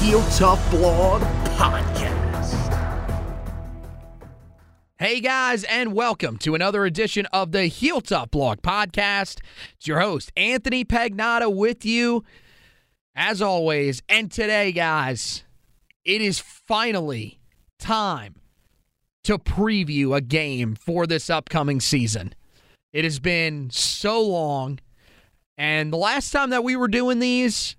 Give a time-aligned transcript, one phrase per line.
[0.00, 1.22] Heel Tough Blog
[1.56, 2.54] Podcast.
[4.96, 9.40] Hey guys, and welcome to another edition of the Heel Tough Blog Podcast.
[9.76, 12.22] It's your host, Anthony Pagnotta, with you
[13.16, 14.00] as always.
[14.08, 15.42] And today, guys,
[16.04, 17.40] it is finally
[17.80, 18.36] time
[19.24, 22.36] to preview a game for this upcoming season.
[22.92, 24.78] It has been so long,
[25.56, 27.74] and the last time that we were doing these,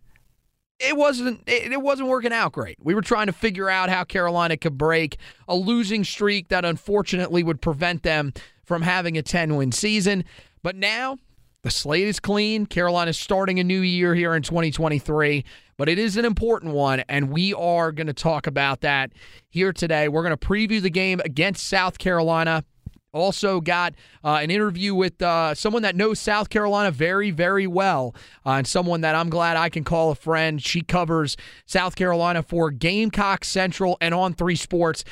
[0.80, 2.78] it wasn't it, it wasn't working out great.
[2.82, 5.18] We were trying to figure out how Carolina could break
[5.48, 8.34] a losing streak that unfortunately would prevent them
[8.64, 10.24] from having a 10-win season.
[10.64, 11.18] But now
[11.64, 12.66] the slate is clean.
[12.66, 15.44] Carolina's starting a new year here in 2023,
[15.78, 19.12] but it is an important one and we are going to talk about that
[19.50, 20.08] here today.
[20.08, 22.64] We're going to preview the game against South Carolina.
[23.12, 23.94] Also, got
[24.24, 28.14] uh, an interview with uh, someone that knows South Carolina very, very well,
[28.46, 30.62] uh, and someone that I'm glad I can call a friend.
[30.62, 35.04] She covers South Carolina for Gamecock Central and On3 Sports.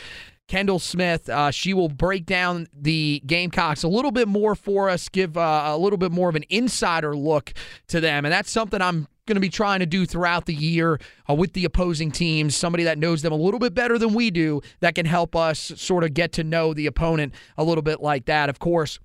[0.47, 1.27] Kendall Smith.
[1.27, 5.63] Uh, she will break down the Gamecocks a little bit more for us, give uh,
[5.65, 7.53] a little bit more of an insider look
[7.87, 8.25] to them.
[8.25, 10.99] And that's something I'm going to be trying to do throughout the year
[11.29, 12.55] uh, with the opposing teams.
[12.55, 15.59] Somebody that knows them a little bit better than we do that can help us
[15.75, 18.49] sort of get to know the opponent a little bit like that.
[18.49, 18.99] Of course,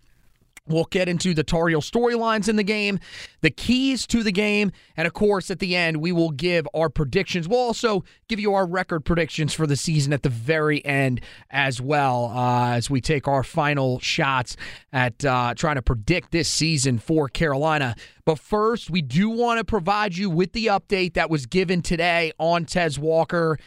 [0.68, 3.00] We'll get into the Tar Heel storylines in the game,
[3.40, 6.88] the keys to the game, and of course, at the end, we will give our
[6.88, 7.48] predictions.
[7.48, 11.80] We'll also give you our record predictions for the season at the very end as
[11.80, 14.56] well, uh, as we take our final shots
[14.92, 17.96] at uh, trying to predict this season for Carolina.
[18.24, 22.30] But first, we do want to provide you with the update that was given today
[22.38, 23.58] on Tez Walker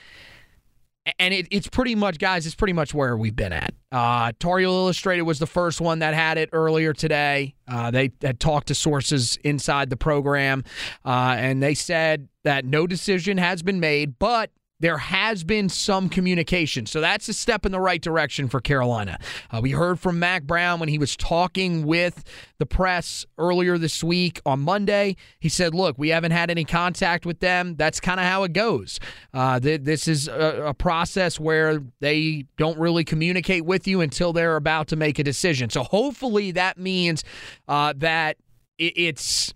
[1.19, 3.73] and it, it's pretty much, guys, it's pretty much where we've been at.
[3.91, 7.55] Uh, Illustrated was the first one that had it earlier today.
[7.67, 10.63] Uh, they had talked to sources inside the program,
[11.05, 16.09] uh, and they said that no decision has been made, but there has been some
[16.09, 16.85] communication.
[16.85, 19.17] So that's a step in the right direction for Carolina.
[19.49, 22.23] Uh, we heard from Mack Brown when he was talking with
[22.57, 25.15] the press earlier this week on Monday.
[25.39, 27.75] He said, Look, we haven't had any contact with them.
[27.75, 28.99] That's kind of how it goes.
[29.33, 34.33] Uh, th- this is a, a process where they don't really communicate with you until
[34.33, 35.69] they're about to make a decision.
[35.69, 37.23] So hopefully that means
[37.67, 38.37] uh, that
[38.77, 39.53] it, it's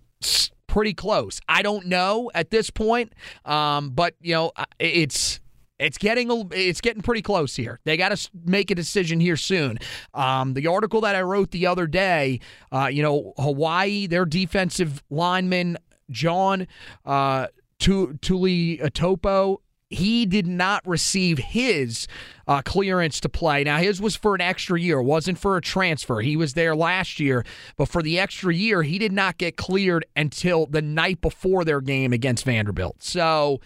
[0.70, 1.42] pretty close.
[1.50, 3.14] I don't know at this point,
[3.44, 5.42] um, but you know it's.
[5.82, 7.80] It's getting it's getting pretty close here.
[7.86, 9.80] They got to make a decision here soon.
[10.14, 15.02] Um, the article that I wrote the other day, uh, you know, Hawaii, their defensive
[15.10, 15.78] lineman
[16.12, 16.68] John
[17.06, 17.48] uh,
[17.80, 22.08] Tuli Topo he did not receive his
[22.48, 23.64] uh, clearance to play.
[23.64, 26.22] Now, his was for an extra year, wasn't for a transfer.
[26.22, 27.44] He was there last year,
[27.76, 31.82] but for the extra year, he did not get cleared until the night before their
[31.82, 33.02] game against Vanderbilt.
[33.02, 33.62] So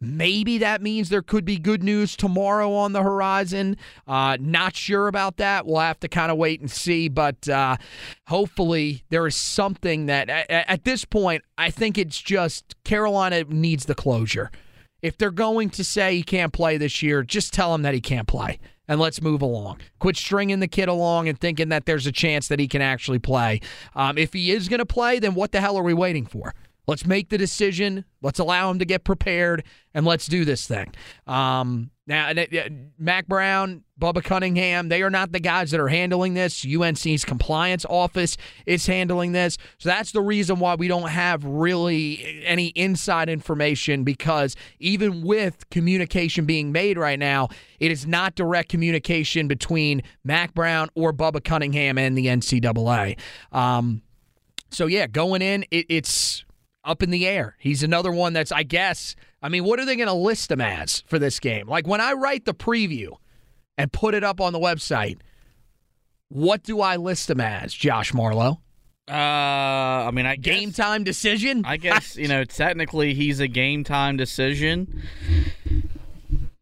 [0.00, 3.76] maybe that means there could be good news tomorrow on the horizon.
[4.06, 5.64] Uh, not sure about that.
[5.64, 7.76] We'll have to kind of wait and see, but uh,
[8.26, 13.86] hopefully there is something that at, at this point, I think it's just Carolina needs
[13.86, 14.50] the closure
[15.02, 18.00] if they're going to say he can't play this year, just tell him that he
[18.00, 18.58] can't play.
[18.88, 19.78] and let's move along.
[19.98, 23.18] Quit stringing the kid along and thinking that there's a chance that he can actually
[23.18, 23.60] play.
[23.94, 26.54] Um, if he is going to play, then what the hell are we waiting for?
[26.86, 28.06] Let's make the decision.
[28.22, 29.62] Let's allow him to get prepared,
[29.92, 30.94] and let's do this thing.
[31.26, 32.32] Um, now,
[32.98, 36.64] Mack Brown, Bubba Cunningham, they are not the guys that are handling this.
[36.64, 39.58] UNC's compliance office is handling this.
[39.76, 45.68] So that's the reason why we don't have really any inside information because even with
[45.68, 51.44] communication being made right now, it is not direct communication between Mack Brown or Bubba
[51.44, 53.18] Cunningham and the NCAA.
[53.52, 54.00] Um,
[54.70, 56.42] so, yeah, going in, it, it's
[56.88, 57.54] up in the air.
[57.58, 60.60] He's another one that's, I guess, I mean, what are they going to list him
[60.60, 61.68] as for this game?
[61.68, 63.10] Like when I write the preview
[63.76, 65.18] and put it up on the website,
[66.28, 68.60] what do I list him as, Josh Marlowe?
[69.08, 71.62] Uh, I mean, I guess, game time decision.
[71.64, 75.02] I guess you know technically he's a game time decision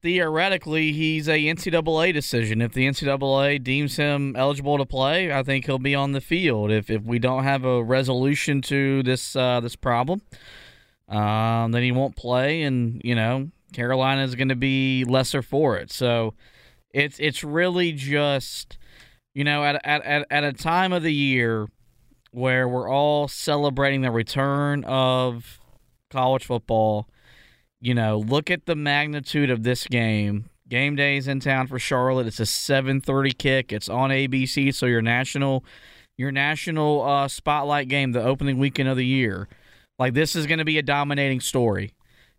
[0.07, 2.63] theoretically he's a NCAA decision.
[2.63, 6.71] If the NCAA deems him eligible to play, I think he'll be on the field.
[6.71, 10.23] If if we don't have a resolution to this uh, this problem,
[11.09, 15.77] um, then he won't play, and you know Carolina is going to be lesser for
[15.77, 15.91] it.
[15.91, 16.35] So
[16.95, 18.79] it's it's really just
[19.35, 21.67] you know at at at a time of the year
[22.31, 25.59] where we're all celebrating the return of
[26.11, 27.09] college football
[27.81, 30.51] you know, look at the magnitude of this game.
[30.69, 32.27] Game day is in town for Charlotte.
[32.27, 33.73] It's a 7:30 kick.
[33.73, 35.65] It's on ABC, so your national
[36.17, 39.49] your national uh, spotlight game, the opening weekend of the year.
[39.99, 41.95] Like this is going to be a dominating story,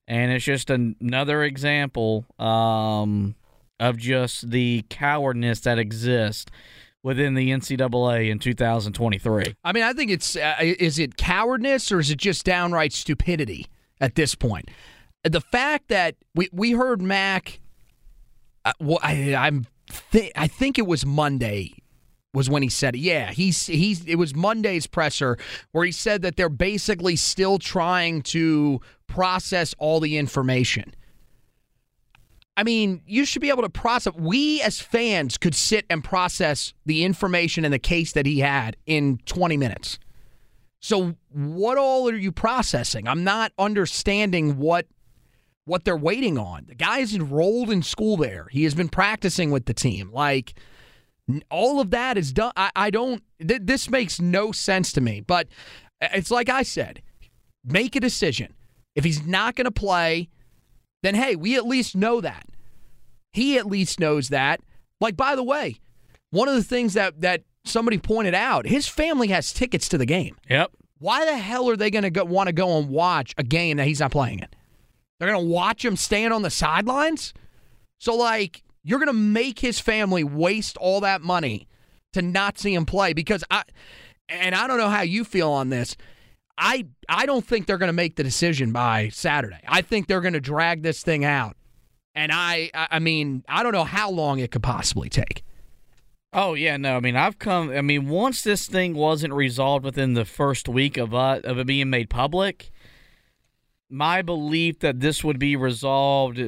[0.07, 3.35] and it's just another example um,
[3.79, 6.51] of just the cowardness that exists
[7.03, 9.55] within the NCAA in 2023.
[9.63, 13.67] I mean, I think it's uh, is it cowardness or is it just downright stupidity
[14.01, 14.69] at this point?
[15.29, 17.59] The fact that we we heard Mack,
[18.65, 19.67] uh, well, I, I'm
[20.11, 21.73] th- I think it was Monday
[22.33, 22.99] was when he said it.
[22.99, 25.37] Yeah, he's he's it was Monday's presser
[25.71, 30.93] where he said that they're basically still trying to process all the information.
[32.55, 34.13] I mean, you should be able to process.
[34.15, 38.75] We as fans could sit and process the information in the case that he had
[38.87, 39.99] in 20 minutes.
[40.79, 43.07] So, what all are you processing?
[43.07, 44.87] I'm not understanding what
[45.67, 46.65] what they're waiting on.
[46.67, 48.47] The guy is enrolled in school there.
[48.51, 50.11] He has been practicing with the team.
[50.11, 50.53] Like
[51.51, 52.53] all of that is done.
[52.55, 53.21] I, I don't.
[53.45, 55.21] Th- this makes no sense to me.
[55.21, 55.47] But
[56.01, 57.01] uh, it's like I said,
[57.63, 58.53] make a decision.
[58.95, 60.29] If he's not going to play,
[61.03, 62.47] then hey, we at least know that.
[63.31, 64.61] He at least knows that.
[65.01, 65.79] Like by the way,
[66.31, 70.05] one of the things that that somebody pointed out, his family has tickets to the
[70.05, 70.37] game.
[70.49, 70.71] Yep.
[70.99, 73.85] Why the hell are they going to want to go and watch a game that
[73.85, 74.47] he's not playing in?
[75.19, 77.33] They're going to watch him stand on the sidelines.
[77.99, 81.67] So, like, you're going to make his family waste all that money
[82.13, 83.63] to not see him play because I,
[84.29, 85.95] and I don't know how you feel on this.
[86.57, 89.59] I I don't think they're going to make the decision by Saturday.
[89.67, 91.55] I think they're going to drag this thing out.
[92.15, 95.43] And I I mean, I don't know how long it could possibly take.
[96.33, 96.97] Oh yeah, no.
[96.97, 97.69] I mean, I've come.
[97.69, 101.67] I mean, once this thing wasn't resolved within the first week of uh, of it
[101.67, 102.71] being made public,
[103.89, 106.39] my belief that this would be resolved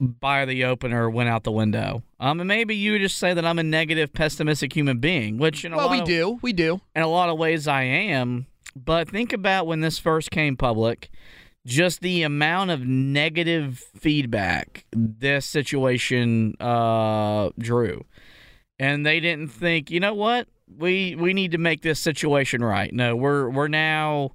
[0.00, 2.02] by the opener went out the window.
[2.20, 5.72] Um, and maybe you just say that I'm a negative, pessimistic human being, which in
[5.72, 6.80] a well, lot we of, do, we do.
[6.94, 8.46] In a lot of ways, I am.
[8.74, 11.10] But think about when this first came public,
[11.64, 18.04] just the amount of negative feedback this situation uh, drew,
[18.78, 22.92] and they didn't think, you know what, we we need to make this situation right.
[22.92, 24.32] No, we're we're now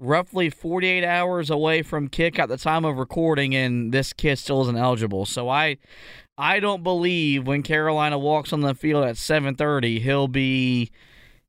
[0.00, 4.62] roughly 48 hours away from kick at the time of recording, and this kid still
[4.62, 5.26] isn't eligible.
[5.26, 5.76] So I,
[6.36, 10.90] I don't believe when Carolina walks on the field at 7:30, he'll be.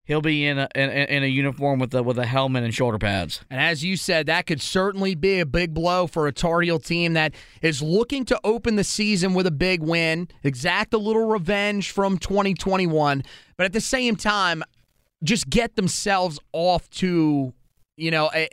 [0.03, 2.98] He'll be in a in, in a uniform with a with a helmet and shoulder
[2.98, 3.46] pads.
[3.50, 6.79] And as you said, that could certainly be a big blow for a Tar Heel
[6.79, 11.27] team that is looking to open the season with a big win, exact a little
[11.27, 13.24] revenge from 2021,
[13.55, 14.63] but at the same time,
[15.24, 17.53] just get themselves off to
[17.98, 18.48] you know, a,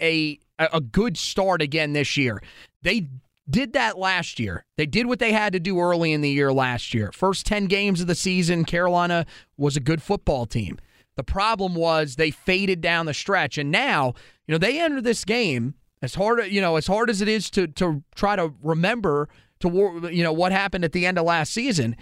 [0.59, 2.43] a, a good start again this year.
[2.83, 3.09] They
[3.49, 4.65] did that last year.
[4.77, 7.11] They did what they had to do early in the year last year.
[7.13, 9.27] First 10 games of the season, Carolina
[9.57, 10.79] was a good football team.
[11.17, 14.15] The problem was they faded down the stretch and now,
[14.47, 17.51] you know, they enter this game as hard, you know, as hard as it is
[17.51, 19.29] to to try to remember
[19.61, 21.97] to you know what happened at the end of last season.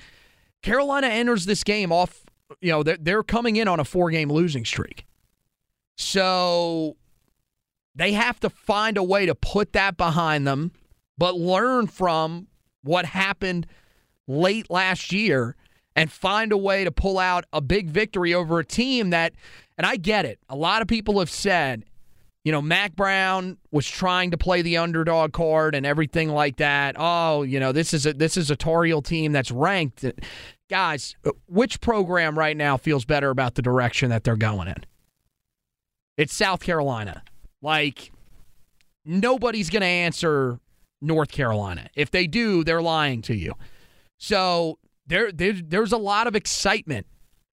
[0.63, 2.25] Carolina enters this game off,
[2.61, 5.07] you know, they're, they're coming in on a four-game losing streak.
[5.97, 6.97] So
[7.97, 10.71] they have to find a way to put that behind them,
[11.19, 12.47] but learn from
[12.83, 13.67] what happened
[14.29, 15.57] late last year
[15.97, 19.33] and find a way to pull out a big victory over a team that,
[19.79, 21.85] and I get it, a lot of people have said,
[22.45, 26.95] you know, Mack Brown was trying to play the underdog card and everything like that.
[26.97, 30.05] Oh, you know, this is a this is a Tar Heel team that's ranked.
[30.71, 31.17] Guys,
[31.49, 34.85] which program right now feels better about the direction that they're going in?
[36.17, 37.25] It's South Carolina.
[37.67, 38.13] Like
[39.05, 40.61] nobody's going to answer
[41.03, 41.89] North Carolina.
[41.97, 43.55] If they do, they're lying to you.
[44.19, 47.07] So there, there there's a lot of excitement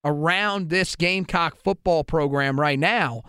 [0.05, 3.23] around this Gamecock football program right now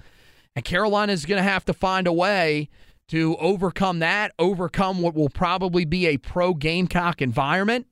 [0.55, 2.69] and Carolina is going to have to find a way
[3.09, 7.87] to overcome that, overcome what will probably be a pro Gamecock environment,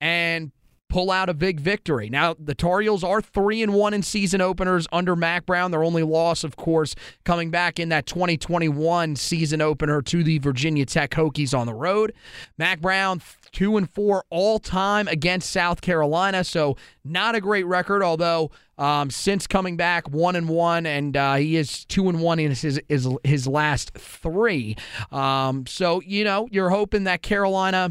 [0.00, 0.52] and
[0.88, 2.08] pull out a big victory.
[2.08, 5.70] Now, the Tar Heels are 3 and 1 in season openers under Mack Brown.
[5.70, 10.86] Their only loss, of course, coming back in that 2021 season opener to the Virginia
[10.86, 12.14] Tech Hokies on the road.
[12.56, 13.20] Mack Brown
[13.52, 19.10] 2 and 4 all time against South Carolina, so not a great record although um,
[19.10, 22.80] since coming back, one and one, and uh, he is two and one in his
[22.88, 24.76] his, his last three.
[25.10, 27.90] Um, so you know you're hoping that Carolina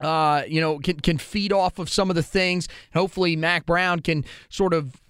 [0.00, 2.68] uh, you know, can can feed off of some of the things.
[2.94, 5.00] Hopefully, Mack Brown can sort of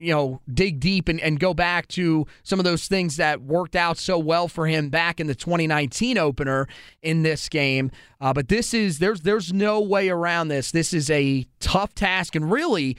[0.00, 3.74] you know, dig deep and, and go back to some of those things that worked
[3.74, 6.68] out so well for him back in the 2019 opener
[7.02, 7.90] in this game.
[8.20, 10.70] Uh, but this is there's there's no way around this.
[10.70, 12.96] This is a tough task, and really,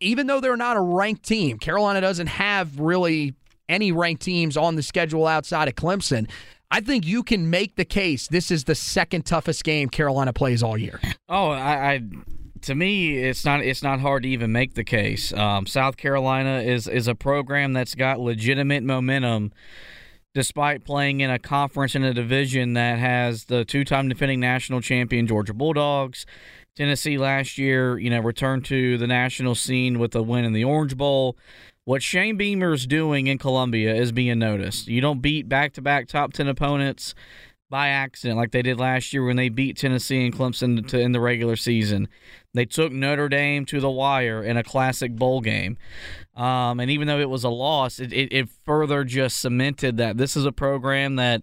[0.00, 3.34] even though they're not a ranked team, Carolina doesn't have really
[3.68, 6.28] any ranked teams on the schedule outside of Clemson.
[6.72, 10.62] I think you can make the case this is the second toughest game Carolina plays
[10.62, 10.98] all year.
[11.28, 12.02] Oh, I, I
[12.62, 15.32] to me, it's not it's not hard to even make the case.
[15.34, 19.52] Um, South Carolina is is a program that's got legitimate momentum,
[20.34, 25.26] despite playing in a conference in a division that has the two-time defending national champion
[25.26, 26.24] Georgia Bulldogs.
[26.74, 30.64] Tennessee last year, you know, returned to the national scene with a win in the
[30.64, 31.36] Orange Bowl.
[31.84, 34.86] What Shane Beamer is doing in Columbia is being noticed.
[34.86, 37.14] You don't beat back-to-back top ten opponents
[37.68, 41.12] by accident like they did last year when they beat Tennessee and Clemson to, in
[41.12, 42.06] the regular season.
[42.54, 45.78] They took Notre Dame to the wire in a classic bowl game.
[46.36, 50.18] Um, and even though it was a loss, it, it, it, further just cemented that
[50.18, 51.42] this is a program that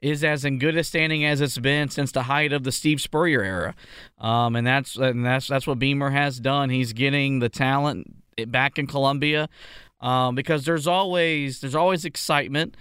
[0.00, 3.00] is as in good a standing as it's been since the height of the Steve
[3.00, 3.74] Spurrier era.
[4.18, 6.70] Um, and that's and that's that's what Beamer has done.
[6.70, 8.14] He's getting the talent
[8.44, 9.48] back in Columbia
[10.00, 12.76] um, because there's always there's always excitement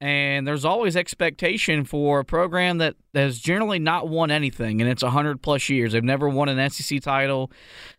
[0.00, 5.02] and there's always expectation for a program that has generally not won anything and its
[5.02, 5.92] 100 plus years.
[5.92, 7.52] They've never won an SEC title,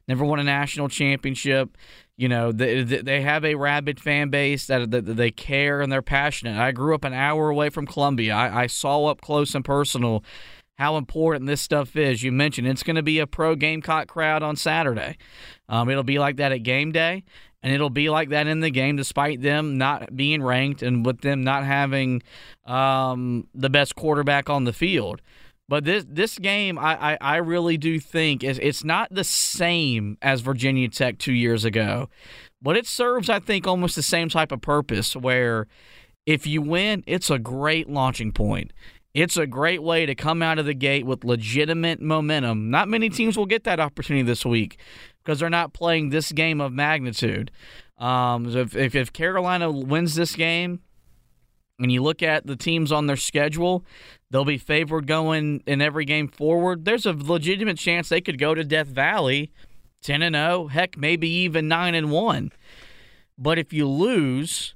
[0.07, 1.77] never won a national championship.
[2.17, 6.01] You know, they, they have a rabid fan base that, that they care and they're
[6.01, 6.59] passionate.
[6.59, 8.35] I grew up an hour away from Columbia.
[8.35, 10.23] I, I saw up close and personal
[10.77, 12.23] how important this stuff is.
[12.23, 15.17] You mentioned it's going to be a pro Gamecock crowd on Saturday.
[15.69, 17.23] Um, it'll be like that at game day,
[17.61, 21.21] and it'll be like that in the game, despite them not being ranked and with
[21.21, 22.21] them not having
[22.65, 25.21] um, the best quarterback on the field.
[25.69, 30.17] But this this game, I, I, I really do think is it's not the same
[30.21, 32.09] as Virginia Tech two years ago,
[32.61, 35.67] but it serves I think almost the same type of purpose where
[36.25, 38.71] if you win, it's a great launching point.
[39.13, 42.71] It's a great way to come out of the gate with legitimate momentum.
[42.71, 44.79] Not many teams will get that opportunity this week
[45.23, 47.51] because they're not playing this game of magnitude.
[47.97, 50.81] Um, if, if, if Carolina wins this game,
[51.79, 53.83] and you look at the teams on their schedule,
[54.29, 56.85] they'll be favored going in every game forward.
[56.85, 59.51] There's a legitimate chance they could go to Death Valley
[60.03, 62.51] 10 and 0, heck, maybe even 9 and 1.
[63.37, 64.75] But if you lose,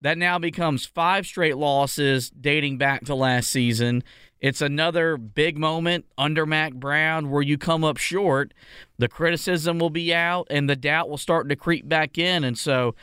[0.00, 4.02] that now becomes five straight losses dating back to last season.
[4.44, 8.52] It's another big moment under Mack Brown where you come up short.
[8.98, 12.44] The criticism will be out and the doubt will start to creep back in.
[12.44, 12.94] And so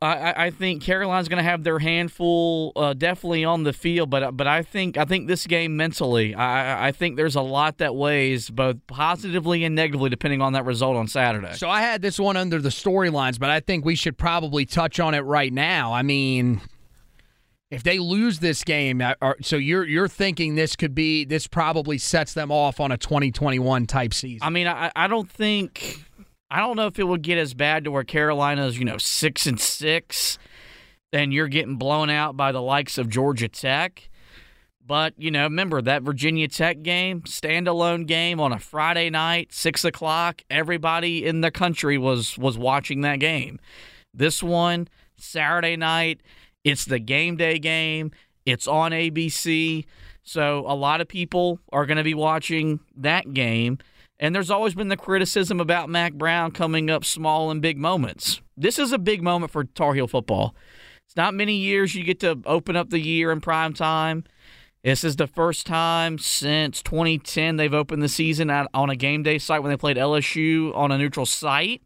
[0.00, 4.36] I, I think Carolina's going to have their handful uh, definitely on the field, but
[4.36, 7.96] but I think I think this game mentally, I, I think there's a lot that
[7.96, 11.54] weighs both positively and negatively depending on that result on Saturday.
[11.54, 15.00] So I had this one under the storylines, but I think we should probably touch
[15.00, 15.92] on it right now.
[15.92, 16.60] I mean,
[17.72, 21.96] if they lose this game, uh, so you're you're thinking this could be this probably
[21.96, 24.46] sets them off on a 2021 type season.
[24.46, 26.04] I mean, I, I don't think
[26.50, 29.46] I don't know if it would get as bad to where Carolina's, you know, six
[29.46, 30.38] and six,
[31.14, 34.10] and you're getting blown out by the likes of Georgia Tech.
[34.84, 39.82] But, you know, remember that Virginia Tech game, standalone game on a Friday night, six
[39.82, 40.42] o'clock.
[40.50, 43.58] Everybody in the country was was watching that game.
[44.12, 46.20] This one, Saturday night,
[46.64, 48.12] it's the game day game.
[48.46, 49.84] It's on ABC.
[50.22, 53.78] So a lot of people are going to be watching that game
[54.18, 58.40] And there's always been the criticism about Mack Brown coming up small in big moments.
[58.56, 60.54] This is a big moment for Tar Heel football.
[61.06, 64.24] It's not many years you get to open up the year in prime time.
[64.84, 69.38] This is the first time since 2010 they've opened the season on a game day
[69.38, 71.82] site when they played LSU on a neutral site.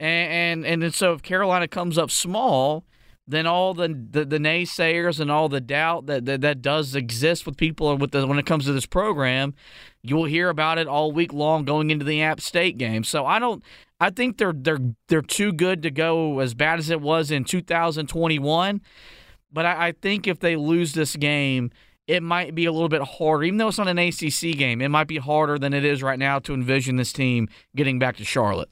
[0.00, 2.84] And and, and so if Carolina comes up small,
[3.30, 7.46] then all the, the, the naysayers and all the doubt that, that, that does exist
[7.46, 9.54] with people with the, when it comes to this program,
[10.02, 13.04] you'll hear about it all week long going into the App State game.
[13.04, 13.62] So I don't.
[14.02, 17.44] I think they're they're they're too good to go as bad as it was in
[17.44, 18.80] 2021.
[19.52, 21.70] But I, I think if they lose this game,
[22.06, 23.44] it might be a little bit harder.
[23.44, 26.18] Even though it's not an ACC game, it might be harder than it is right
[26.18, 28.70] now to envision this team getting back to Charlotte.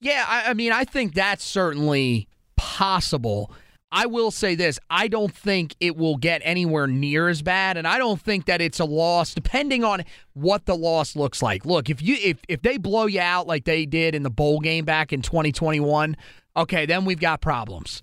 [0.00, 3.52] Yeah, I, I mean, I think that's certainly possible.
[3.92, 7.86] I will say this I don't think it will get anywhere near as bad, and
[7.86, 10.04] I don't think that it's a loss, depending on
[10.34, 11.66] what the loss looks like.
[11.66, 14.60] Look, if you if, if they blow you out like they did in the bowl
[14.60, 16.16] game back in 2021,
[16.56, 18.02] okay, then we've got problems.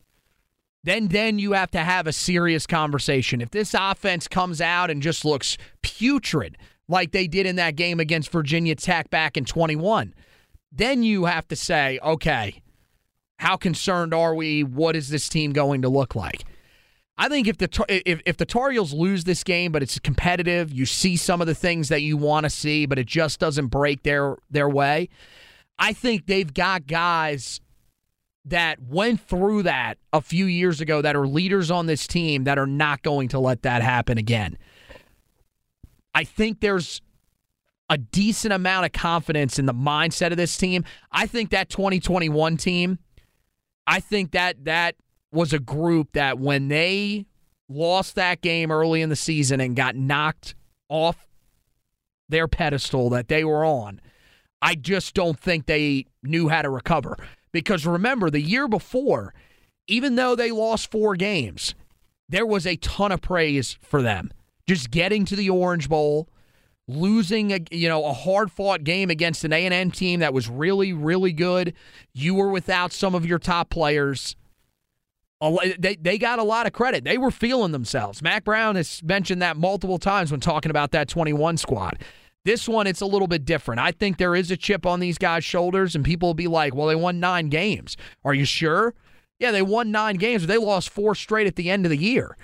[0.83, 3.41] Then then you have to have a serious conversation.
[3.41, 6.57] If this offense comes out and just looks putrid
[6.89, 10.13] like they did in that game against Virginia Tech back in 21,
[10.71, 12.61] then you have to say, okay,
[13.37, 14.63] how concerned are we?
[14.63, 16.43] What is this team going to look like?
[17.19, 20.71] I think if the if, if the Tar Heels lose this game, but it's competitive,
[20.71, 23.67] you see some of the things that you want to see, but it just doesn't
[23.67, 25.09] break their their way.
[25.79, 27.59] I think they've got guys
[28.45, 32.57] that went through that a few years ago that are leaders on this team that
[32.57, 34.57] are not going to let that happen again.
[36.15, 37.01] I think there's
[37.89, 40.85] a decent amount of confidence in the mindset of this team.
[41.11, 42.99] I think that 2021 team
[43.87, 44.95] I think that that
[45.31, 47.25] was a group that when they
[47.69, 50.55] lost that game early in the season and got knocked
[50.89, 51.27] off
[52.29, 54.01] their pedestal that they were on,
[54.61, 57.17] I just don't think they knew how to recover.
[57.51, 59.33] Because remember, the year before,
[59.87, 61.73] even though they lost four games,
[62.27, 64.31] there was a ton of praise for them.
[64.67, 66.27] Just getting to the Orange Bowl,
[66.87, 70.93] losing a you know a hard fought game against an A&M team that was really
[70.93, 71.73] really good.
[72.13, 74.35] You were without some of your top players.
[75.77, 77.03] They, they got a lot of credit.
[77.03, 78.23] They were feeling themselves.
[78.23, 81.99] Mack brown has mentioned that multiple times when talking about that 21 squad.
[82.43, 83.79] This one it's a little bit different.
[83.79, 86.73] I think there is a chip on these guys shoulders and people will be like
[86.73, 87.97] well they won nine games.
[88.23, 88.95] Are you sure?
[89.39, 91.97] Yeah they won nine games but they lost four straight at the end of the
[91.97, 92.37] year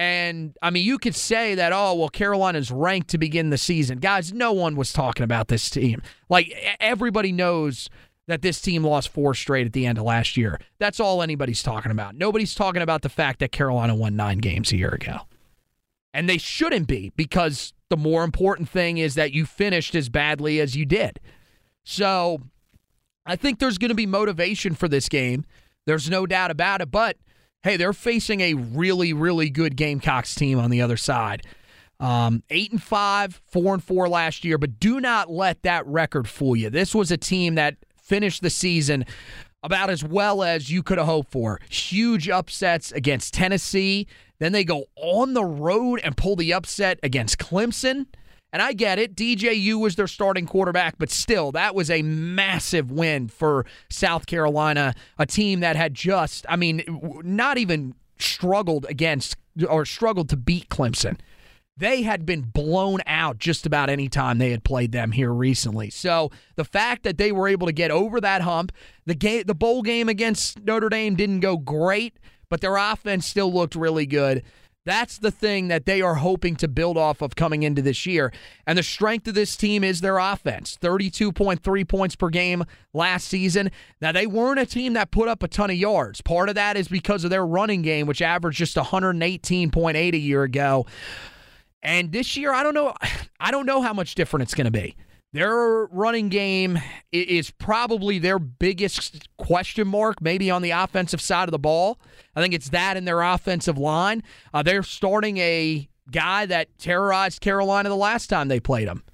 [0.00, 3.98] and I mean, you could say that, oh, well, Carolina's ranked to begin the season.
[3.98, 6.00] Guys, no one was talking about this team.
[6.30, 7.90] Like, everybody knows
[8.26, 10.58] that this team lost four straight at the end of last year.
[10.78, 12.14] That's all anybody's talking about.
[12.14, 15.18] Nobody's talking about the fact that Carolina won nine games a year ago.
[16.14, 20.60] And they shouldn't be because the more important thing is that you finished as badly
[20.60, 21.20] as you did.
[21.84, 22.40] So
[23.26, 25.44] I think there's going to be motivation for this game.
[25.84, 26.90] There's no doubt about it.
[26.90, 27.18] But
[27.62, 31.46] hey, they're facing a really, really good Gamecocks team on the other side.
[31.98, 36.28] Um, eight and five, four and four last year, but do not let that record
[36.28, 36.70] fool you.
[36.70, 39.04] This was a team that finished the season
[39.62, 41.60] about as well as you could have hoped for.
[41.68, 44.06] Huge upsets against Tennessee.
[44.38, 48.06] Then they go on the road and pull the upset against Clemson.
[48.52, 49.14] And I get it.
[49.14, 54.94] DJU was their starting quarterback, but still, that was a massive win for South Carolina,
[55.18, 56.82] a team that had just, I mean,
[57.22, 59.36] not even struggled against
[59.68, 61.18] or struggled to beat Clemson.
[61.76, 65.88] They had been blown out just about any time they had played them here recently.
[65.88, 68.72] So the fact that they were able to get over that hump,
[69.06, 72.18] the game, the bowl game against Notre Dame didn't go great,
[72.50, 74.42] but their offense still looked really good.
[74.86, 78.32] That's the thing that they are hoping to build off of coming into this year.
[78.66, 82.64] And the strength of this team is their offense 32.3 points per game
[82.94, 83.70] last season.
[84.00, 86.22] Now, they weren't a team that put up a ton of yards.
[86.22, 90.44] Part of that is because of their running game, which averaged just 118.8 a year
[90.44, 90.86] ago.
[91.82, 92.94] And this year, I don't know.
[93.40, 94.96] I don't know how much different it's going to be.
[95.32, 96.80] Their running game
[97.12, 102.00] is probably their biggest question mark, maybe on the offensive side of the ball.
[102.34, 104.24] I think it's that in their offensive line.
[104.52, 109.04] Uh, they're starting a guy that terrorized Carolina the last time they played him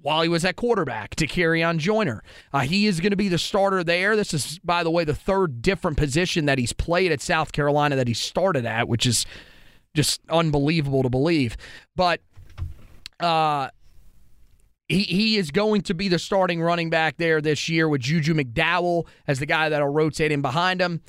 [0.00, 2.22] while he was at quarterback Dakereon Joyner.
[2.52, 4.14] Uh, he is going to be the starter there.
[4.16, 7.96] This is, by the way, the third different position that he's played at South Carolina
[7.96, 9.26] that he started at, which is
[9.94, 11.56] just unbelievable to believe.
[11.96, 12.20] But
[13.18, 13.70] uh,
[14.88, 18.34] he, he is going to be the starting running back there this year with Juju
[18.34, 21.00] McDowell as the guy that'll rotate in behind him.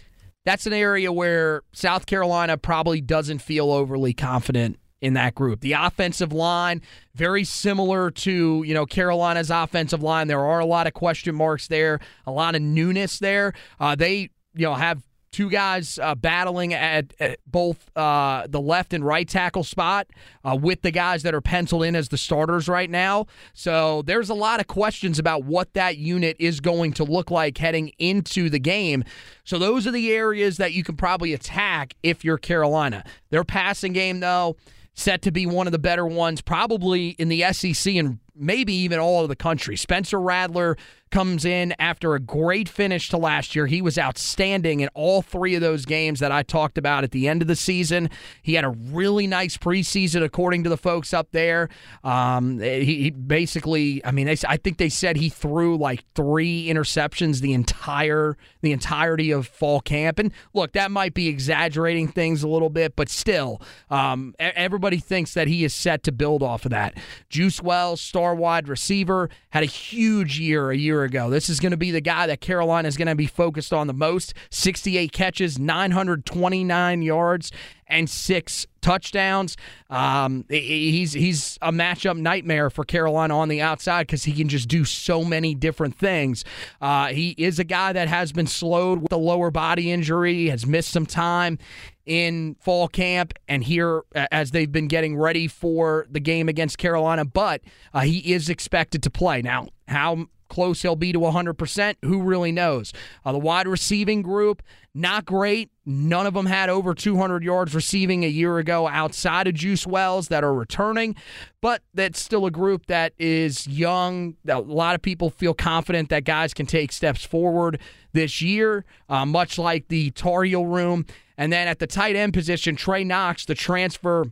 [0.46, 5.62] That's an area where South Carolina probably doesn't feel overly confident in that group.
[5.62, 6.82] The offensive line,
[7.16, 10.28] very similar to, you know, Carolina's offensive line.
[10.28, 13.54] There are a lot of question marks there, a lot of newness there.
[13.80, 15.04] Uh, they, you know, have
[15.36, 20.08] two guys uh, battling at, at both uh, the left and right tackle spot
[20.46, 23.26] uh, with the guys that are penciled in as the starters right now.
[23.54, 27.58] So there's a lot of questions about what that unit is going to look like
[27.58, 29.04] heading into the game.
[29.44, 33.04] So those are the areas that you can probably attack if you're Carolina.
[33.30, 34.56] Their passing game, though,
[34.94, 39.00] set to be one of the better ones, probably in the SEC and maybe even
[39.00, 39.78] all of the country.
[39.78, 40.78] Spencer Rattler
[41.12, 43.68] comes in after a great finish to last year.
[43.68, 47.30] He was outstanding in all three of those games that I talked about at the
[47.30, 48.10] end of the season.
[48.42, 51.70] He had a really nice preseason, according to the folks up there.
[52.04, 56.68] Um, he, he, basically, I mean, they, I think they said he threw like three
[56.68, 60.20] interceptions the entire the entirety of fall camp.
[60.20, 65.34] And look, that might be exaggerating things a little bit, but still, um, everybody thinks
[65.36, 66.98] that he is set to build off of that.
[67.30, 71.30] Juice Wells, star wide receiver, had a huge year a year ago.
[71.30, 73.86] This is going to be the guy that Carolina is going to be focused on
[73.86, 77.52] the most 68 catches, 929 yards,
[77.88, 79.58] and six touchdowns.
[79.90, 84.68] Um, he's he's a matchup nightmare for Carolina on the outside because he can just
[84.68, 86.44] do so many different things.
[86.82, 90.66] Uh, he is a guy that has been slowed with a lower body injury, has
[90.66, 91.58] missed some time
[92.06, 97.26] in fall camp and here as they've been getting ready for the game against Carolina,
[97.26, 97.62] but
[97.94, 99.42] uh, he is expected to play.
[99.42, 102.94] Now, how close he'll be to 100%, who really knows?
[103.24, 104.62] Uh, the wide receiving group,
[104.94, 105.70] not great.
[105.86, 110.30] None of them had over 200 yards receiving a year ago outside of Juice Wells
[110.30, 111.16] that are returning,
[111.62, 114.36] but that's still a group that is young.
[114.48, 117.80] A lot of people feel confident that guys can take steps forward
[118.14, 121.06] this year, uh, much like the Tar room.
[121.38, 124.26] And then at the tight end position, Trey Knox, the transfer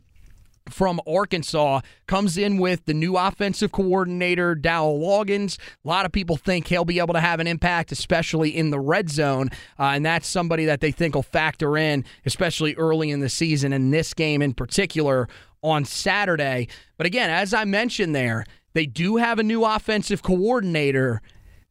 [0.70, 5.58] from Arkansas comes in with the new offensive coordinator, Dowell Loggains.
[5.84, 8.80] A lot of people think he'll be able to have an impact, especially in the
[8.80, 9.50] red zone.
[9.78, 13.72] Uh, and that's somebody that they think will factor in, especially early in the season,
[13.72, 15.28] in this game in particular
[15.62, 16.68] on Saturday.
[16.96, 21.22] But again, as I mentioned there, they do have a new offensive coordinator,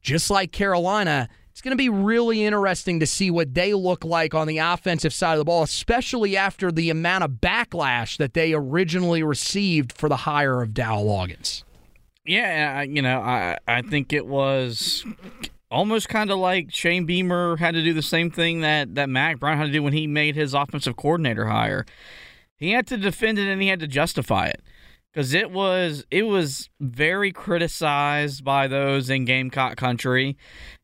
[0.02, 1.30] just like Carolina.
[1.54, 5.14] It's going to be really interesting to see what they look like on the offensive
[5.14, 10.10] side of the ball, especially after the amount of backlash that they originally received for
[10.10, 11.64] the hire of Dowell Loggains.
[12.26, 15.06] Yeah, you know, I I think it was
[15.70, 19.40] almost kind of like Shane Beamer had to do the same thing that that Mack
[19.40, 21.86] Brown had to do when he made his offensive coordinator hire.
[22.58, 24.64] He had to defend it and he had to justify it
[25.12, 30.36] because it was it was very criticized by those in Gamecock country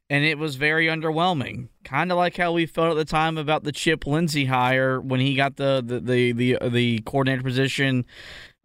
[0.10, 1.70] and it was very underwhelming.
[1.84, 5.20] Kind of like how we felt at the time about the Chip Lindsey hire when
[5.20, 8.06] he got the the the the, the coordinator position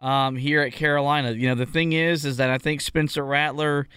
[0.01, 1.33] um, here at Carolina.
[1.33, 3.89] You know, the thing is, is that I think Spencer Rattler.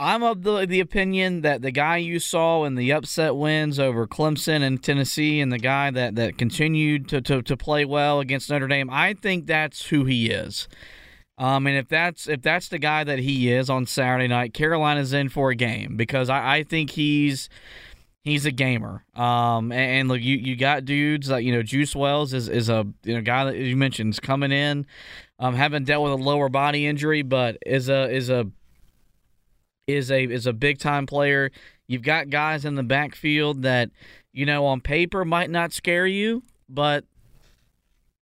[0.00, 4.06] I'm of the the opinion that the guy you saw in the upset wins over
[4.06, 8.50] Clemson and Tennessee, and the guy that that continued to to, to play well against
[8.50, 10.68] Notre Dame, I think that's who he is.
[11.38, 15.12] Um, and if that's if that's the guy that he is on Saturday night, Carolina's
[15.12, 17.48] in for a game because I, I think he's
[18.24, 19.04] he's a gamer.
[19.14, 22.68] Um, and, and, look, you, you got dudes like you know Juice Wells is, is
[22.68, 24.84] a you know guy that you mentioned is coming in,
[25.38, 28.46] um, dealt with a lower body injury, but is a is a
[29.86, 31.50] is a is a big time player.
[31.86, 33.90] You've got guys in the backfield that
[34.32, 37.04] you know on paper might not scare you, but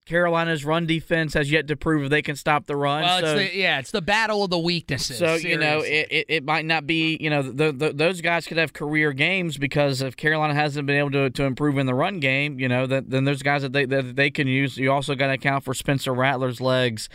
[0.06, 3.02] Carolina's run defense has yet to prove if they can stop the run.
[3.02, 5.18] Well, so, it's the, yeah, it's the battle of the weaknesses.
[5.18, 5.50] So seriously.
[5.50, 8.56] you know, it, it, it, might not be you know the, the, those guys could
[8.56, 12.20] have career games because if Carolina hasn't been able to, to improve in the run
[12.20, 14.78] game, you know that then there's guys that they that they can use.
[14.78, 17.08] You also got to account for Spencer Rattler's legs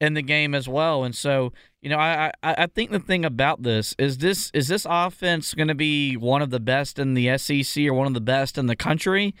[0.00, 3.22] in the game as well, and so you know I, I I think the thing
[3.22, 7.12] about this is this is this offense going to be one of the best in
[7.12, 9.34] the SEC or one of the best in the country?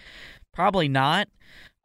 [0.52, 1.28] Probably not.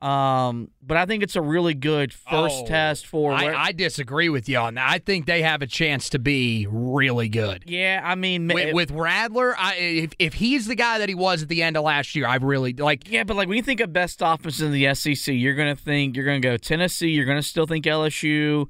[0.02, 3.32] Um, but I think it's a really good first oh, test for.
[3.32, 4.88] I, I, disagree with you on that.
[4.88, 7.64] I think they have a chance to be really good.
[7.66, 11.44] Yeah, I mean, with, with Rattler, I, if if he's the guy that he was
[11.44, 13.10] at the end of last year, I really like.
[13.10, 16.18] Yeah, but like when you think of best offense in the SEC, you're gonna think
[16.18, 17.10] you're gonna go Tennessee.
[17.10, 18.68] You're gonna still think LSU,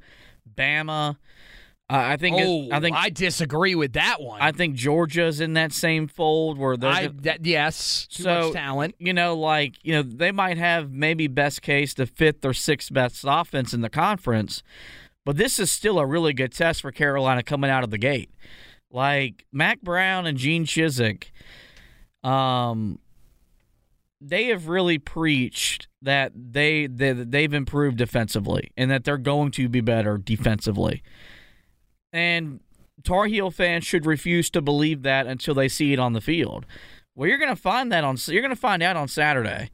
[0.56, 1.18] Bama.
[1.88, 2.38] Uh, I think.
[2.40, 4.42] Oh, I think I disagree with that one.
[4.42, 7.10] I think Georgia's in that same fold where they're.
[7.10, 8.96] that, yes, too so, much talent.
[8.98, 12.92] You know, like you know, they might have maybe best case the fifth or sixth
[12.92, 14.64] best offense in the conference,
[15.26, 18.32] but this is still a really good test for Carolina coming out of the gate.
[18.90, 21.26] Like Mack Brown and Gene Chizik,
[22.24, 22.98] um,
[24.20, 29.70] they have really preached that they, they they've improved defensively and that they're going to
[29.70, 31.04] be better defensively.
[32.16, 32.62] And
[33.04, 36.66] Tar Heel fans should refuse to believe that until they see it on the field.
[37.14, 39.70] Well, you're going to find that on you're going to find out on Saturday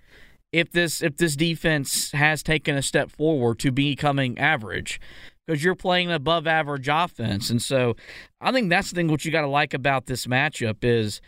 [0.51, 4.99] if this if this defense has taken a step forward to becoming average
[5.45, 7.51] because you're playing an above average offense.
[7.51, 7.95] And so
[8.39, 11.21] I think that's the thing what you got to like about this matchup is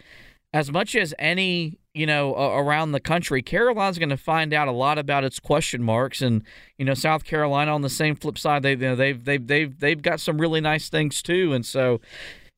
[0.53, 4.67] as much as any you know uh, around the country carolina's going to find out
[4.67, 6.43] a lot about its question marks and
[6.77, 9.79] you know south carolina on the same flip side they you know, they've they've they've
[9.79, 11.99] they've got some really nice things too and so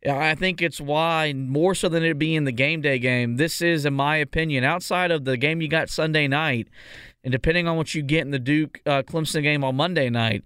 [0.07, 3.37] I think it's why more so than it being the game day game.
[3.37, 6.67] This is, in my opinion, outside of the game you got Sunday night,
[7.23, 10.43] and depending on what you get in the Duke uh, Clemson game on Monday night,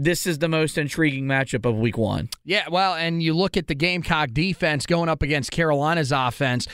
[0.00, 2.28] this is the most intriguing matchup of week one.
[2.44, 6.68] Yeah, well, and you look at the Gamecock defense going up against Carolina's offense.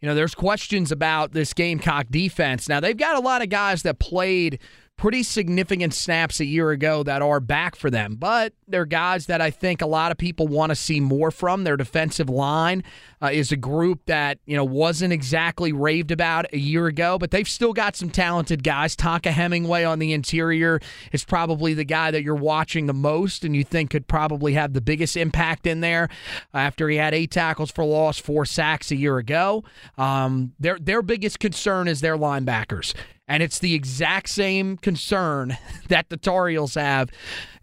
[0.00, 2.70] You know, there's questions about this Gamecock defense.
[2.70, 4.58] Now, they've got a lot of guys that played
[4.96, 8.14] pretty significant snaps a year ago that are back for them.
[8.14, 11.64] But they're guys that I think a lot of people want to see more from.
[11.64, 12.84] Their defensive line
[13.20, 17.32] uh, is a group that you know wasn't exactly raved about a year ago, but
[17.32, 18.94] they've still got some talented guys.
[18.94, 23.56] Tonka Hemingway on the interior is probably the guy that you're watching the most, and
[23.56, 26.08] you think could probably have the biggest impact in there
[26.54, 29.64] after he had eight tackles for loss, four sacks a year ago.
[29.98, 32.94] Um, their their biggest concern is their linebackers.
[33.32, 35.56] And it's the exact same concern
[35.88, 37.08] that the Tar Heels have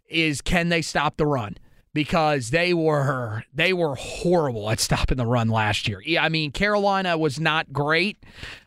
[0.07, 1.57] is can they stop the run?
[1.93, 6.01] Because they were they were horrible at stopping the run last year.
[6.19, 8.17] I mean Carolina was not great.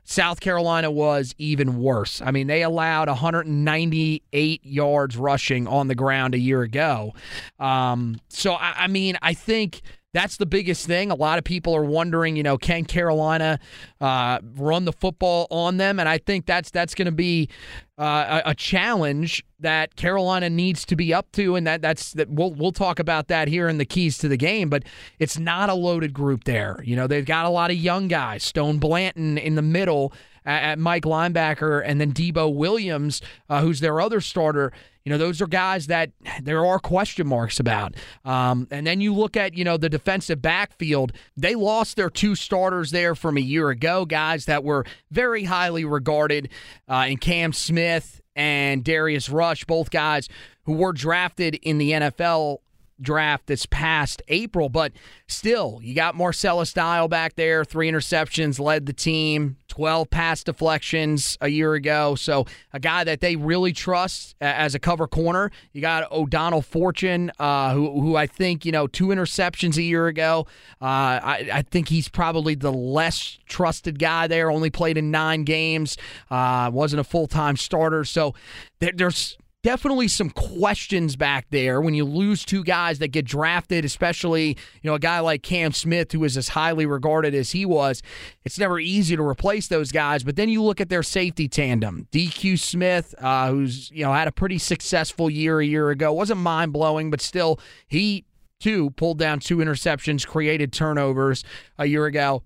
[0.05, 2.21] South Carolina was even worse.
[2.21, 7.15] I mean, they allowed 198 yards rushing on the ground a year ago.
[7.61, 9.81] Um, so I, I mean, I think
[10.13, 11.11] that's the biggest thing.
[11.11, 13.59] A lot of people are wondering, you know, can Carolina
[14.01, 15.99] uh, run the football on them?
[15.99, 17.49] And I think that's that's going to be
[17.97, 22.53] uh, a, challenge that Carolina needs to be up to, and that that's that we'll
[22.53, 24.69] we'll talk about that here in the keys to the game.
[24.69, 24.85] But
[25.19, 26.83] it's not a loaded group there.
[26.85, 28.43] You know, they've got a lot of young guys.
[28.43, 30.13] Stone Blanton in the middle
[30.45, 34.73] at, Mike linebacker, and then Debo Williams, uh, who's their other starter.
[35.05, 36.11] You know, those are guys that
[36.43, 37.95] there are question marks about.
[38.25, 41.13] Um, and then you look at, you know, the defensive backfield.
[41.37, 45.85] They lost their two starters there from a year ago, guys that were very highly
[45.85, 46.49] regarded
[46.89, 50.29] uh, in Cam Smith and Darius Rush, both guys
[50.65, 52.59] who were drafted in the NFL
[53.01, 54.93] draft this past April, but
[55.27, 61.39] still, you got Marcellus Dial back there, three interceptions, led the team, 12 pass deflections
[61.41, 62.15] a year ago.
[62.15, 65.51] So, a guy that they really trust as a cover corner.
[65.73, 70.09] You got O'Donnell Fortune, uh, who, who I think, you know, two interceptions a year
[70.09, 70.47] ago.
[70.81, 75.45] Uh, I, I, think he's probably the less trusted guy there, only played in nine
[75.45, 75.97] games,
[76.31, 78.05] uh, wasn't a full time starter.
[78.05, 78.35] So,
[78.81, 83.85] there, there's definitely some questions back there when you lose two guys that get drafted,
[83.85, 84.49] especially
[84.83, 88.03] you know a guy like Cam Smith who is as highly regarded as he was.
[88.45, 92.09] It's never easy to replace those guys, but then you look at their safety tandem,
[92.13, 96.41] DQ Smith, uh, who's you know had a pretty successful year a year ago, wasn't
[96.41, 98.25] mind blowing, but still he
[98.59, 101.45] too pulled down two interceptions, created turnovers
[101.79, 102.43] a year ago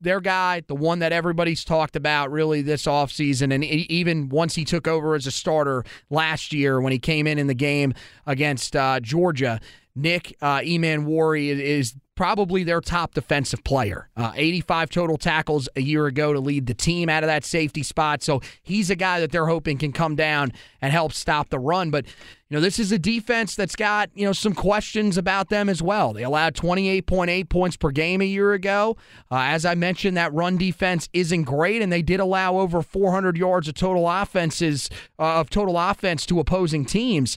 [0.00, 4.64] their guy, the one that everybody's talked about really this offseason, and even once he
[4.64, 7.94] took over as a starter last year when he came in in the game
[8.26, 9.60] against uh, Georgia,
[9.94, 14.08] Nick uh, Emmanwori is probably their top defensive player.
[14.16, 17.82] Uh, 85 total tackles a year ago to lead the team out of that safety
[17.82, 18.22] spot.
[18.22, 21.90] So he's a guy that they're hoping can come down and help stop the run.
[21.90, 25.68] But, you know, this is a defense that's got, you know, some questions about them
[25.68, 26.14] as well.
[26.14, 28.96] They allowed 28.8 points per game a year ago.
[29.30, 33.36] Uh, as I mentioned, that run defense isn't great, and they did allow over 400
[33.36, 37.36] yards of total offenses, uh, of total offense to opposing teams.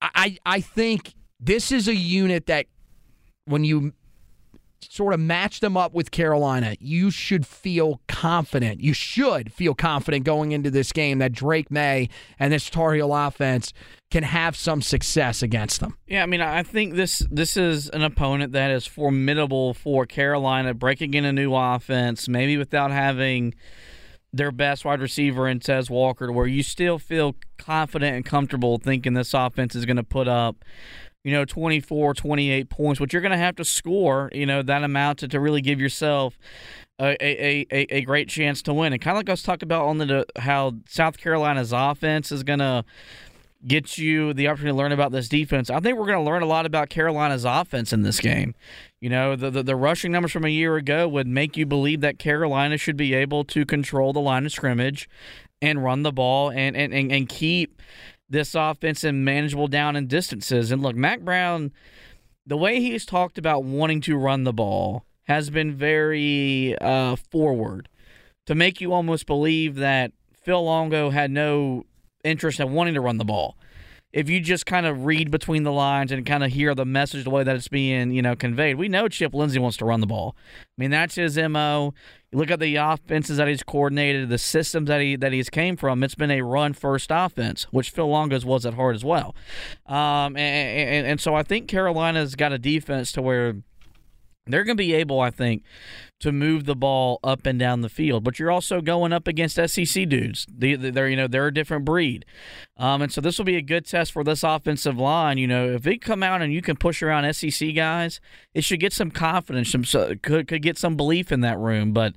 [0.00, 2.66] I, I think this is a unit that
[3.48, 3.92] when you
[4.80, 8.80] sort of match them up with Carolina, you should feel confident.
[8.80, 12.08] You should feel confident going into this game that Drake Maye
[12.38, 13.72] and this Tar Heel offense
[14.10, 15.96] can have some success against them.
[16.06, 20.74] Yeah, I mean, I think this this is an opponent that is formidable for Carolina,
[20.74, 23.54] breaking in a new offense, maybe without having
[24.32, 29.14] their best wide receiver in Tez Walker, where you still feel confident and comfortable thinking
[29.14, 30.64] this offense is going to put up
[31.24, 34.84] you know, 24, 28 points, which you're going to have to score, you know, that
[34.84, 36.38] amount to, to really give yourself
[37.00, 38.92] a, a, a, a great chance to win.
[38.92, 42.42] And kind of like I was talking about on the how South Carolina's offense is
[42.42, 42.84] going to
[43.66, 45.68] get you the opportunity to learn about this defense.
[45.68, 48.54] I think we're going to learn a lot about Carolina's offense in this game.
[49.00, 52.00] You know, the, the, the rushing numbers from a year ago would make you believe
[52.02, 55.08] that Carolina should be able to control the line of scrimmage
[55.60, 57.82] and run the ball and and, and, and keep
[58.28, 60.70] this offense in manageable down and distances.
[60.70, 61.72] And look, Mack Brown,
[62.46, 67.88] the way he's talked about wanting to run the ball has been very uh, forward
[68.46, 70.12] to make you almost believe that
[70.42, 71.84] Phil Longo had no
[72.24, 73.56] interest in wanting to run the ball.
[74.12, 77.24] If you just kind of read between the lines and kind of hear the message
[77.24, 80.00] the way that it's being, you know, conveyed, we know Chip Lindsey wants to run
[80.00, 80.34] the ball.
[80.56, 81.92] I mean, that's his mo.
[82.32, 85.76] You look at the offenses that he's coordinated, the systems that he that he's came
[85.76, 86.02] from.
[86.02, 89.34] It's been a run first offense, which Phil Longo's was at heart as well.
[89.86, 93.56] Um, and, and, and so I think Carolina's got a defense to where
[94.46, 95.62] they're going to be able, I think,
[96.20, 98.24] to move the ball up and down the field.
[98.24, 100.46] But you're also going up against SEC dudes.
[100.52, 102.24] They, are you know they're a different breed,
[102.76, 105.38] um, and so this will be a good test for this offensive line.
[105.38, 108.20] You know, if they come out and you can push around SEC guys,
[108.58, 111.92] it should get some confidence, some could could get some belief in that room.
[111.92, 112.14] But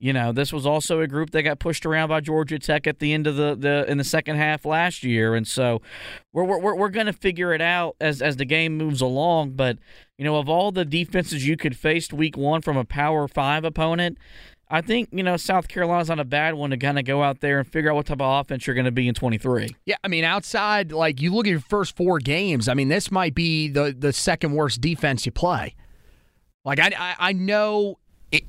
[0.00, 2.98] you know, this was also a group that got pushed around by Georgia Tech at
[2.98, 5.80] the end of the, the in the second half last year, and so
[6.32, 9.52] we're we're, we're going to figure it out as as the game moves along.
[9.52, 9.78] But
[10.18, 13.64] you know, of all the defenses you could face week one from a Power Five
[13.64, 14.18] opponent,
[14.68, 17.40] I think you know South Carolina's not a bad one to kind of go out
[17.40, 19.76] there and figure out what type of offense you're going to be in 23.
[19.84, 22.68] Yeah, I mean, outside like you look at your first four games.
[22.68, 25.74] I mean, this might be the the second worst defense you play.
[26.64, 27.98] Like I I, I know.
[28.32, 28.42] It,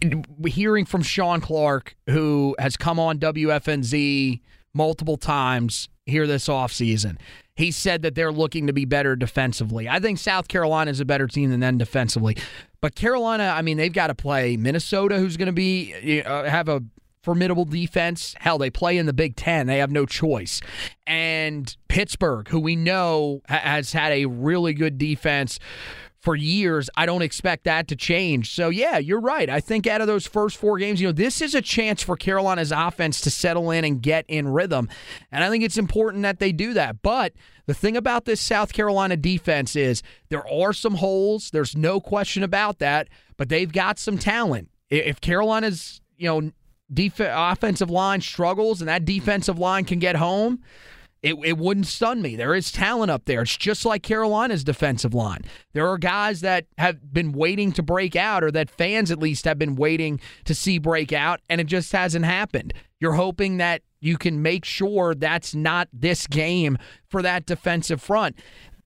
[0.48, 4.42] hearing from Shawn Clark, who has come on WFNZ
[4.74, 7.18] multiple times here this offseason,
[7.56, 9.88] he said that they're looking to be better defensively.
[9.90, 12.38] I think South Carolina is a better team than them defensively.
[12.82, 16.70] But Carolina, I mean, they've got to play Minnesota, who's going to be uh, have
[16.70, 16.84] a
[17.24, 18.36] formidable defense.
[18.40, 19.68] Hell, they play in the Big Ten.
[19.68, 20.62] They have no choice.
[21.06, 25.60] And Pittsburgh, who we know has had a really good defense
[26.20, 26.90] for years.
[26.96, 28.54] I don't expect that to change.
[28.54, 29.50] So, yeah, you're right.
[29.50, 32.16] I think out of those first four games, you know, this is a chance for
[32.16, 34.90] Carolina's offense to settle in and get in rhythm.
[35.32, 37.02] And I think it's important that they do that.
[37.02, 37.34] But
[37.68, 41.52] the thing about this South Carolina defense is there are some holes.
[41.52, 43.10] There's no question about that.
[43.36, 44.70] But they've got some talent.
[44.90, 46.52] If Carolina's, you know,
[46.92, 50.64] def- offensive line struggles and that defensive line can get home,
[51.22, 52.36] it, it wouldn't stun me.
[52.36, 53.42] There is talent up there.
[53.42, 55.42] It's just like Carolina's defensive line.
[55.74, 59.46] There are guys that have been waiting to break out, or that fans at least
[59.46, 62.74] have been waiting to see break out, and it just hasn't happened.
[63.00, 68.38] You're hoping that you can make sure that's not this game for that defensive front.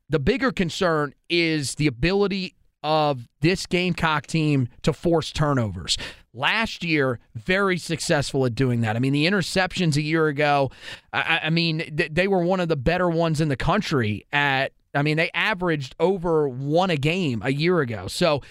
[0.09, 5.97] The bigger concern is the ability of this Gamecock team to force turnovers.
[6.33, 8.95] Last year, very successful at doing that.
[8.95, 10.71] I mean, the interceptions a year ago,
[11.13, 14.71] I, I mean, th- they were one of the better ones in the country at
[14.93, 18.07] I mean, they averaged over one a game a year ago.
[18.07, 18.41] So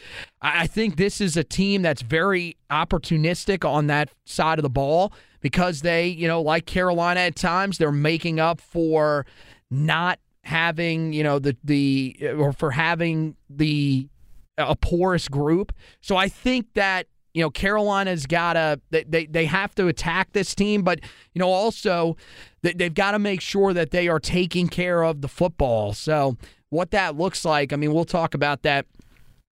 [0.40, 5.12] I think this is a team that's very opportunistic on that side of the ball
[5.40, 9.26] because they, you know, like Carolina at times, they're making up for
[9.70, 14.09] not having, you know, the the or for having the
[14.57, 15.72] a porous group.
[16.00, 20.33] So I think that you know Carolina's got to they, they they have to attack
[20.33, 21.01] this team, but
[21.35, 22.16] you know also
[22.62, 25.93] they've got to make sure that they are taking care of the football.
[25.93, 26.37] So
[26.69, 28.87] what that looks like, I mean, we'll talk about that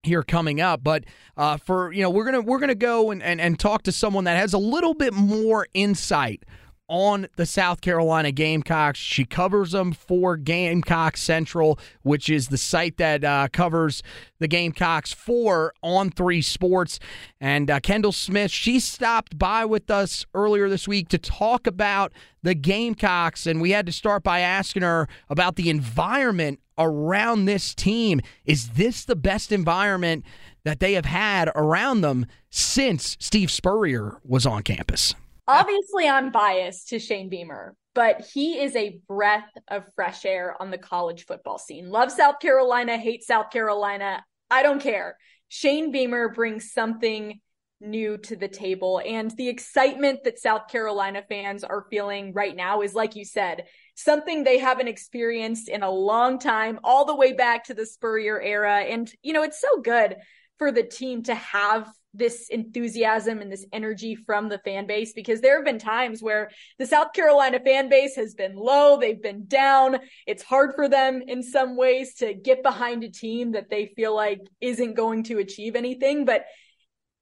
[0.05, 1.05] here coming up but
[1.37, 4.25] uh, for you know we're gonna we're gonna go and, and, and talk to someone
[4.25, 6.45] that has a little bit more insight
[6.89, 8.99] on the South Carolina Gamecocks.
[8.99, 14.03] She covers them for Gamecock Central, which is the site that uh, covers
[14.39, 16.99] the Gamecocks for On3 Sports.
[17.41, 22.13] And uh, Kendall Smith, she stopped by with us earlier this week to talk about
[22.43, 27.75] the Gamecocks, and we had to start by asking her about the environment around this
[27.75, 28.21] team.
[28.45, 30.25] Is this the best environment
[30.65, 35.15] that they have had around them since Steve Spurrier was on campus?
[35.49, 40.71] Obviously, I'm biased to Shane Beamer, but he is a breath of fresh air on
[40.71, 41.89] the college football scene.
[41.89, 44.23] Love South Carolina, hate South Carolina.
[44.51, 45.17] I don't care.
[45.49, 47.41] Shane Beamer brings something
[47.81, 49.01] new to the table.
[49.05, 53.65] And the excitement that South Carolina fans are feeling right now is, like you said,
[53.95, 58.41] something they haven't experienced in a long time, all the way back to the Spurrier
[58.41, 58.81] era.
[58.81, 60.17] And, you know, it's so good
[60.59, 65.41] for the team to have this enthusiasm and this energy from the fan base because
[65.41, 69.47] there have been times where the South Carolina fan base has been low, they've been
[69.47, 69.99] down.
[70.27, 74.15] It's hard for them in some ways to get behind a team that they feel
[74.15, 76.45] like isn't going to achieve anything, but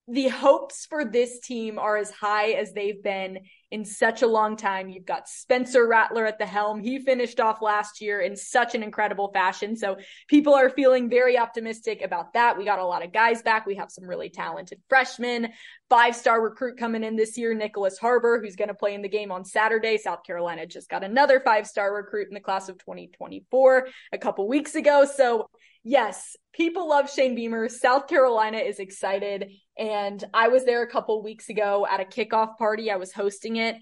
[0.08, 3.40] the hopes for this team are as high as they've been
[3.72, 4.88] in such a long time.
[4.88, 6.78] You've got Spencer Rattler at the helm.
[6.78, 9.74] He finished off last year in such an incredible fashion.
[9.74, 9.96] So
[10.28, 12.56] people are feeling very optimistic about that.
[12.56, 13.66] We got a lot of guys back.
[13.66, 15.48] We have some really talented freshmen,
[15.90, 19.08] five star recruit coming in this year, Nyckoles Harbor, who's going to play in the
[19.08, 19.98] game on Saturday.
[19.98, 24.46] South Carolina just got another five star recruit in the class of 2024 a couple
[24.46, 25.04] weeks ago.
[25.04, 25.50] So
[25.82, 27.68] yes, people love Shane Beamer.
[27.68, 29.50] South Carolina is excited.
[29.78, 32.90] And I was there a couple weeks ago at a kickoff party.
[32.90, 33.76] I was hosting it.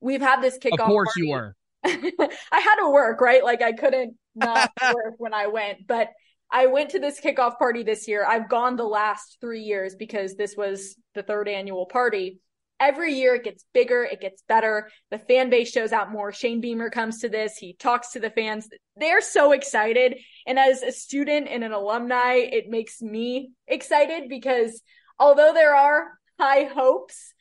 [0.00, 0.80] We've had this kickoff.
[0.80, 1.20] Of course, party.
[1.22, 1.56] you were.
[1.84, 3.44] I had to work, right?
[3.44, 6.08] Like I couldn't not work when I went, but
[6.50, 8.24] I went to this kickoff party this year.
[8.24, 12.40] I've gone the last three years because this was the third annual party.
[12.78, 14.90] Every year it gets bigger, it gets better.
[15.10, 16.30] The fan base shows out more.
[16.30, 17.56] Shane Beamer comes to this.
[17.56, 18.68] He talks to the fans.
[18.96, 20.18] They're so excited.
[20.46, 24.82] And as a student and an alumni, it makes me excited because
[25.18, 27.32] although there are high hopes,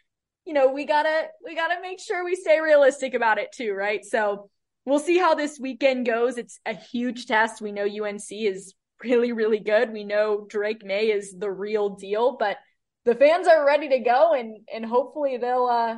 [0.45, 4.05] you know, we gotta, we gotta make sure we stay realistic about it too, right?
[4.05, 4.49] So
[4.85, 6.37] we'll see how this weekend goes.
[6.37, 7.61] It's a huge test.
[7.61, 8.73] We know UNC is
[9.03, 9.91] really, really good.
[9.91, 12.57] We know Drake Maye is the real deal, but
[13.03, 15.97] the fans are ready to go and, and hopefully they'll, uh,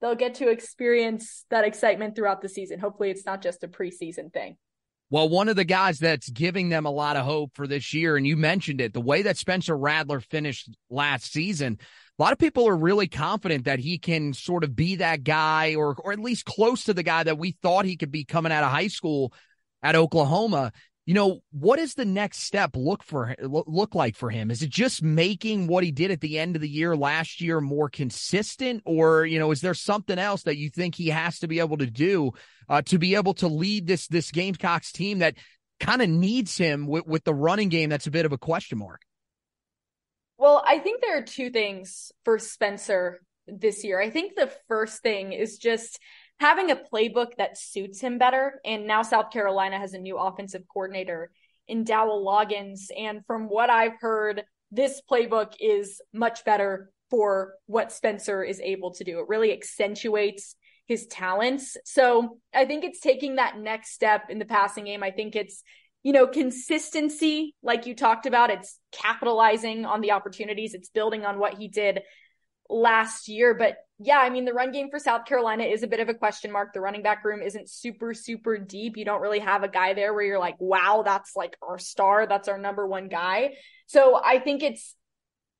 [0.00, 2.78] they'll get to experience that excitement throughout the season.
[2.78, 4.56] Hopefully it's not just a preseason thing.
[5.12, 8.16] Well, one of the guys that's giving them a lot of hope for this year,
[8.16, 11.76] and you mentioned it, the way that Spencer Rattler finished last season,
[12.18, 15.74] a lot of people are really confident that he can sort of be that guy
[15.74, 18.52] or or at least close to the guy that we thought he could be coming
[18.52, 19.34] out of high school
[19.82, 20.72] at Oklahoma.
[21.04, 24.52] You know, what does the next step look for look like for him?
[24.52, 27.60] Is it just making what he did at the end of the year last year
[27.60, 31.48] more consistent or, you know, is there something else that you think he has to
[31.48, 32.30] be able to do
[32.68, 35.34] uh, to be able to lead this this Gamecocks team that
[35.80, 38.78] kind of needs him with, with the running game that's a bit of a question
[38.78, 39.02] mark.
[40.38, 44.00] Well, I think there are two things for Spencer this year.
[44.00, 45.98] I think the first thing is just
[46.42, 48.60] having a playbook that suits him better.
[48.64, 51.30] And now South Carolina has a new offensive coordinator
[51.68, 52.86] in Dowell Loggains.
[52.98, 58.92] And from what I've heard, this playbook is much better for what Spencer is able
[58.94, 59.20] to do.
[59.20, 61.76] It really accentuates his talents.
[61.84, 65.04] So I think it's taking that next step in the passing game.
[65.04, 65.62] I think it's,
[66.02, 68.50] you know, consistency, like you talked about.
[68.50, 70.74] It's capitalizing on the opportunities.
[70.74, 72.00] It's building on what he did
[72.68, 73.54] last year.
[73.54, 76.14] But yeah, I mean, the run game for South Carolina is a bit of a
[76.14, 76.72] question mark.
[76.72, 78.96] The running back room isn't super, super deep.
[78.96, 82.26] You don't really have a guy there where you're like, wow, that's like our star.
[82.26, 83.54] That's our number one guy.
[83.86, 84.94] So I think it's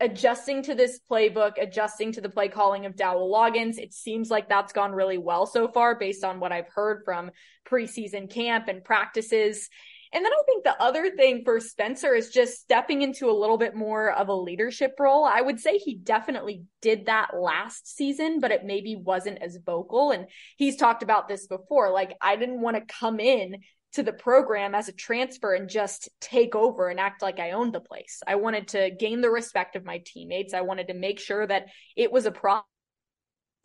[0.01, 3.79] adjusting to this playbook, adjusting to the play calling of Dowell Loggains.
[3.79, 7.31] It seems like that's gone really well so far based on what I've heard from
[7.65, 9.69] preseason camp and practices.
[10.15, 13.57] And then I think the other thing for Spencer is just stepping into a little
[13.57, 15.25] bit more of a leadership role.
[15.25, 20.11] I would say he definitely did that last season, but it maybe wasn't as vocal.
[20.11, 21.91] And he's talked about this before.
[21.91, 23.57] Like, I didn't want to come in
[23.93, 27.75] to the program as a transfer and just take over and act like I owned
[27.75, 28.21] the place.
[28.27, 30.55] I wanted to gain the respect of my teammates.
[30.55, 32.65] I wanted to make sure that it was a problem.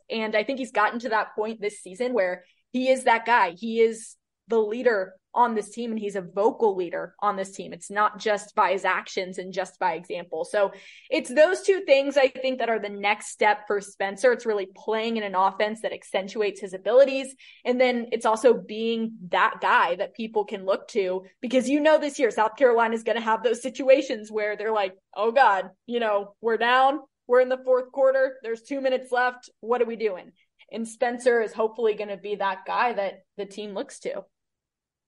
[0.09, 3.51] And I think he's gotten to that point this season where he is that guy.
[3.51, 4.15] He is
[4.47, 7.71] the leader on this team and he's a vocal leader on this team.
[7.71, 10.43] It's not just by his actions and just by example.
[10.43, 10.71] So
[11.11, 14.31] it's those two things I think that are the next step for Spencer.
[14.31, 17.35] It's really playing in an offense that accentuates his abilities.
[17.63, 21.99] And then it's also being that guy that people can look to because you know
[21.99, 25.69] this year South Carolina is going to have those situations where they're like, "Oh god,
[25.85, 27.01] you know, we're down.
[27.27, 28.37] We're in the fourth quarter.
[28.41, 29.51] There's 2 minutes left.
[29.59, 30.31] What are we doing?"
[30.71, 34.23] And Spencer is hopefully going to be that guy that the team looks to.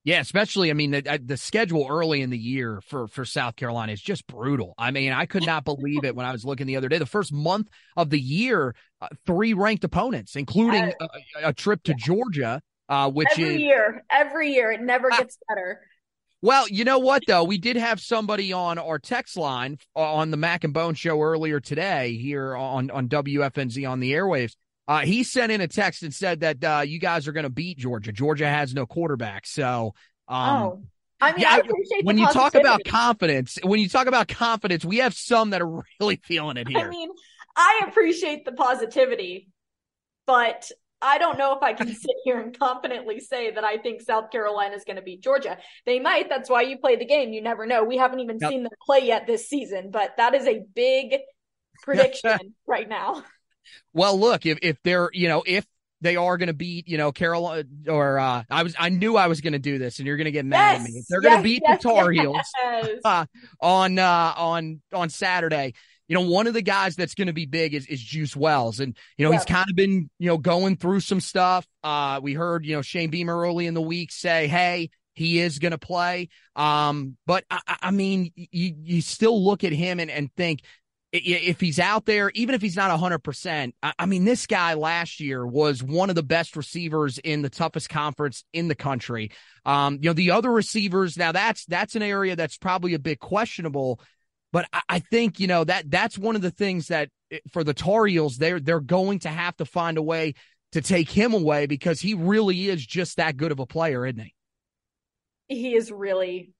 [0.09, 3.91] Yeah, especially I mean the, the schedule early in the year for for South Carolina
[3.91, 4.73] is just brutal.
[4.75, 6.97] I mean, I could not believe it when I was looking the other day.
[6.97, 11.93] The first month of the year, uh, three ranked opponents, including a, a trip to
[11.93, 15.81] Georgia, uh, which is every is year, every year, it never gets better.
[16.41, 20.31] Well, you know what though, we did have somebody on our text line uh, on
[20.31, 24.55] the Mac and Bone show earlier today here on on WFNZ on the airwaves
[24.89, 27.49] uh, he sent in a text and said that uh, you guys are going to
[27.49, 28.11] beat Georgia.
[28.11, 29.93] Georgia has no quarterback, so.
[30.27, 30.83] Um, oh.
[31.21, 33.59] I mean, yeah, I appreciate when you talk about confidence.
[33.61, 36.79] When you talk about confidence, we have some that are really feeling it here.
[36.79, 37.09] I mean,
[37.55, 39.49] I appreciate the positivity,
[40.25, 40.71] but
[41.03, 44.31] I don't know if I can sit here and confidently say that I think South
[44.31, 45.57] Carolina is going to beat Georgia.
[45.85, 46.29] They might.
[46.29, 47.31] That's why you play the game.
[47.31, 47.83] You never know.
[47.83, 48.49] We haven't even yep.
[48.49, 51.15] seen them play yet this season, but that is a big
[51.83, 53.23] prediction right now.
[53.93, 55.65] Well, look, if if they're you know if
[56.01, 59.27] they are going to beat, you know, Carolina or uh, I was, I knew I
[59.27, 60.99] was going to do this, and you're going to get mad yes, at me.
[60.99, 62.37] If they're yes, going to beat yes, the Tar Heels
[63.03, 63.25] uh,
[63.59, 65.73] on uh, on on Saturday,
[66.09, 68.79] you know, one of the guys that's going to be big is, is Juice Wells.
[68.79, 69.37] And, you know, yeah.
[69.37, 71.67] he's kind of been, you know, going through some stuff.
[71.83, 75.59] Uh, we heard, you know, Shane Beamer early in the week say, Hey, he is
[75.59, 76.29] going to play.
[76.55, 80.61] Um, but I, I mean, you, you still look at him and, and think
[81.11, 85.45] if he's out there, even if he's not 100%, I mean, this guy last year
[85.45, 89.31] was one of the best receivers in the toughest conference in the country.
[89.65, 93.19] Um, you know, the other receivers, now that's, that's an area that's probably a bit
[93.19, 93.99] questionable,
[94.51, 97.73] but I, think, you know, that, that's one of the things that eh, for the
[97.73, 100.35] Tar Heels, they're, they're going to have to find a way
[100.73, 104.19] to take him away because he really is just that good of a player, isn't
[104.19, 104.33] he?
[105.47, 106.51] He is really,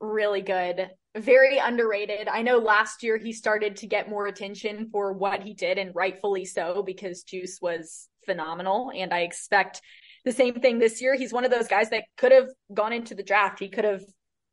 [0.00, 2.28] really good very underrated.
[2.28, 5.94] I know last year he started to get more attention for what he did, and
[5.94, 8.90] rightfully so, because Juice was phenomenal.
[8.94, 9.80] And I expect
[10.24, 11.14] the same thing this year.
[11.14, 13.60] He's one of those guys that could have gone into the draft.
[13.60, 14.02] He could have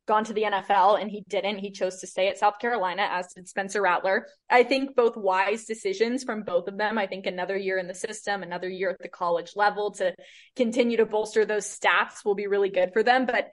[0.06, 1.58] gone to the NFL and he didn't.
[1.58, 4.26] He chose to stay at South Carolina, as did Spencer Rattler.
[4.50, 6.98] I think both wise decisions from both of them.
[6.98, 10.14] I think another year in the system, another year at the college level to
[10.56, 13.24] continue to bolster those stats will be really good for them.
[13.24, 13.50] But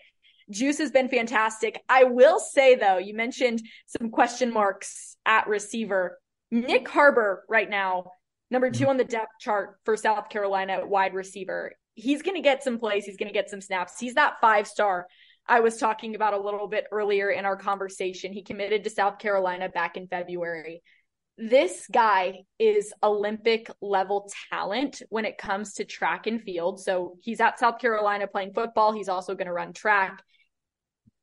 [0.51, 1.81] Juice has been fantastic.
[1.89, 6.19] I will say though, you mentioned some question marks at receiver.
[6.53, 8.11] Nyck Harbor right now,
[8.49, 8.89] number two mm-hmm.
[8.89, 11.73] on the depth chart for South Carolina wide receiver.
[11.95, 13.05] He's going to get some plays.
[13.05, 13.99] He's going to get some snaps.
[13.99, 15.07] He's that five star
[15.47, 18.33] I was talking about a little bit earlier in our conversation.
[18.33, 20.81] He committed to South Carolina back in February.
[21.37, 26.79] This guy is Olympic level talent when it comes to track and field.
[26.79, 28.91] So he's at South Carolina playing football.
[28.91, 30.23] He's also going to run track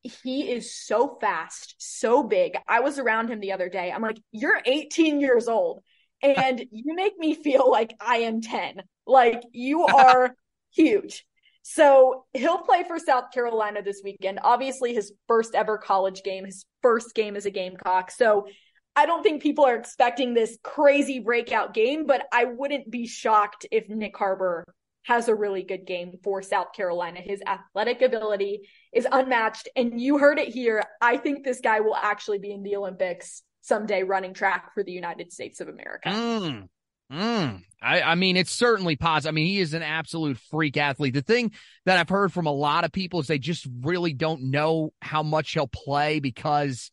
[0.03, 2.57] he is so fast, so big.
[2.67, 3.91] I was around him the other day.
[3.91, 5.83] I'm like, you're 18 years old
[6.21, 8.81] and you make me feel like I am 10.
[9.05, 10.35] Like you are
[10.71, 11.25] huge.
[11.61, 14.39] So he'll play for South Carolina this weekend.
[14.43, 18.09] Obviously, his first ever college game, his first game as a Gamecock.
[18.11, 18.47] So
[18.95, 23.67] I don't think people are expecting this crazy breakout game, but I wouldn't be shocked
[23.71, 24.65] if Nyck Harbor
[25.03, 27.19] has a really good game for South Carolina.
[27.21, 29.69] His athletic ability is unmatched.
[29.75, 30.83] And you heard it here.
[31.01, 34.91] I think this guy will actually be in the Olympics someday running track for the
[34.91, 36.09] United States of America.
[36.09, 36.67] Mm.
[37.11, 37.63] Mm.
[37.81, 39.29] I, I mean, it's certainly possible.
[39.29, 41.13] I mean, he is an absolute freak athlete.
[41.13, 41.51] The thing
[41.85, 45.23] that I've heard from a lot of people is they just really don't know how
[45.23, 46.91] much he'll play because,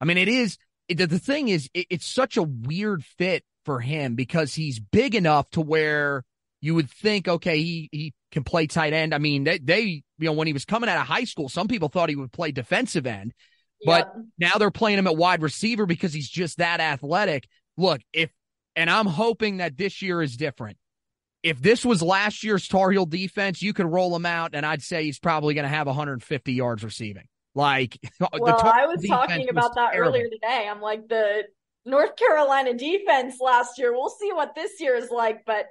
[0.00, 0.56] I mean, it is
[0.88, 5.14] the, the thing is, it, it's such a weird fit for him because he's big
[5.14, 6.22] enough to where
[6.60, 9.14] you would think, okay, he, he can play tight end.
[9.14, 9.82] I mean, they, they,
[10.18, 12.32] you know, when he was coming out of high school, some people thought he would
[12.32, 13.34] play defensive end,
[13.84, 14.24] but yep.
[14.38, 17.46] now they're playing him at wide receiver because he's just that athletic.
[17.76, 18.30] Look, if,
[18.74, 20.78] and I'm hoping that this year is different.
[21.42, 24.82] If this was last year's Tar Heel defense, you could roll him out, and I'd
[24.82, 27.26] say he's probably going to have 150 yards receiving.
[27.54, 30.14] Like, well, I was talking about was that terrible.
[30.14, 30.68] earlier today.
[30.70, 31.44] I'm like the
[31.84, 33.92] North Carolina defense last year.
[33.92, 35.66] We'll see what this year is like, but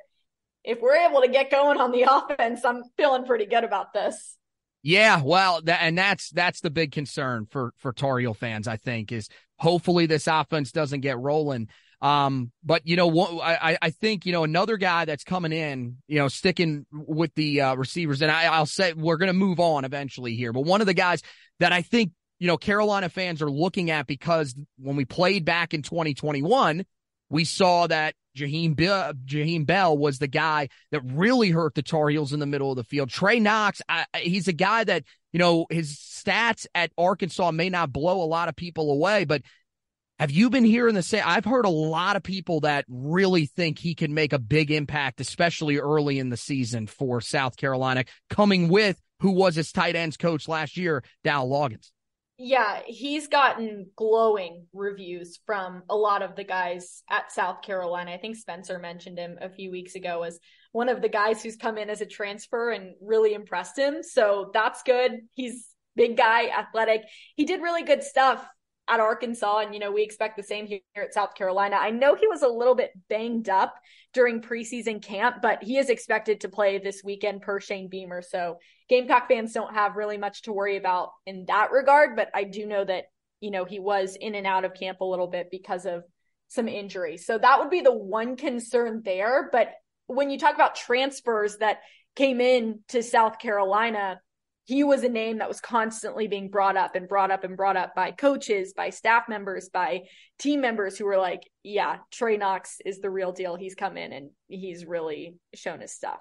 [0.65, 4.37] if we're able to get going on the offense, I'm feeling pretty good about this.
[4.83, 8.67] Yeah, well, and that's that's the big concern for for Tar Heel fans.
[8.67, 11.69] I think is hopefully this offense doesn't get rolling.
[12.01, 16.19] Um, but you know, I I think you know another guy that's coming in, you
[16.19, 19.85] know, sticking with the uh, receivers, and I, I'll say we're going to move on
[19.85, 20.53] eventually here.
[20.53, 21.23] But one of the guys
[21.59, 25.73] that I think you know Carolina fans are looking at because when we played back
[25.73, 26.85] in 2021,
[27.29, 32.09] we saw that Jaheim, Be- Jaheim Bell was the guy that really hurt the Tar
[32.09, 33.09] Heels in the middle of the field.
[33.09, 37.91] Trey Knox, I, he's a guy that, you know, his stats at Arkansas may not
[37.91, 39.41] blow a lot of people away, but
[40.19, 41.23] have you been hearing the same?
[41.25, 45.19] I've heard a lot of people that really think he can make a big impact,
[45.19, 50.15] especially early in the season for South Carolina, coming with who was his tight ends
[50.15, 51.91] coach last year, Dow Loggains.
[52.37, 58.11] Yeah, he's gotten glowing reviews from a lot of the guys at South Carolina.
[58.11, 60.37] I think Spencer mentioned him a few weeks ago as
[60.73, 64.03] one of the guys who's come in as a transfer and really impressed him.
[64.03, 65.21] So that's good.
[65.33, 67.03] He's big guy, athletic.
[67.37, 68.45] He did really good stuff
[68.87, 69.59] at Arkansas.
[69.59, 71.77] And, you know, we expect the same here at South Carolina.
[71.79, 73.75] I know he was a little bit banged up
[74.13, 78.21] during preseason camp, but he is expected to play this weekend per Shane Beamer.
[78.21, 82.15] So Gamecock fans don't have really much to worry about in that regard.
[82.15, 83.05] But I do know that,
[83.41, 86.03] you know, he was in and out of camp a little bit because of
[86.47, 87.17] some injury.
[87.17, 89.49] So that would be the one concern there.
[89.51, 89.71] But
[90.07, 91.79] when you talk about transfers that
[92.15, 94.21] came in to South Carolina,
[94.65, 97.77] he was a name that was constantly being brought up and brought up and brought
[97.77, 100.01] up by coaches, by staff members, by
[100.39, 103.55] team members who were like, yeah, Trey Knox is the real deal.
[103.55, 106.19] He's come in and he's really shown his stuff.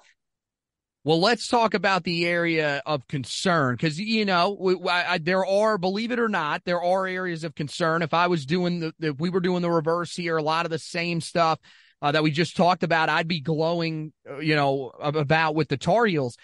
[1.05, 5.45] Well, let's talk about the area of concern because you know we, I, I, there
[5.45, 8.01] are, believe it or not, there are areas of concern.
[8.01, 10.71] If I was doing the, if we were doing the reverse here, a lot of
[10.71, 11.59] the same stuff
[12.01, 15.77] uh, that we just talked about, I'd be glowing, uh, you know, about with the
[15.77, 16.37] Tar Heels.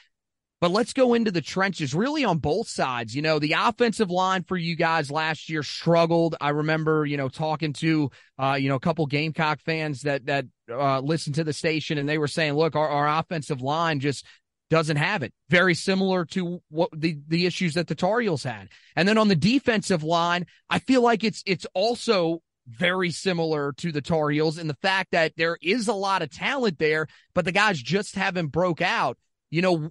[0.61, 3.17] But let's go into the trenches, really on both sides.
[3.17, 6.37] You know, the offensive line for you guys last year struggled.
[6.39, 10.47] I remember, you know, talking to, uh, you know, a couple Gamecock fans that that
[10.71, 14.27] uh, listened to the station, and they were saying, "Look, our, our offensive line just
[14.71, 15.35] doesn't have it.
[15.49, 18.69] Very similar to what the, the issues that the Tar Heels had.
[18.95, 23.91] And then on the defensive line, I feel like it's, it's also very similar to
[23.91, 27.45] the Tar Heels in the fact that there is a lot of talent there, but
[27.45, 29.19] the guys just haven't broke out.
[29.51, 29.91] You know,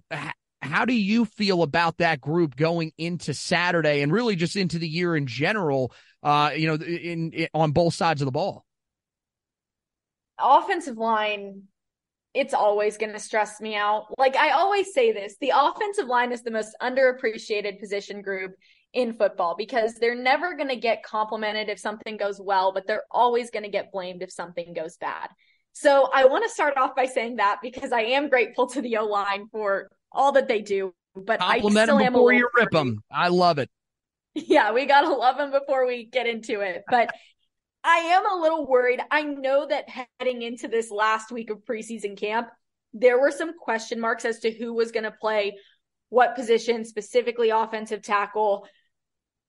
[0.62, 4.88] how do you feel about that group going into Saturday and really just into the
[4.88, 5.94] year in general?
[6.22, 8.66] Uh, you know, in, in on both sides of the ball.
[10.38, 11.64] Offensive line
[12.34, 14.06] it's always going to stress me out.
[14.18, 18.52] Like I always say this, the offensive line is the most underappreciated position group
[18.94, 23.04] in football because they're never going to get complimented if something goes well, but they're
[23.12, 25.30] always going to get blamed if something goes bad.
[25.74, 28.98] So I want to start off by saying that because I am grateful to the
[28.98, 32.72] O line for all that they do, but Compliment I still am before you rip
[32.72, 33.04] them.
[33.12, 33.70] I love it.
[34.36, 36.84] Yeah, we got to love them before we get into it.
[36.88, 37.10] But
[37.84, 39.02] I am a little worried.
[39.10, 42.48] I know that heading into this last week of preseason camp,
[42.94, 45.58] there were some question marks as to who was going to play
[46.10, 48.68] what position, specifically offensive tackle.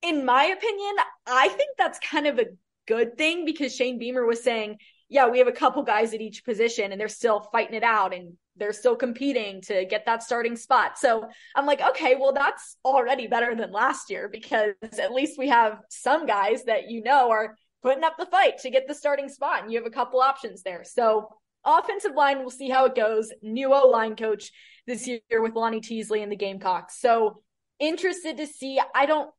[0.03, 0.95] In my opinion,
[1.27, 2.47] I think that's kind of a
[2.87, 6.45] good thing because Shane Beamer was saying, yeah, we have a couple guys at each
[6.45, 10.55] position and they're still fighting it out and they're still competing to get that starting
[10.55, 10.99] spot.
[10.99, 15.49] So I'm like, okay, well, that's already better than last year because at least we
[15.49, 19.29] have some guys that you know are putting up the fight to get the starting
[19.29, 19.63] spot.
[19.63, 20.85] And you have a couple options there.
[20.85, 21.29] So
[21.65, 23.33] offensive line, we'll see how it goes.
[23.43, 24.53] New O line coach
[24.87, 27.01] this year with Lonnie Teasley and the Gamecocks.
[27.01, 27.43] So
[27.79, 28.81] interested to see.
[28.95, 29.31] I don't,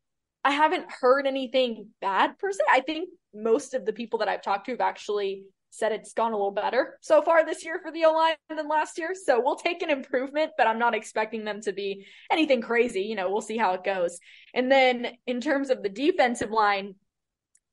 [0.43, 2.63] I haven't heard anything bad per se.
[2.69, 6.33] I think most of the people that I've talked to have actually said it's gone
[6.33, 9.13] a little better so far this year for the O line than last year.
[9.15, 13.03] So we'll take an improvement, but I'm not expecting them to be anything crazy.
[13.03, 14.19] You know, we'll see how it goes.
[14.53, 16.95] And then in terms of the defensive line,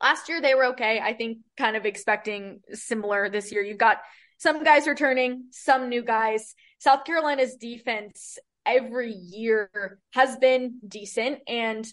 [0.00, 1.00] last year they were okay.
[1.00, 3.62] I think kind of expecting similar this year.
[3.62, 3.98] You've got
[4.38, 6.54] some guys returning, some new guys.
[6.78, 11.40] South Carolina's defense every year has been decent.
[11.48, 11.86] And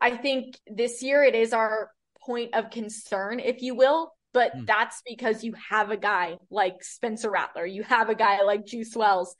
[0.00, 1.90] I think this year it is our
[2.20, 4.12] point of concern, if you will.
[4.32, 4.64] But hmm.
[4.64, 8.94] that's because you have a guy like Spencer Rattler, you have a guy like Juice
[8.96, 9.34] Wells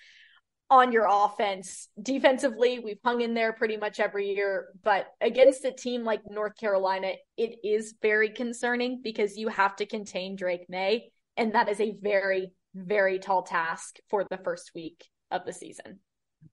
[0.72, 1.88] on your offense.
[2.00, 6.56] Defensively, we've hung in there pretty much every year, but against a team like North
[6.56, 11.78] Carolina, it is very concerning because you have to contain Drake Maye, and that is
[11.78, 16.00] a very, very tall task for the first week of the season.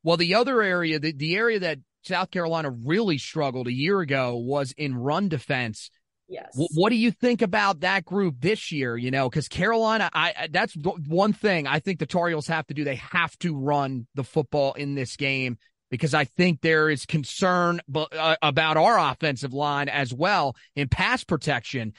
[0.04, 4.36] Well, the other area, the, the area that South Carolina really struggled a year ago
[4.36, 5.92] was in run defense.
[6.30, 6.56] Yes.
[6.76, 8.96] What do you think about that group this year?
[8.96, 12.76] You know, because Carolina, I that's one thing I think the Tar Heels have to
[12.76, 12.84] do.
[12.84, 15.58] They have to run the football in this game
[15.90, 20.88] because I think there is concern b- uh, about our offensive line as well in
[20.88, 21.94] pass protection.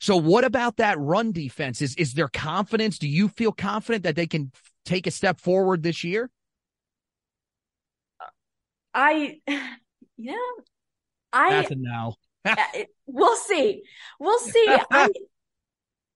[0.00, 1.80] So, what about that run defense?
[1.80, 2.98] Is is there confidence?
[2.98, 4.50] Do you feel confident that they can
[4.84, 6.28] take a step forward this year?
[8.92, 9.38] I,
[10.16, 10.34] yeah,
[11.32, 11.50] I.
[11.50, 12.16] That's a no
[13.06, 13.82] we'll see.
[14.18, 14.66] We'll see.
[14.90, 15.08] I,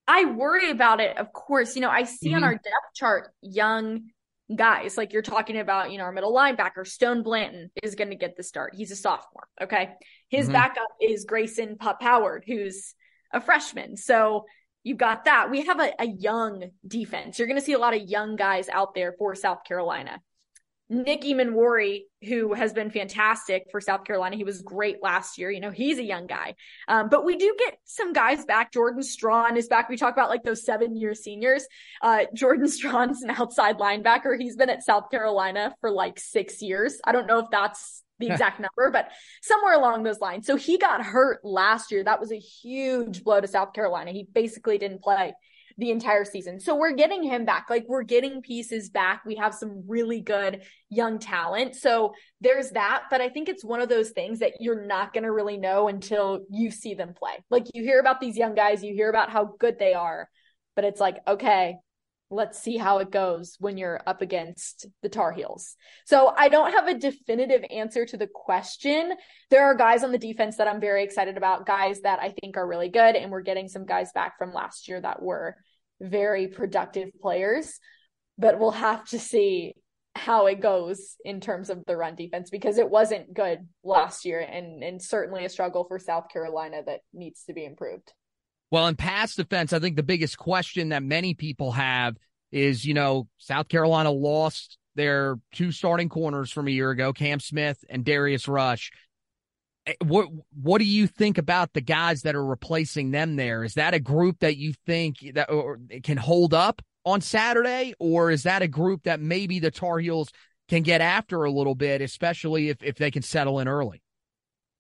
[0.06, 1.74] I worry about it, of course.
[1.76, 2.36] You know, I see mm-hmm.
[2.36, 4.10] on our depth chart young
[4.54, 8.16] guys, like you're talking about, you know, our middle linebacker, Stone Blanton is going to
[8.16, 8.74] get the start.
[8.74, 9.46] He's a sophomore.
[9.60, 9.90] Okay.
[10.28, 10.54] His mm-hmm.
[10.54, 12.94] backup is Grayson Pup Howard, who's
[13.32, 13.96] a freshman.
[13.96, 14.46] So
[14.82, 15.50] you've got that.
[15.50, 17.38] We have a, a young defense.
[17.38, 20.20] You're going to see a lot of young guys out there for South Carolina.
[20.88, 24.36] Nick Emmanwori, who has been fantastic for South Carolina.
[24.36, 25.50] He was great last year.
[25.50, 26.54] You know, he's a young guy.
[26.86, 28.72] Um, but we do get some guys back.
[28.72, 29.88] Jordan Strawn is back.
[29.88, 31.66] We talk about like those seven year seniors.
[32.02, 34.38] Uh, Jordan Strawn's an outside linebacker.
[34.38, 37.00] He's been at South Carolina for like six years.
[37.04, 39.08] I don't know if that's the exact number, but
[39.42, 40.46] somewhere along those lines.
[40.46, 42.04] So he got hurt last year.
[42.04, 44.12] That was a huge blow to South Carolina.
[44.12, 45.32] He basically didn't play
[45.80, 46.60] the entire season.
[46.60, 47.68] So we're getting him back.
[47.70, 49.22] Like we're getting pieces back.
[49.24, 51.74] We have some really good young talent.
[51.74, 53.04] So there's that.
[53.10, 55.88] But I think it's one of those things that you're not going to really know
[55.88, 57.32] until you see them play.
[57.50, 60.28] Like you hear about these young guys, you hear about how good they are,
[60.76, 61.76] but it's like, okay,
[62.30, 65.76] let's see how it goes when you're up against the Tar Heels.
[66.04, 69.14] So I don't have a definitive answer to the question.
[69.50, 72.56] There are guys on the defense that I'm very excited about, guys that I think
[72.56, 75.56] are really good, and we're getting some guys back from last year that were
[76.00, 77.78] very productive players.
[78.38, 79.74] But we'll have to see
[80.16, 84.40] how it goes in terms of the run defense because it wasn't good last year
[84.40, 88.12] and and certainly a struggle for South Carolina that needs to be improved.
[88.70, 92.16] Well, in pass defense, I think the biggest question that many people have
[92.52, 97.40] is, you know, South Carolina lost their two starting corners from a year ago, Cam
[97.40, 98.90] Smith and Darius Rush.
[99.86, 100.28] Eh, what
[100.62, 103.64] what do you think about the guys that are replacing them there?
[103.64, 105.48] Is that a group that you think that
[106.02, 110.30] can hold up on Saturday, or is that a group that maybe the Tar Heels
[110.68, 114.02] can get after a little bit, especially if, if they can settle in early?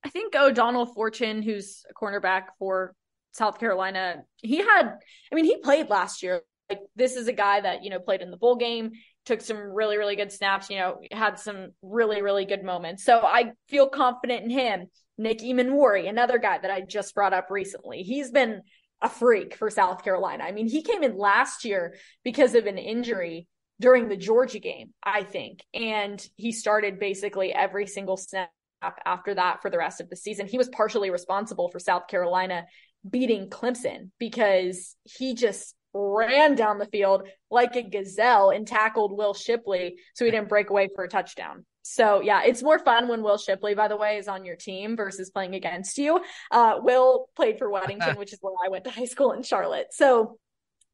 [0.04, 2.94] I think O'Donnell Fortune, who's a cornerback for
[3.32, 4.98] South Carolina, he had,
[5.30, 6.42] I mean, he played last year.
[6.68, 8.92] Like, this is a guy that, you know, played in the bowl game,
[9.24, 13.04] took some really, really good snaps, you know, had some really, really good moments.
[13.04, 14.86] So I feel confident in him.
[15.18, 18.02] Nick Emmanwori, another guy that I just brought up recently.
[18.02, 18.62] He's been
[19.02, 20.44] a freak for South Carolina.
[20.44, 21.94] I mean, he came in last year
[22.24, 23.46] because of an injury
[23.80, 25.62] during the Georgia game, I think.
[25.74, 28.50] And he started basically every single snap
[29.04, 30.46] after that for the rest of the season.
[30.46, 32.64] He was partially responsible for South Carolina
[33.08, 39.34] beating Clemson because he just ran down the field like a gazelle and tackled Will
[39.34, 41.64] Shipley so he didn't break away for a touchdown.
[41.82, 44.96] So yeah, it's more fun when Will Shipley, by the way, is on your team
[44.96, 46.20] versus playing against you.
[46.50, 49.88] Uh, Will played for Weddington, which is where I went to high school in Charlotte.
[49.90, 50.38] So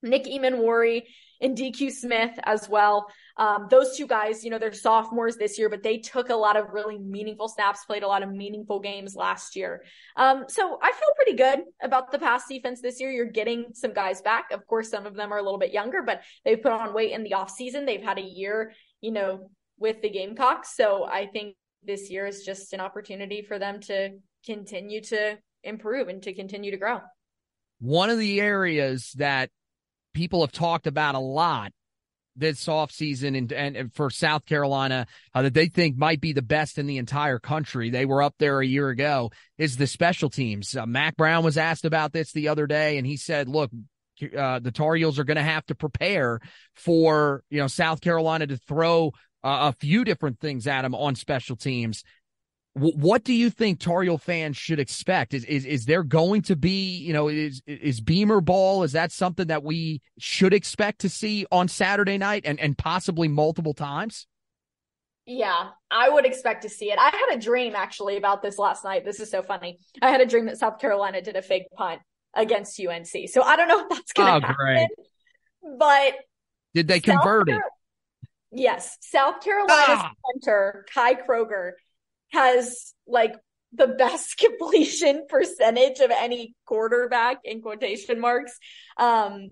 [0.02, 1.02] Nick Emmanwori
[1.40, 3.08] and DQ Smith as well.
[3.38, 6.56] Um, those two guys, you know, they're sophomores this year, but they took a lot
[6.56, 9.84] of really meaningful snaps, played a lot of meaningful games last year.
[10.16, 13.10] Um, so I feel pretty good about the pass defense this year.
[13.10, 14.50] You're getting some guys back.
[14.52, 17.12] Of course, some of them are a little bit younger, but they've put on weight
[17.12, 17.84] in the offseason.
[17.84, 20.74] They've had a year, you know, with the Gamecocks.
[20.74, 26.08] So I think this year is just an opportunity for them to continue to improve
[26.08, 27.00] and to continue to grow.
[27.80, 29.50] One of the areas that
[30.14, 31.72] people have talked about a lot
[32.36, 36.42] this offseason and, and, and for South Carolina uh, that they think might be the
[36.42, 37.90] best in the entire country.
[37.90, 40.76] They were up there a year ago is the special teams.
[40.76, 43.70] Uh, Mack Brown was asked about this the other day and he said, look,
[44.36, 46.40] uh, the Tar Heels are going to have to prepare
[46.74, 49.12] for, you know, South Carolina to throw
[49.44, 52.02] uh, a few different things at them on special teams.
[52.78, 55.32] What do you think Tar fans should expect?
[55.32, 58.82] Is, is is there going to be, you know, is is Beamer ball?
[58.82, 63.28] Is that something that we should expect to see on Saturday night and and possibly
[63.28, 64.26] multiple times?
[65.24, 66.98] Yeah, I would expect to see it.
[66.98, 69.06] I had a dream actually about this last night.
[69.06, 69.78] This is so funny.
[70.02, 72.02] I had a dream that South Carolina did a fake punt
[72.34, 73.08] against UNC.
[73.28, 74.54] So I don't know if that's going to oh, happen.
[74.54, 74.88] Great.
[75.78, 76.14] But
[76.74, 77.62] did they convert Car- it?
[78.52, 80.10] Yes, South Carolina's ah.
[80.24, 81.72] punter Kai Kroeger
[82.30, 83.34] has like
[83.72, 88.58] the best completion percentage of any quarterback in quotation marks
[88.96, 89.48] um,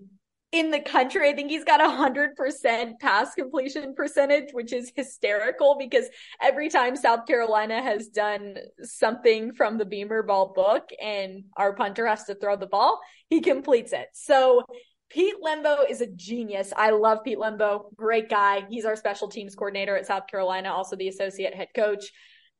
[0.51, 1.29] in the country.
[1.29, 6.05] I think he's got a hundred percent pass completion percentage, which is hysterical because
[6.41, 12.07] every time South Carolina has done something from the Beamer ball book and our punter
[12.07, 12.99] has to throw the ball,
[13.29, 14.07] he completes it.
[14.13, 14.63] So
[15.09, 16.73] Pete Lembo is a genius.
[16.75, 17.93] I love Pete Lembo.
[17.95, 18.65] Great guy.
[18.69, 22.11] He's our special teams coordinator at South Carolina, also the associate head coach.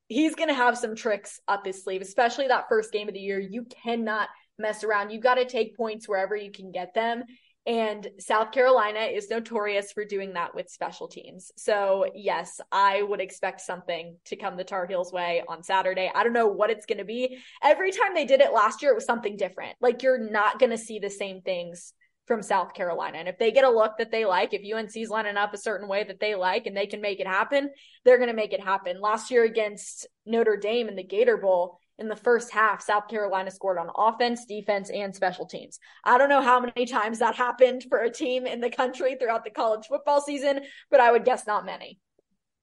[0.08, 3.20] He's going to have some tricks up his sleeve, especially that first game of the
[3.20, 3.40] year.
[3.40, 4.30] You cannot
[4.60, 5.10] mess around.
[5.10, 7.24] You've got to take points wherever you can get them.
[7.68, 11.52] And South Carolina is notorious for doing that with special teams.
[11.58, 16.12] So, yes, I would expect something to come the Tar Heels way on Saturday.
[16.14, 17.40] I don't know what it's going to be.
[17.64, 19.76] Every time they did it last year, it was something different.
[19.82, 21.94] Like, you're not going to see the same things
[22.26, 23.18] from South Carolina.
[23.20, 25.88] And if they get a look that they like, if UNC's lining up a certain
[25.88, 27.70] way that they like and they can make it happen,
[28.04, 29.00] they're going to make it happen.
[29.00, 33.50] Last year against Notre Dame in the Gator Bowl, in the first half, South Carolina
[33.52, 35.80] scored on offense, defense, and special teams.
[36.04, 39.46] I don't know how many times that happened for a team in the country throughout
[39.46, 40.62] the college football season,
[40.92, 42.00] but I would guess not many.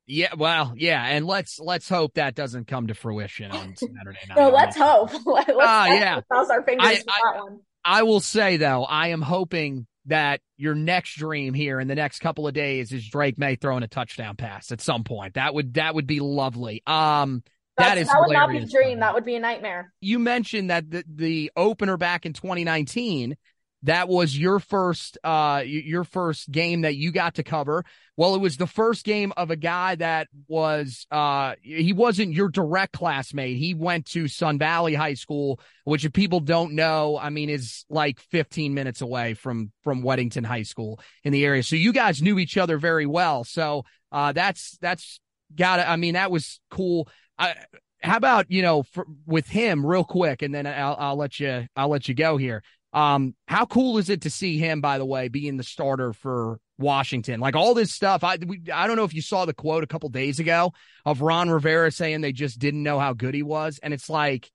[0.07, 4.37] Yeah, well, yeah, and let's let's hope that doesn't come to fruition on Saturday night.
[4.37, 5.11] no, let's hope.
[5.27, 7.61] let's, uh, yeah, cross our fingers I, for I, that one.
[7.85, 12.19] I will say though, I am hoping that your next dream here in the next
[12.19, 15.35] couple of days is Drake Maye throwing a touchdown pass at some point.
[15.35, 16.83] That would that would be lovely.
[16.87, 17.43] Um
[17.77, 19.01] That's, that is that would not be a dream.
[19.01, 19.93] That would be a nightmare.
[20.01, 23.37] You mentioned that the the opener back in 2019
[23.85, 27.85] that was your first uh your first game that you got to cover.
[28.17, 32.49] Well it was the first game of a guy that was uh he wasn't your
[32.49, 33.57] direct classmate.
[33.57, 37.85] He went to sun valley high school which if people don't know i mean is
[37.91, 41.63] like 15 minutes away from from weddington high school in the area.
[41.63, 43.45] So you guys knew each other very well.
[43.45, 45.21] So uh that's that's
[45.55, 47.09] got i mean that was cool.
[47.39, 47.55] I,
[48.03, 51.67] how about you know for, with him real quick and then I'll, I'll let you
[51.77, 52.63] i'll let you go here
[52.93, 56.59] um, how cool is it to see him, by the way, being the starter for
[56.83, 57.41] Washington.
[57.41, 58.25] Like all this stuff.
[58.25, 60.73] I we, I don't know if you saw the quote a couple days ago
[61.07, 64.51] of Ron Rivera saying they just didn't know how good he was, and it's like,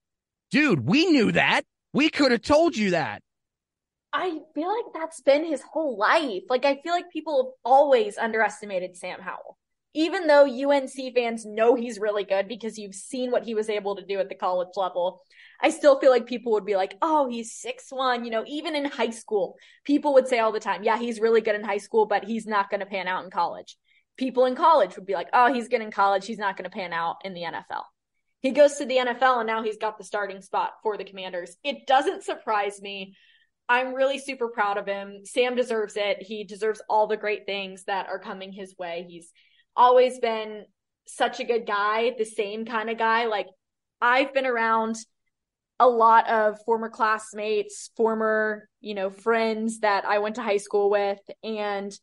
[0.51, 1.63] dude, we knew that.
[1.93, 3.23] We could have told you that.
[4.13, 6.43] I feel like that's been his whole life.
[6.49, 9.57] Like I feel like people have always underestimated Sam Howell.
[9.97, 13.95] Even though UNC fans know he's really good because you've seen what he was able
[13.95, 15.23] to do at the college level,
[15.59, 18.75] I still feel like people would be like, "Oh, he's six one." You know, even
[18.75, 21.79] in high school, people would say all the time, "Yeah, he's really good in high
[21.79, 23.75] school, but he's not going to pan out in college."
[24.17, 26.77] People in college would be like, "Oh, he's good in college, he's not going to
[26.77, 27.85] pan out in the NFL."
[28.41, 31.57] He goes to the NFL and now he's got the starting spot for the Commanders.
[31.63, 33.15] It doesn't surprise me
[33.69, 35.25] I'm really super proud of him.
[35.25, 36.21] Sam deserves it.
[36.21, 39.05] He deserves all the great things that are coming his way.
[39.09, 39.31] He's
[39.77, 40.65] always been
[41.05, 43.27] such a good guy, the same kind of guy.
[43.27, 43.47] Like
[44.01, 44.97] I've been around
[45.79, 50.89] a lot of former classmates, former, you know, friends that I went to high school
[50.89, 51.97] with and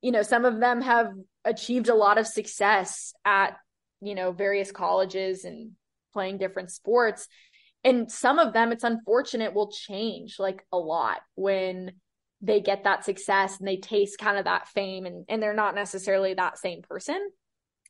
[0.00, 1.12] you know, some of them have
[1.46, 3.56] achieved a lot of success at,
[4.02, 5.70] you know, various colleges and
[6.12, 7.26] playing different sports
[7.84, 11.92] and some of them it's unfortunate will change like a lot when
[12.40, 15.74] they get that success and they taste kind of that fame and, and they're not
[15.74, 17.30] necessarily that same person.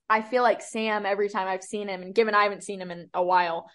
[0.09, 2.91] I feel like sam every time i've seen him and given i haven't seen him
[2.91, 3.71] in a while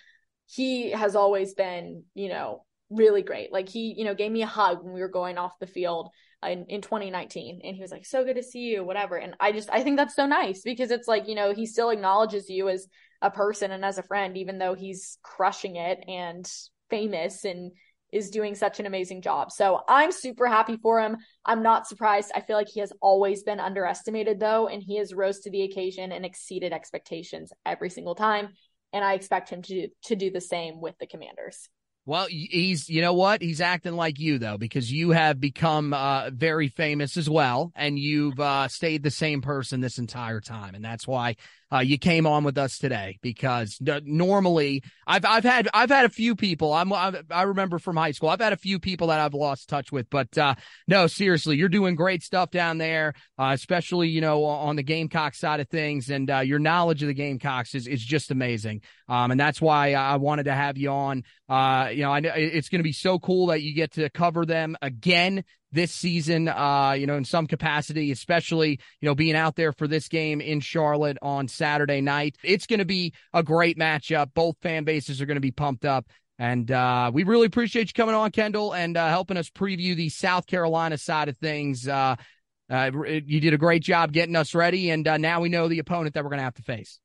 [0.45, 3.51] he has always been you know really great.
[3.51, 6.09] Like he you know gave me a hug when we were going off the field
[6.43, 9.15] in, in 2019 and he was like so good to see you whatever.
[9.15, 11.89] And i just i think that's so nice because it's like you know he still
[11.89, 12.87] acknowledges you as
[13.21, 16.49] a person and as a friend, even though he's crushing it and
[16.89, 17.71] famous and
[18.11, 19.51] is doing such an amazing job.
[19.51, 21.17] So I'm super happy for him.
[21.45, 22.31] I'm not surprised.
[22.35, 25.63] I feel like he has always been underestimated though, and he has rose to the
[25.63, 28.49] occasion and exceeded expectations every single time.
[28.93, 31.69] And I expect him to to do the same with the Commanders.
[32.05, 33.39] Well, he's, you know what?
[33.39, 37.99] He's acting like you, though, because you have become uh, very famous as well, and
[37.99, 40.73] you've uh, stayed the same person this entire time.
[40.73, 41.35] And that's why
[41.71, 46.09] uh, you came on with us today because normally I've I've had I've had a
[46.09, 46.73] few people.
[46.73, 49.69] I'm, i i remember from high school I've had a few people that I've lost
[49.69, 50.55] touch with but uh,
[50.87, 55.35] no seriously you're doing great stuff down there uh, especially you know on the Gamecock
[55.35, 58.81] side of things and uh, your knowledge of the Gamecocks is is just amazing.
[59.07, 61.23] Um, and that's why I wanted to have you on.
[61.47, 64.09] Uh, you know I know it's going to be so cool that you get to
[64.09, 69.35] cover them again this season, uh, you know, in some capacity, especially, you know, being
[69.35, 72.37] out there for this game in Charlotte on Saturday night.
[72.43, 74.33] It's going to be a great matchup.
[74.33, 76.07] Both fan bases are going to be pumped up.
[76.39, 80.09] And uh, we really appreciate you coming on, Kendall, and uh, helping us preview the
[80.09, 81.87] South Carolina side of things.
[81.87, 82.15] Uh,
[82.71, 82.91] uh
[83.25, 86.13] you did a great job getting us ready, and uh, now we know the opponent
[86.13, 86.99] that we're going to have to face.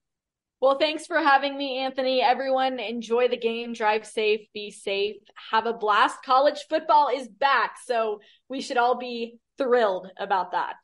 [0.65, 2.23] Well, thanks for having me, Anthony.
[2.23, 5.17] Everyone, enjoy the game, drive safe, be safe,
[5.51, 6.23] have a blast.
[6.25, 10.77] College football is back, so we should all be thrilled about that.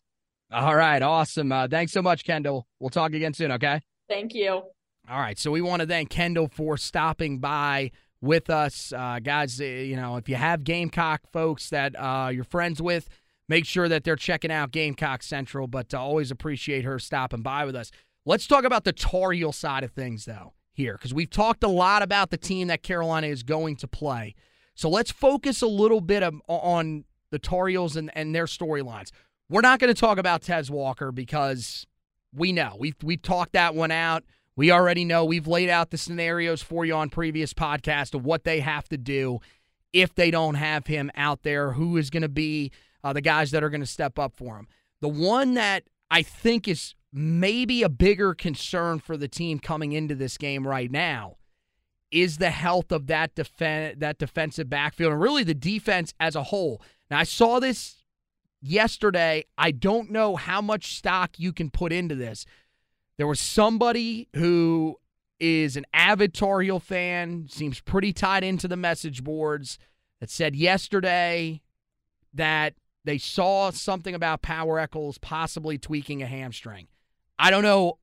[0.52, 1.50] All right, awesome.
[1.50, 2.66] Uh, thanks so much, Kendall.
[2.78, 3.80] We'll talk again soon, okay?
[4.06, 4.50] Thank you.
[4.50, 8.92] All right, so we want to thank Kendall for stopping by with us.
[8.94, 13.08] Uh, guys, uh, you know, if you have Gamecock folks that uh, you're friends with,
[13.48, 17.64] make sure that they're checking out Gamecock Central, but uh, always appreciate her stopping by
[17.64, 17.90] with us.
[18.26, 21.68] Let's talk about the Tar Heel side of things, though, here, because we've talked a
[21.68, 24.34] lot about the team that Carolina is going to play.
[24.74, 29.10] So let's focus a little bit of, on the Tar Heels and, and their storylines.
[29.48, 31.86] We're not going to talk about Tez Walker because
[32.32, 32.76] we know.
[32.78, 34.24] We've, we've talked that one out.
[34.54, 35.24] We already know.
[35.24, 38.98] We've laid out the scenarios for you on previous podcasts of what they have to
[38.98, 39.40] do
[39.92, 42.70] if they don't have him out there, who is going to be
[43.02, 44.68] uh, the guys that are going to step up for him.
[45.00, 50.14] The one that I think is maybe a bigger concern for the team coming into
[50.14, 51.36] this game right now
[52.10, 56.44] is the health of that defen- that defensive backfield and really the defense as a
[56.44, 56.82] whole.
[57.10, 58.02] Now I saw this
[58.60, 59.44] yesterday.
[59.56, 62.44] I don't know how much stock you can put into this.
[63.16, 64.96] There was somebody who
[65.38, 69.78] is an Heel fan, seems pretty tied into the message boards,
[70.20, 71.62] that said yesterday
[72.34, 76.88] that they saw something about Power Echols possibly tweaking a hamstring.
[77.40, 77.98] I don't know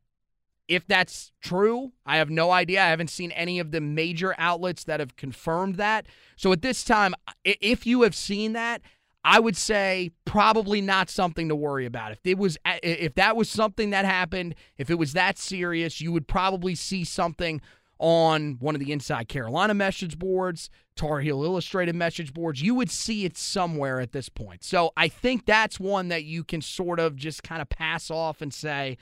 [0.68, 1.94] if that's true.
[2.06, 2.84] I have no idea.
[2.84, 6.08] I haven't seen any of the major outlets that have confirmed that.
[6.36, 7.14] So at this time,
[7.46, 8.82] if you have seen that,
[9.24, 12.14] I would say probably not something to worry about.
[12.14, 16.12] If it was if that was something that happened, if it was that serious, you
[16.12, 17.62] would probably see something
[18.00, 22.62] on one of the Inside Carolina message boards, Tar Heel Illustrated message boards.
[22.62, 24.64] You would see it somewhere at this point.
[24.64, 28.42] So I think that's one that you can sort of just kind of pass off
[28.42, 28.98] and say,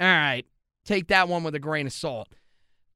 [0.00, 0.44] all right,
[0.84, 2.28] take that one with a grain of salt.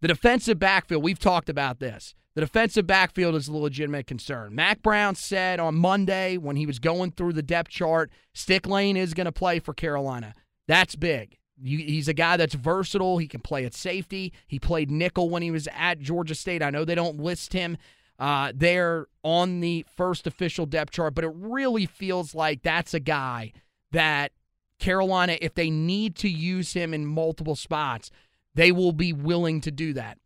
[0.00, 2.14] The defensive backfield, we've talked about this.
[2.34, 4.54] the defensive backfield is a legitimate concern.
[4.54, 8.96] Mack Brown said on Monday when he was going through the depth chart, Stick Lane
[8.96, 10.34] is going to play for Carolina.
[10.68, 11.38] That's big.
[11.60, 13.18] he's a guy that's versatile.
[13.18, 14.32] He can play at safety.
[14.46, 16.62] He played nickel when he was at Georgia State.
[16.62, 17.76] I know they don't list him
[18.20, 23.00] uh, there on the first official depth chart, but it really feels like that's a
[23.00, 23.52] guy
[23.92, 24.32] that
[24.78, 28.10] Carolina, if they need to use him in multiple spots,
[28.54, 30.18] they will be willing to do that.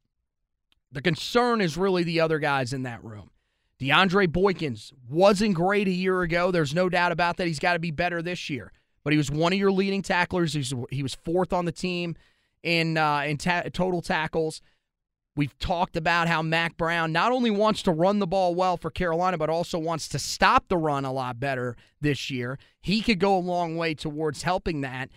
[0.91, 3.31] The concern is really the other guys in that room.
[3.81, 6.51] DeAndre Boykins wasn't great a year ago.
[6.51, 7.47] There's no doubt about that.
[7.47, 8.73] He's got to be better this year.
[9.03, 10.53] But he was one of your leading tacklers.
[10.91, 12.15] He was fourth on the team
[12.63, 14.63] in uh, in ta- total tackles.
[15.35, 18.91] We've talked about how Mack Brown not only wants to run the ball well for
[18.91, 22.59] Carolina, but also wants to stop the run a lot better this year.
[22.83, 25.09] He could go a long way towards helping that.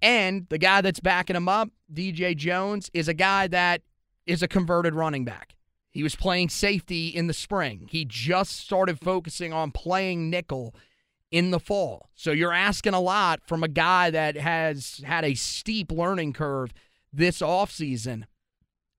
[0.00, 3.82] And the guy that's backing him up, DJ Jones, is a guy that
[4.26, 5.56] is a converted running back.
[5.90, 7.88] He was playing safety in the spring.
[7.90, 10.74] He just started focusing on playing nickel
[11.30, 12.10] in the fall.
[12.14, 16.72] So you're asking a lot from a guy that has had a steep learning curve
[17.12, 18.24] this offseason.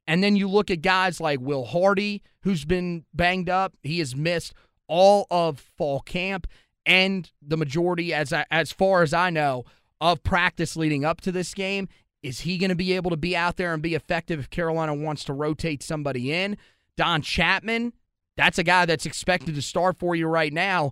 [0.07, 3.73] And then you look at guys like Will Hardy, who's been banged up.
[3.81, 4.53] He has missed
[4.87, 6.47] all of fall camp
[6.85, 9.65] and the majority, as I, as far as I know,
[9.99, 11.87] of practice leading up to this game.
[12.21, 14.93] Is he going to be able to be out there and be effective if Carolina
[14.93, 16.57] wants to rotate somebody in?
[16.97, 17.93] Don Chapman,
[18.37, 20.91] that's a guy that's expected to start for you right now.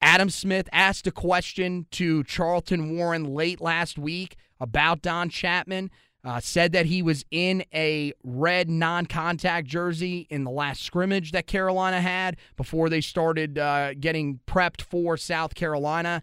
[0.00, 5.90] Adam Smith asked a question to Charlton Warren late last week about Don Chapman.
[6.24, 11.30] Uh, said that he was in a red non contact jersey in the last scrimmage
[11.30, 16.22] that Carolina had before they started uh, getting prepped for South Carolina.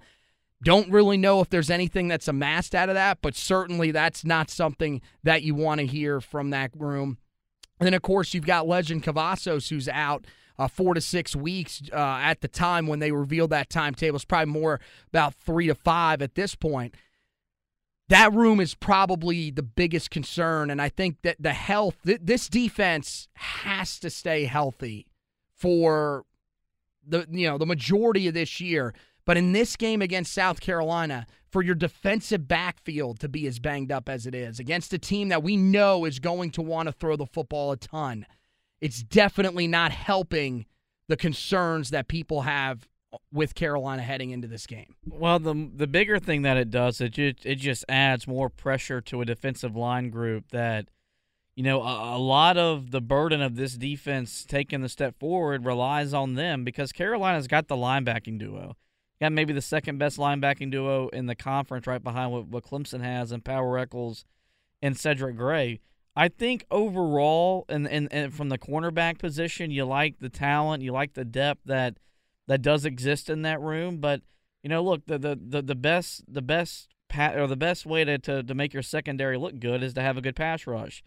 [0.62, 4.50] Don't really know if there's anything that's amassed out of that, but certainly that's not
[4.50, 7.18] something that you want to hear from that room.
[7.80, 10.26] And then, of course, you've got Legend Cavazos, who's out
[10.58, 14.16] uh, four to six weeks uh, at the time when they revealed that timetable.
[14.16, 14.80] It's probably more
[15.10, 16.96] about three to five at this point.
[18.10, 20.70] That room is probably the biggest concern.
[20.70, 25.08] And I think that the health, th- this defense has to stay healthy
[25.56, 26.26] for
[27.08, 28.94] the you know the majority of this year
[29.26, 33.92] but in this game against South Carolina, for your defensive backfield to be as banged
[33.92, 36.92] up as it is against a team that we know is going to want to
[36.92, 38.26] throw the football a ton,
[38.82, 40.66] it's definitely not helping
[41.08, 42.88] the concerns that people have
[43.32, 44.96] with Carolina heading into this game.
[45.08, 49.02] Well, the the bigger thing that it does it just, it just adds more pressure
[49.02, 50.88] to a defensive line group that
[51.56, 55.66] you know a, a, lot of the burden of this defense taking the step forward
[55.66, 58.76] relies on them because Carolina's got the linebacking duo
[59.22, 63.02] got maybe the second best linebacking duo in the conference, right behind what, what Clemson
[63.02, 64.26] has and Power Echols
[64.82, 65.80] and Cedric Gray.
[66.16, 70.92] I think overall, and, and, and from the cornerback position, you like the talent, you
[70.94, 71.98] like the depth that
[72.48, 73.98] that does exist in that room.
[73.98, 74.22] But
[74.64, 78.04] you know, look, the the the, the best the best pat or the best way
[78.04, 81.04] to, to to make your secondary look good is to have a good pass rush,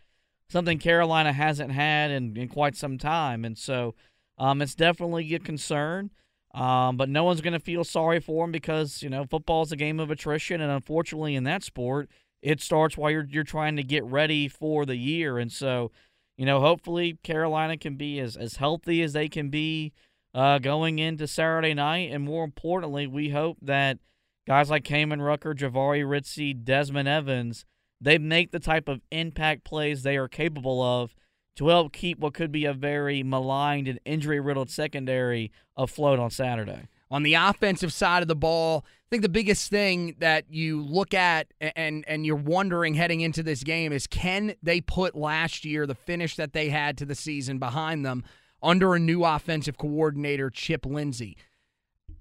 [0.48, 3.94] something Carolina hasn't had in, in quite some time, and so
[4.38, 6.10] um, it's definitely a concern.
[6.54, 9.72] Um, but no one's going to feel sorry for him because you know football is
[9.72, 12.08] a game of attrition, and unfortunately, in that sport,
[12.42, 15.38] it starts while you're you're trying to get ready for the year.
[15.38, 15.90] And so,
[16.36, 19.92] you know, hopefully Carolina can be as as healthy as they can be
[20.34, 23.98] uh, going into Saturday night, and more importantly, we hope that
[24.46, 27.64] guys like Kaimon Rucker, Jahvaree Ritzie, Desmond Evans,
[28.00, 31.14] they make the type of impact plays they are capable of
[31.56, 36.30] to help keep what could be a very maligned and injury riddled secondary afloat on
[36.30, 36.88] Saturday.
[37.10, 41.14] On the offensive side of the ball, I think the biggest thing that you look
[41.14, 45.86] at and and you're wondering heading into this game is can they put last year
[45.86, 48.24] the finish that they had to the season behind them
[48.62, 51.36] under a new offensive coordinator Chip Lindsey.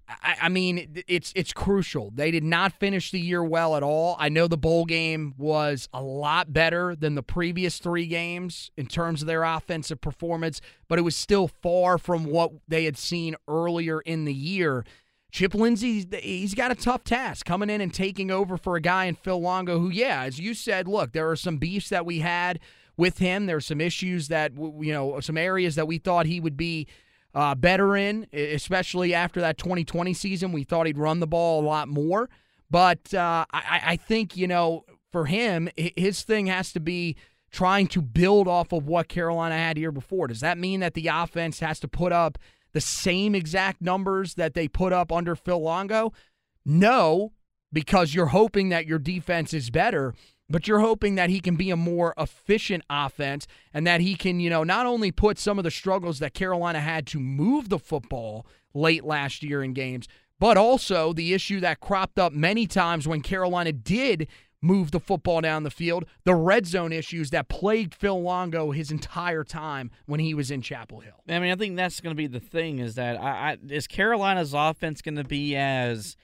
[0.10, 2.12] I, I, mean, it's it's crucial.
[2.16, 4.16] They did not finish the year well at all.
[4.20, 8.88] I know the bowl game was a lot better than the previous three games in
[8.88, 13.36] terms of their offensive performance, but it was still far from what they had seen
[13.50, 14.86] earlier in the year.
[15.30, 19.06] Chip Lindsey, he's got a tough task coming in and taking over for a guy
[19.06, 22.20] in Phil Longo, who, yeah, as you said, look, there are some beefs that we
[22.20, 22.60] had
[22.98, 23.46] with him.
[23.46, 26.88] There's some issues that, you know, some areas that we thought he would be
[27.34, 30.52] uh, better in, especially after that 2020 season.
[30.52, 32.30] We thought he'd run the ball a lot more.
[32.70, 37.16] But uh, I, I think, you know, for him, his thing has to be
[37.52, 40.28] trying to build off of what Carolina had here before.
[40.28, 42.38] Does that mean that the offense has to put up
[42.74, 46.12] the same exact numbers that they put up under Phil Longo?
[46.66, 47.32] No,
[47.72, 50.14] because you're hoping that your defense is better.
[50.50, 54.40] But you're hoping that he can be a more efficient offense and that he can,
[54.40, 57.80] you know, not only put some of the struggles that Carolina had to move the
[57.80, 60.08] football late last year in games,
[60.40, 64.28] but also the issue that cropped up many times when Carolina did
[64.62, 68.92] move the football down the field, the red zone issues that plagued Phil Longo his
[68.92, 71.24] entire time when he was in Chapel Hill.
[71.30, 73.88] I mean, I think that's going to be the thing is that I, I is
[73.88, 76.16] Carolina's offense going to be as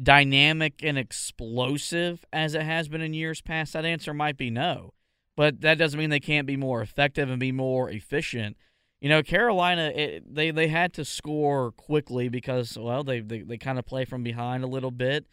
[0.00, 3.72] dynamic and explosive as it has been in years past?
[3.72, 4.92] That answer might be no.
[5.36, 8.56] But that doesn't mean they can't be more effective and be more efficient.
[9.00, 13.58] You know, Carolina, it, they they had to score quickly because well, they they, they
[13.58, 15.26] kind of play from behind a little bit,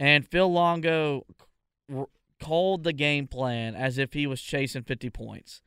[0.00, 1.26] and Phil Longo
[1.94, 2.08] r-
[2.40, 5.62] called the game plan as if he was chasing 50 points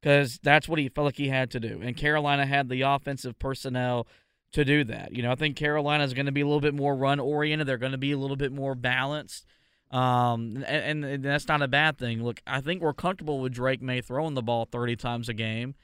[0.00, 1.80] because that's what he felt like he had to do.
[1.82, 4.06] And Carolina had the offensive personnel
[4.52, 5.14] to do that.
[5.14, 7.66] You know, I think Carolina is going to be a little bit more run oriented.
[7.66, 9.46] They're going to be a little bit more balanced.
[9.90, 12.22] Um, and, and, that's not a bad thing.
[12.22, 15.74] Look, I think we're comfortable with Drake Maye throwing the ball 30 times a game.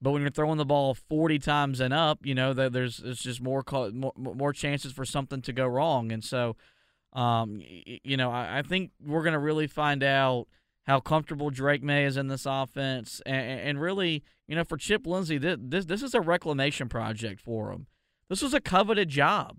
[0.00, 3.22] But when you're throwing the ball 40 times and up, you know that there's it's
[3.22, 6.10] just more, more more chances for something to go wrong.
[6.10, 6.56] And so,
[7.12, 10.46] um, you know, I, I think we're going to really find out
[10.86, 15.06] how comfortable Drake Maye is in this offense, and, and really, you know, for Chip
[15.06, 17.86] Lindsey, this, this this is a reclamation project for him.
[18.30, 19.58] This was a coveted job,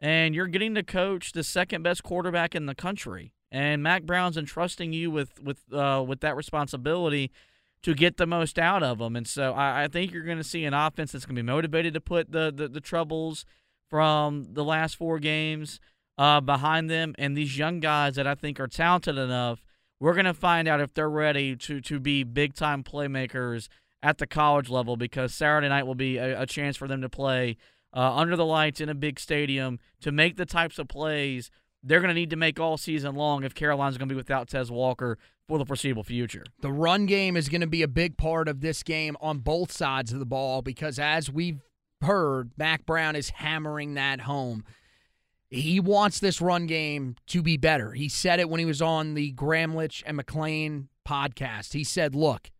[0.00, 3.32] and you're getting to coach the second best quarterback in the country.
[3.52, 7.30] And Mack Brown's entrusting you with with uh, with that responsibility
[7.82, 9.14] to get the most out of them.
[9.14, 11.46] And so I, I think you're going to see an offense that's going to be
[11.46, 13.44] motivated to put the, the, the troubles
[13.88, 15.78] from the last four games
[16.18, 17.14] uh, behind them.
[17.18, 19.62] And these young guys that I think are talented enough,
[20.00, 23.68] we're going to find out if they're ready to to be big time playmakers
[24.02, 27.08] at the college level because Saturday night will be a, a chance for them to
[27.08, 27.56] play
[27.94, 31.50] uh, under the lights in a big stadium to make the types of plays
[31.82, 34.48] they're going to need to make all season long if Carolina's going to be without
[34.48, 36.44] Tez Walker for the foreseeable future.
[36.60, 39.72] The run game is going to be a big part of this game on both
[39.72, 41.60] sides of the ball because, as we've
[42.02, 44.64] heard, Mack Brown is hammering that home.
[45.50, 47.92] He wants this run game to be better.
[47.92, 51.72] He said it when he was on the Gramlich and McClain podcast.
[51.72, 52.50] He said, Look,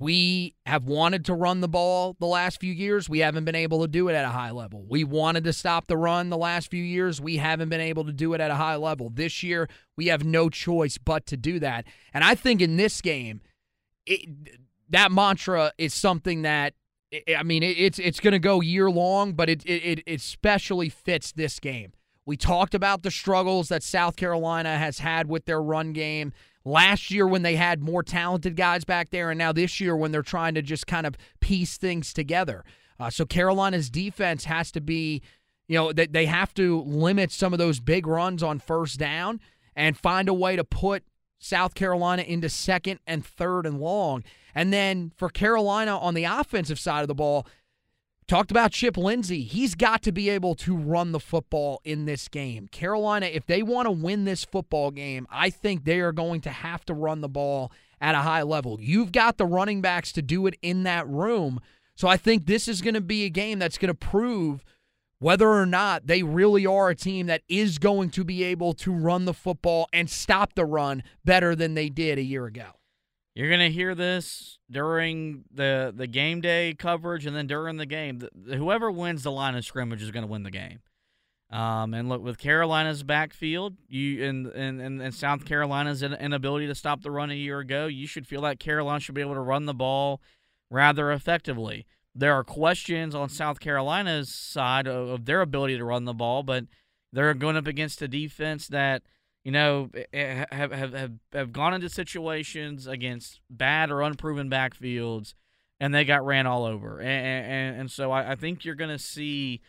[0.00, 3.06] we have wanted to run the ball the last few years.
[3.06, 4.86] We haven't been able to do it at a high level.
[4.88, 7.20] We wanted to stop the run the last few years.
[7.20, 9.10] We haven't been able to do it at a high level.
[9.10, 11.84] This year, we have no choice but to do that.
[12.14, 13.42] And I think in this game,
[14.06, 14.26] it,
[14.88, 16.72] that mantra is something that
[17.36, 21.32] I mean, it's it's going to go year long, but it, it it especially fits
[21.32, 21.92] this game.
[22.24, 26.32] We talked about the struggles that South Carolina has had with their run game
[26.64, 30.12] last year when they had more talented guys back there, and now this year when
[30.12, 32.64] they're trying to just kind of piece things together.
[32.98, 35.22] Uh, so Carolina's defense has to be,
[35.68, 39.40] you know, they, they have to limit some of those big runs on first down
[39.74, 41.04] and find a way to put
[41.38, 44.22] South Carolina into second and third and long.
[44.54, 47.46] And then for Carolina on the offensive side of the ball,
[48.30, 49.42] Talked about Chip Lindsey.
[49.42, 52.68] He's got to be able to run the football in this game.
[52.68, 56.50] Carolina, if they want to win this football game, I think they are going to
[56.50, 58.78] have to run the ball at a high level.
[58.80, 61.58] You've got the running backs to do it in that room.
[61.96, 64.64] So I think this is going to be a game that's going to prove
[65.18, 68.92] whether or not they really are a team that is going to be able to
[68.92, 72.76] run the football and stop the run better than they did a year ago.
[73.34, 78.18] You're gonna hear this during the the game day coverage, and then during the game.
[78.18, 80.80] The, whoever wins the line of scrimmage is gonna win the game.
[81.50, 87.02] Um, and look, with Carolina's backfield, you and and, and, South Carolina's inability to stop
[87.02, 89.66] the run a year ago, you should feel like Carolina should be able to run
[89.66, 90.20] the ball
[90.70, 91.86] rather effectively.
[92.14, 96.42] There are questions on South Carolina's side of, of their ability to run the ball,
[96.42, 96.64] but
[97.12, 99.02] they're going up against a defense that–
[99.44, 104.50] you know, eh, eh, have, have, have, have gone into situations against bad or unproven
[104.50, 105.34] backfields,
[105.78, 106.98] and they got ran all over.
[106.98, 109.60] And, and, and so I, I think you're going to see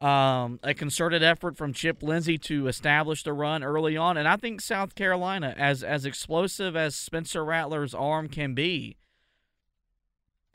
[0.00, 4.16] um, a concerted effort from Chip Lindsey to establish the run early on.
[4.16, 8.96] And I think South Carolina, as as explosive as Spencer Rattler's arm can be,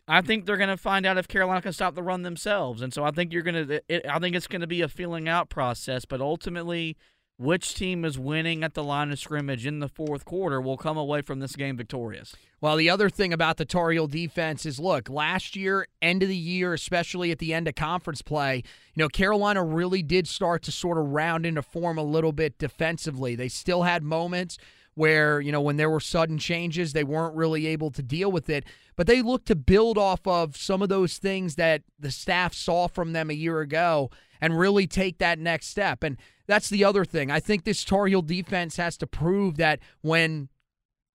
[0.08, 2.82] I think they're going to find out if Carolina can stop the run themselves.
[2.82, 4.12] And so I think you're going to.
[4.12, 6.98] I think it's going to be a feeling out process, but ultimately
[7.38, 10.98] which team is winning at the line of scrimmage in the fourth quarter will come
[10.98, 12.34] away from this game victorious.
[12.62, 16.30] Well, the other thing about the Tar Heel defense is look, last year, end of
[16.30, 18.64] the year, especially at the end of conference play,
[18.94, 22.58] you know, Carolina really did start to sort of round into form a little bit
[22.58, 23.36] defensively.
[23.36, 24.58] They still had moments
[24.96, 28.50] where, you know, when there were sudden changes, they weren't really able to deal with
[28.50, 28.66] it.
[28.96, 32.88] But they looked to build off of some of those things that the staff saw
[32.88, 34.10] from them a year ago
[34.42, 36.02] and really take that next step.
[36.02, 36.18] And
[36.48, 37.30] that's the other thing.
[37.30, 40.50] I think this Tar Heel defense has to prove that when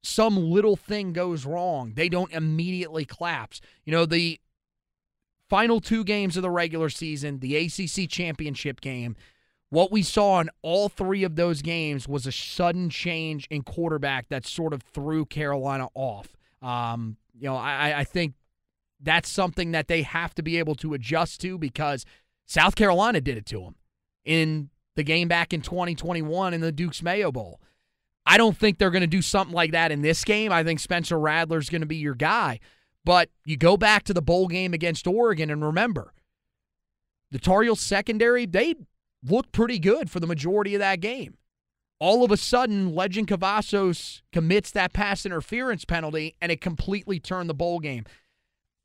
[0.03, 3.61] some little thing goes wrong, they don't immediately collapse.
[3.85, 4.41] You know, the
[5.49, 9.17] final two games of the regular season, the ACC championship game,
[9.71, 14.29] what we saw in all three of those games was a sudden change in quarterback
[14.29, 16.37] that sort of threw Carolina off.
[16.61, 18.35] Um, you know, I, I think
[19.01, 22.05] that's something that they have to be able to adjust to because
[22.47, 23.77] South Carolina did it to them
[24.25, 27.61] in the game back in 2021 in the Duke's Mayo Bowl.
[28.27, 30.53] I don't think they're going to do something like that in this game.
[30.53, 32.61] I think Spencer Rattler's going to be your guy.
[33.05, 36.13] But you go back to the bowl game against Oregon and remember,
[37.31, 38.75] the Tar Heels secondary, they
[39.25, 41.37] looked pretty good for the majority of that game.
[41.99, 47.51] All of a sudden, Legend Cavazos commits that pass interference penalty, and it completely turned
[47.51, 48.05] the bowl game.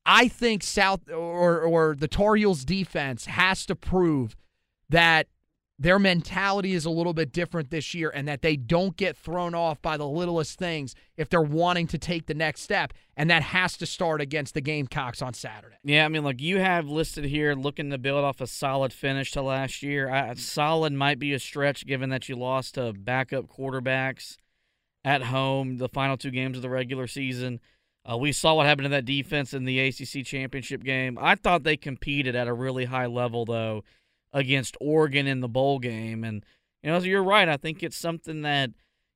[0.06, 4.36] I think South or or the Tar Heels defense has to prove
[4.90, 5.28] that
[5.78, 9.54] their mentality is a little bit different this year and that they don't get thrown
[9.54, 12.94] off by the littlest things if they're wanting to take the next step.
[13.18, 15.76] And that has to start against the Gamecocks on Saturday.
[15.84, 19.32] Yeah, I mean, look, you have listed here looking to build off a solid finish
[19.34, 20.10] to last year.
[20.10, 24.38] I, solid might be a stretch given that you lost to backup quarterbacks
[25.04, 27.60] at home the final two games of the regular season.
[28.10, 31.18] Uh, we saw what happened to that defense in the ACC championship game.
[31.20, 33.84] I thought they competed at a really high level, though
[34.36, 36.24] against Oregon in the bowl game.
[36.24, 36.46] And,
[36.84, 37.50] you know, you're right.
[37.50, 38.70] I think it's something that,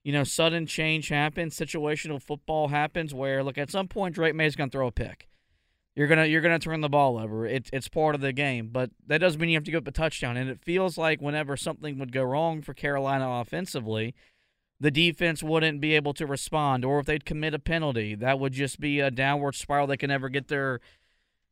[0.03, 4.55] you know, sudden change happens, situational football happens where, look, at some point Drake Maye's
[4.55, 5.27] going to throw a pick.
[5.95, 7.45] You're gonna you're gonna turn the ball over.
[7.45, 9.87] It's it's part of the game, but that doesn't mean you have to go up
[9.87, 10.37] a touchdown.
[10.37, 14.15] And it feels like whenever something would go wrong for Carolina offensively,
[14.79, 18.53] the defense wouldn't be able to respond, or if they'd commit a penalty, that would
[18.53, 19.87] just be a downward spiral.
[19.87, 20.79] They can never get their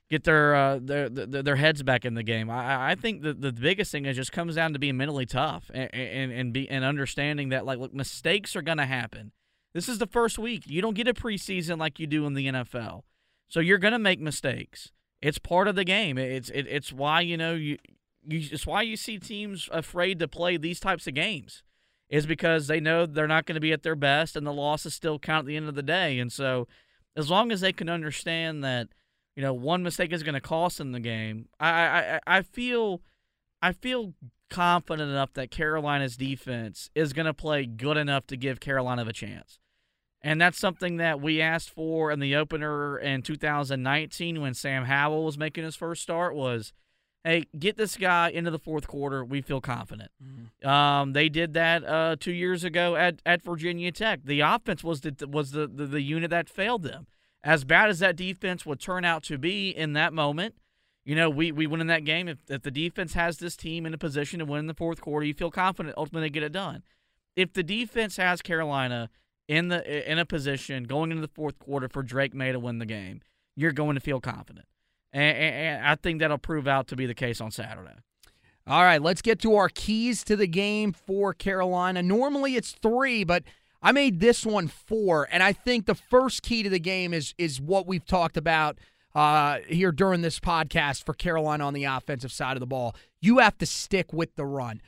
[0.10, 2.50] get their uh, their, their, their heads back in the game.
[2.50, 5.70] I, I think the the biggest thing is just comes down to being mentally tough
[5.74, 9.32] and and and, be, and understanding that like look mistakes are gonna happen.
[9.74, 10.64] This is the first week.
[10.66, 13.04] You don't get a preseason like you do in the NFL,
[13.48, 14.92] so you're gonna make mistakes.
[15.22, 16.18] It's part of the game.
[16.18, 17.78] It's it, it's why you know you,
[18.24, 21.64] you it's why you see teams afraid to play these types of games.
[22.10, 24.94] Is because they know they're not going to be at their best, and the losses
[24.94, 26.20] still count at the end of the day.
[26.20, 26.66] And so,
[27.18, 28.88] as long as they can understand that
[29.38, 31.48] you know, one mistake is going to cost them the game.
[31.60, 33.04] I, I I feel
[33.62, 34.16] I feel
[34.50, 39.14] confident enough that Carolina's defense is going to play good enough to give Carolina a
[39.14, 39.60] chance.
[40.24, 45.26] And that's something that we asked for in the opener in 2019 when Sam Howell
[45.26, 46.74] was making his first start was,
[47.24, 49.24] hey, get this guy into the fourth quarter.
[49.24, 50.10] We feel confident.
[50.24, 50.68] Mm-hmm.
[50.68, 54.22] Um, they did that uh, two years ago at, at Virginia Tech.
[54.26, 57.06] The offense was the was the, the, the unit that failed them
[57.48, 60.56] as bad as that defense would turn out to be in that moment,
[61.06, 62.28] you know, we, we win in that game.
[62.28, 64.99] If, if the defense has this team in a position to win in the fourth
[64.99, 66.84] quarter, you feel confident ultimately get it done.
[67.38, 69.10] If the defense has Carolina
[69.48, 72.80] in the in a position going into the fourth quarter for Drake Maye to win
[72.80, 73.22] the game,
[73.56, 74.65] you're going to feel confident.
[75.14, 77.95] And, and, and I think that'll prove out to be the case on Saturday.
[78.68, 82.03] All right, let's get to our keys to the game for Carolina.
[82.03, 83.44] Normally it's three, but–
[83.88, 87.34] I made this one four, and I think the first key to the game is
[87.38, 88.80] is what we've talked about
[89.16, 92.98] uh, here during this podcast for Carolina on the offensive side of the ball.
[93.22, 94.82] You have to stick with the run.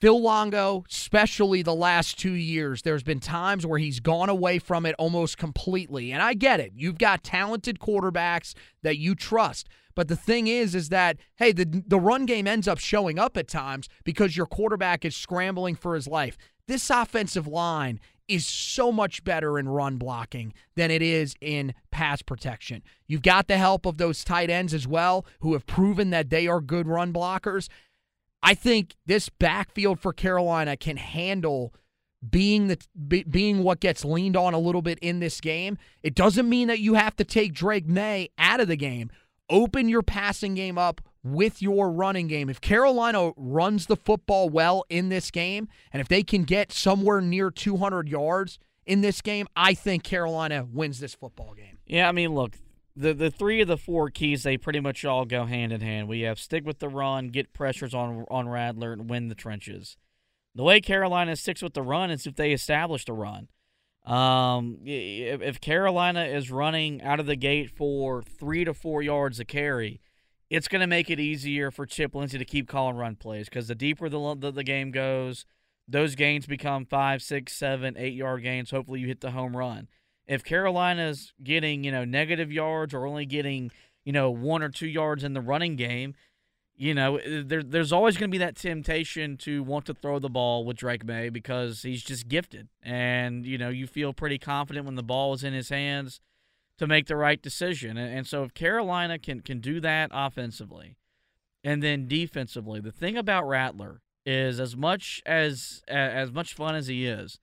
[0.00, 4.86] Phil Longo, especially the last two years, there's been times where he's gone away from
[4.86, 6.10] it almost completely.
[6.10, 6.72] And I get it.
[6.74, 9.68] You've got talented quarterbacks that you trust.
[9.94, 13.36] But the thing is, is that, hey, the, the run game ends up showing up
[13.36, 16.36] at times because your quarterback is scrambling for his life.
[16.68, 22.22] This offensive line is so much better in run blocking than it is in pass
[22.22, 22.82] protection.
[23.06, 26.46] You've got the help of those tight ends as well, who have proven that they
[26.46, 27.68] are good run blockers.
[28.42, 31.74] I think this backfield for Carolina can handle
[32.28, 32.78] being the
[33.28, 35.78] being what gets leaned on a little bit in this game.
[36.02, 39.10] It doesn't mean that you have to take Drake Maye out of the game.
[39.48, 42.48] Open your passing game up with your running game.
[42.48, 47.20] If Carolina runs the football well in this game, and if they can get somewhere
[47.20, 51.78] near 200 yards in this game, I think Carolina wins this football game.
[51.86, 52.56] Yeah, I mean, look,
[52.96, 56.08] the the three of the four keys they pretty much all go hand in hand.
[56.08, 59.96] We have stick with the run, get pressures on on Rattler, and win the trenches.
[60.54, 63.48] The way Carolina sticks with the run is if they establish the run.
[64.06, 69.44] Um, if, Carolina is running out of the gate for three to four yards a
[69.44, 70.00] carry,
[70.48, 73.66] it's going to make it easier for Chip Lindsey to keep calling run plays because
[73.66, 75.44] the deeper the, the, the game goes,
[75.88, 78.70] those gains become five, six, seven, eight yard gains.
[78.70, 79.88] Hopefully, you hit the home run.
[80.28, 83.72] If Carolina's getting you know negative yards or only getting
[84.04, 86.14] you know one or two yards in the running game,
[86.76, 90.18] you know, eh, there, there's always going to be that temptation to want to throw
[90.18, 92.68] the ball with Drake Maye because he's just gifted.
[92.82, 96.20] And, you know, you feel pretty confident when the ball is in his hands
[96.78, 97.96] to make the right decision.
[97.96, 100.96] And, and so if Carolina can, can do that offensively
[101.66, 106.86] and then defensively, the thing about Rattler is as much as as much fun as
[106.86, 107.40] he is,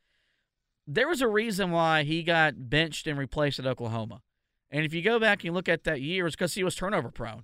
[0.88, 4.22] there was a reason why he got benched and replaced at Oklahoma.
[4.72, 7.12] And if you go back and look at that year, it's because he was turnover
[7.12, 7.44] prone.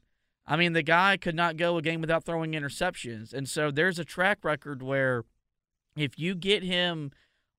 [0.49, 3.33] I mean, the guy could not go a game without throwing interceptions.
[3.33, 5.23] And so there's a track record where
[5.95, 7.11] if you get him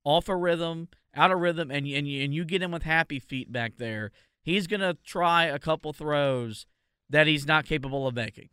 [0.03, 3.17] off a rhythm, out of rhythm, and, and, you, and you get him with happy
[3.17, 4.11] feet back there,
[4.43, 6.65] he's going to try a couple throws
[7.09, 8.49] that he's not capable of making.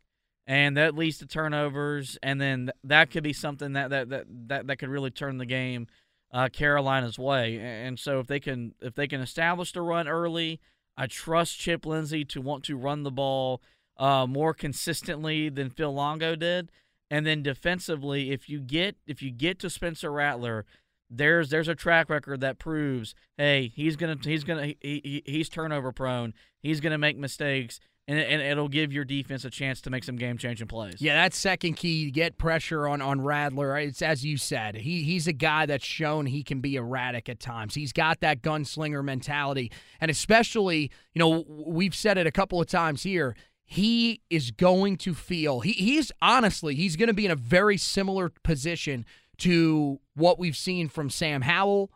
[0.47, 4.66] And that leads to turnovers, and then that could be something that that that that,
[4.66, 5.89] that could really turn the game
[6.32, 7.59] uh, Carolina's way.
[7.59, 10.59] And so if they can if they can establish the run early,
[10.97, 13.60] I trust Chip Lindsey to want to run the ball
[13.99, 16.70] uh, more consistently than Phil Longo did.
[17.11, 20.66] And then defensively, if you get if you get to Spencer Rattler,
[21.09, 25.49] there's there's a track record that proves, hey, he's gonna he's gonna he, he, he's
[25.49, 26.35] turnover prone.
[26.61, 30.16] He's gonna make mistakes and, and it'll give your defense a chance to make some
[30.16, 30.97] game changing plays.
[30.99, 32.11] Yeah, that's second key.
[32.11, 33.77] Get pressure on on Rattler.
[33.79, 34.77] It's as you said.
[34.77, 37.75] He he's a guy that's shown he can be erratic at times.
[37.75, 39.70] He's got that gunslinger mentality,
[40.01, 43.37] and especially you know we've said it a couple of times here.
[43.70, 47.77] He is going to feel he he's honestly he's going to be in a very
[47.77, 49.05] similar position
[49.36, 51.90] to what we've seen from Sam Howell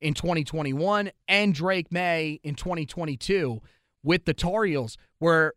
[0.00, 3.60] in 2021 and Drake Maye in 2022
[4.04, 5.54] with the Tar Heels, where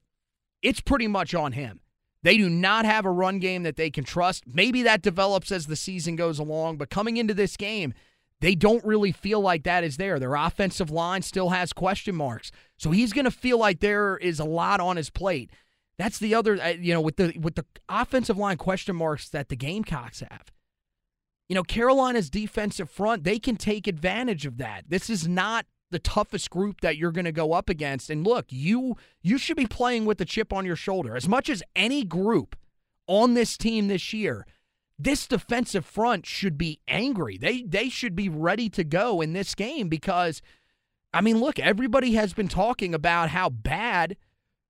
[0.63, 1.81] it's pretty much on him.
[2.23, 4.45] They do not have a run game that they can trust.
[4.47, 7.93] Maybe that develops as the season goes along, but coming into this game,
[8.43, 10.19] they don't really feel like that is there.
[10.19, 12.51] Their offensive line still has question marks.
[12.75, 15.49] So he's going to feel like there is a lot on his plate.
[15.97, 19.47] That's the other uh, you know with the with the offensive line question marks that
[19.47, 20.51] the Gamecocks have.
[21.47, 24.89] You know, Carolina's defensive front, they can take advantage of that.
[24.89, 28.09] This is not the toughest group that you're going to go up against.
[28.09, 31.15] And look, you you should be playing with the chip on your shoulder.
[31.15, 32.57] As much as any group
[33.07, 34.45] on this team this year,
[34.97, 37.37] this defensive front should be angry.
[37.37, 40.41] They they should be ready to go in this game because
[41.13, 44.17] I mean, look, everybody has been talking about how bad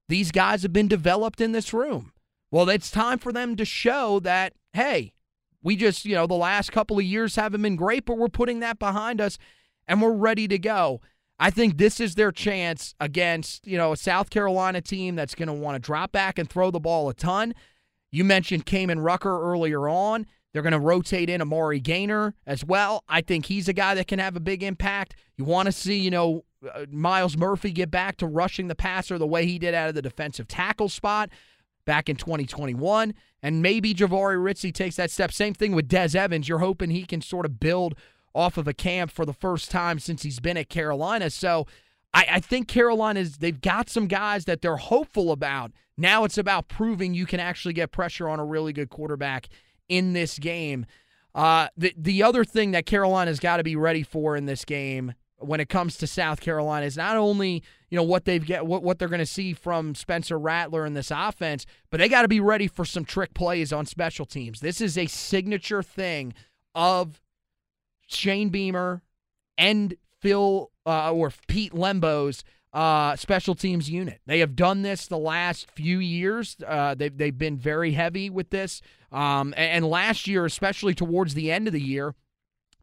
[0.09, 2.11] these guys have been developed in this room.
[2.51, 5.13] Well, it's time for them to show that hey,
[5.61, 8.59] we just, you know, the last couple of years haven't been great, but we're putting
[8.59, 9.37] that behind us
[9.87, 11.01] and we're ready to go.
[11.39, 15.47] I think this is their chance against, you know, a South Carolina team that's going
[15.47, 17.53] to want to drop back and throw the ball a ton.
[18.14, 20.27] You mentioned Kaimon Rucker earlier on.
[20.53, 23.03] They're going to rotate in Amari Gainer as well.
[23.10, 25.15] I think he's a guy that can have a big impact.
[25.35, 26.45] You want to see, you know,
[26.76, 29.95] uh, Myles Murphy get back to rushing the passer the way he did out of
[29.95, 31.31] the defensive tackle spot
[31.85, 33.15] back in 2021.
[33.41, 35.31] And maybe Jahvaree Ritzie takes that step.
[35.31, 36.48] Same thing with Des Evans.
[36.48, 37.95] You're hoping he can sort of build
[38.35, 41.31] off of a camp for the first time since he's been at Carolina.
[41.31, 41.65] So
[42.14, 45.72] I, I think Carolina's they've got some guys that they're hopeful about.
[45.98, 49.48] Now it's about proving you can actually get pressure on a really good quarterback
[49.88, 50.86] in this game.
[51.36, 55.14] Uh, the the other thing that Carolina's got to be ready for in this game
[55.38, 58.84] when it comes to South Carolina is not only you know what they've get what,
[58.84, 62.28] what they're going to see from Spencer Rattler in this offense, but they got to
[62.28, 64.60] be ready for some trick plays on special teams.
[64.60, 66.34] This is a signature thing
[66.76, 67.22] of
[68.07, 69.02] Shane Beamer
[69.57, 74.19] and Phil uh, or Pete Lembo's uh, special teams unit.
[74.25, 76.57] They have done this the last few years.
[76.65, 78.81] Uh, they've they've been very heavy with this.
[79.11, 82.15] Um, and, and last year, especially towards the end of the year,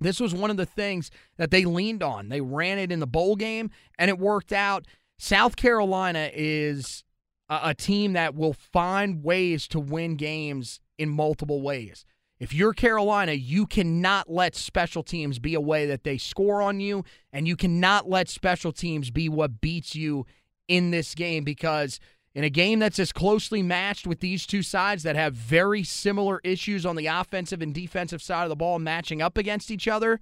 [0.00, 2.28] this was one of the things that they leaned on.
[2.28, 4.86] They ran it in the bowl game, and it worked out.
[5.18, 7.04] South Carolina is
[7.48, 12.04] a, a team that will find ways to win games in multiple ways.
[12.40, 16.80] If you're Carolina, you cannot let special teams be a way that they score on
[16.80, 17.04] you,
[17.34, 20.24] and you cannot let special teams be what beats you
[20.66, 22.00] in this game because
[22.34, 26.40] in a game that's as closely matched with these two sides that have very similar
[26.42, 30.18] issues on the offensive and defensive side of the ball matching up against each other,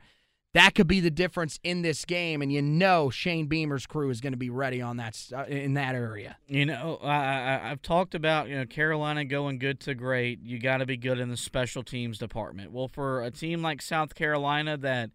[0.54, 4.20] that could be the difference in this game, and you know Shane Beamer's crew is
[4.20, 6.38] going to be ready on that uh, in that area.
[6.46, 10.40] You know, I, have talked about you know Carolina going good to great.
[10.42, 12.72] You got to be good in the special teams department.
[12.72, 15.10] Well, for a team like South Carolina that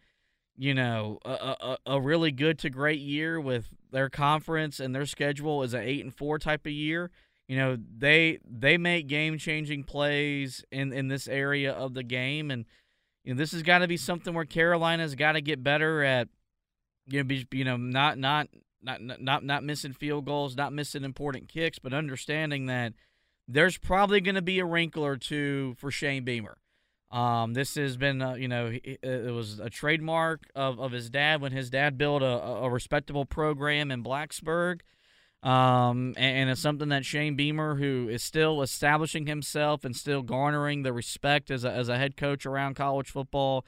[0.55, 5.07] you know a, a, a really good to great year with their conference and their
[5.07, 7.09] schedule is an eight and four type of year.
[7.47, 12.51] You know they they make game changing plays in in this area of the game
[12.51, 12.65] and
[13.23, 16.27] you know, this has got to be something where Carolina's got to get better at,
[17.07, 18.47] you know, be, you know, not not
[18.81, 22.93] not not not missing field goals, not missing important kicks, but understanding that
[23.47, 26.57] there's probably going to be a wrinkle or two for Shane Beamer.
[27.11, 31.11] Um, this has been, uh, you know, it, it, was a trademark of, of his
[31.11, 34.79] dad when his dad built a, a respectable program in Blacksburg.
[35.43, 40.21] Um, and, and, it's something that Shane Beamer, who is still establishing himself and still
[40.21, 43.65] garnering the respect as a, as a head coach around college football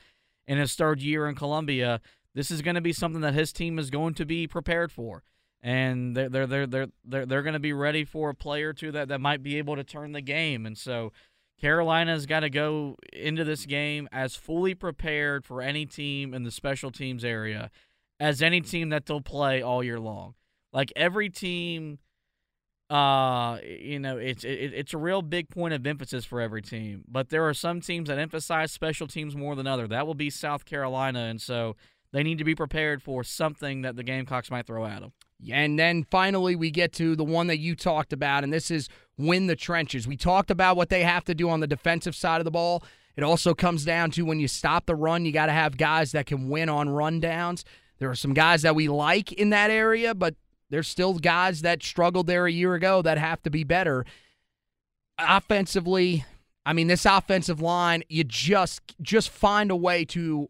[0.48, 2.00] in his third year in Columbia,
[2.34, 5.24] this is going to be something that his team is going to be prepared for
[5.66, 8.92] and they're they're they're they're they're, they're going to be ready for a player too
[8.92, 10.64] that that might be able to turn the game.
[10.66, 11.12] And so
[11.60, 16.52] Carolina's got to go into this game as fully prepared for any team in the
[16.52, 17.72] special teams area
[18.20, 20.36] as any team that they'll play all year long.
[20.76, 21.98] Like every team
[22.92, 27.04] uh you know it's it, it's a real big point of emphasis for every team
[27.08, 30.30] but there are some teams that emphasize special teams more than other that will be
[30.30, 31.76] south carolina and so
[32.14, 35.12] they need to be prepared for something that the gamecocks might throw at them
[35.52, 38.90] and then finally, we get to the one that you talked about, and this is
[39.18, 40.08] win the trenches.
[40.08, 42.84] We talked about what they have to do on the defensive side of the ball.
[43.16, 46.12] It also comes down to when you stop the run, you got to have guys
[46.14, 47.64] that can win on rundowns.
[47.98, 50.36] There are some guys that we like in that area, but
[50.70, 54.06] there's still guys that struggled there a year ago that have to be better.
[55.18, 56.26] Offensively,
[56.66, 60.50] I mean, this offensive line, you just just find a way to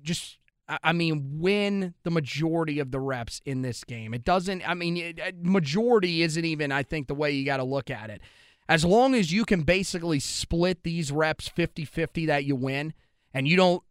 [0.00, 0.38] just
[0.82, 4.14] I mean, win the majority of the reps in this game.
[4.14, 7.90] It doesn't, I mean, majority isn't even, I think, the way you got to look
[7.90, 8.20] at it.
[8.68, 12.94] As long as you can basically split these reps 50 50 that you win
[13.34, 13.82] and you don't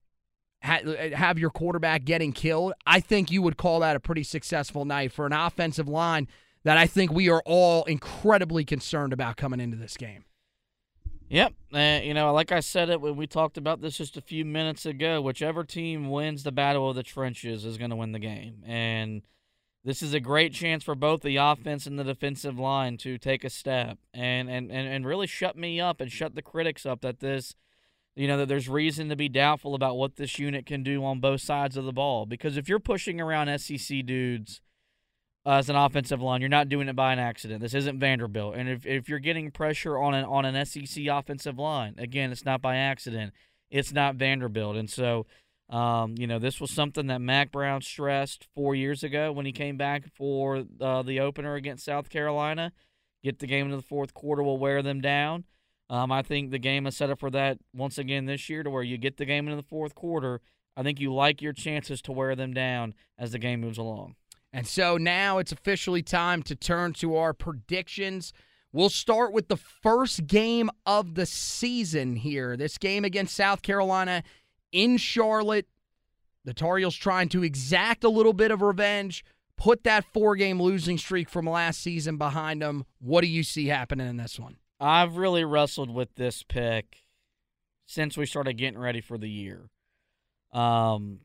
[0.61, 5.11] have your quarterback getting killed, I think you would call that a pretty successful night
[5.11, 6.27] for an offensive line
[6.63, 10.25] that I think we are all incredibly concerned about coming into this game.
[11.29, 11.53] Yep.
[11.73, 14.43] Uh, you know, like I said it when we talked about this just a few
[14.43, 18.19] minutes ago, whichever team wins the battle of the trenches is going to win the
[18.19, 18.63] game.
[18.65, 19.21] And
[19.85, 23.43] this is a great chance for both the offense and the defensive line to take
[23.43, 27.01] a step and, and, and, and really shut me up and shut the critics up
[27.01, 27.55] that this,
[28.15, 31.19] you know, that there's reason to be doubtful about what this unit can do on
[31.19, 32.25] both sides of the ball.
[32.25, 34.61] Because if you're pushing around SEC dudes–
[35.45, 36.41] as an offensive line.
[36.41, 37.61] You're not doing it by an accident.
[37.61, 38.55] This isn't Vanderbilt.
[38.55, 42.45] And if, if you're getting pressure on an on an SEC offensive line, again, it's
[42.45, 43.33] not by accident.
[43.69, 44.75] It's not Vanderbilt.
[44.75, 45.25] And so,
[45.69, 49.51] um, you know, this was something that Mack Brown stressed four years ago when he
[49.51, 52.71] came back for uh, the opener against South Carolina.
[53.23, 55.45] Get the game into the fourth quarter will wear them down.
[55.89, 58.69] Um, I think the game is set up for that once again this year, to
[58.69, 60.41] where you get the game into the fourth quarter.
[60.77, 64.15] I think you like your chances to wear them down as the game moves along.
[64.53, 68.33] And so now it's officially time to turn to our predictions.
[68.71, 72.55] We'll start with the first game of the season here.
[72.55, 74.23] This game against South Carolina
[74.71, 75.67] in Charlotte.
[76.45, 79.25] The Tar Heels trying to exact a little bit of revenge,
[79.57, 82.85] put that four game losing streak from last season behind them.
[82.99, 84.57] What do you see happening in this one?
[84.79, 87.03] I've really wrestled with this pick
[87.85, 89.69] since we started getting ready for the year.
[90.53, 91.19] Um,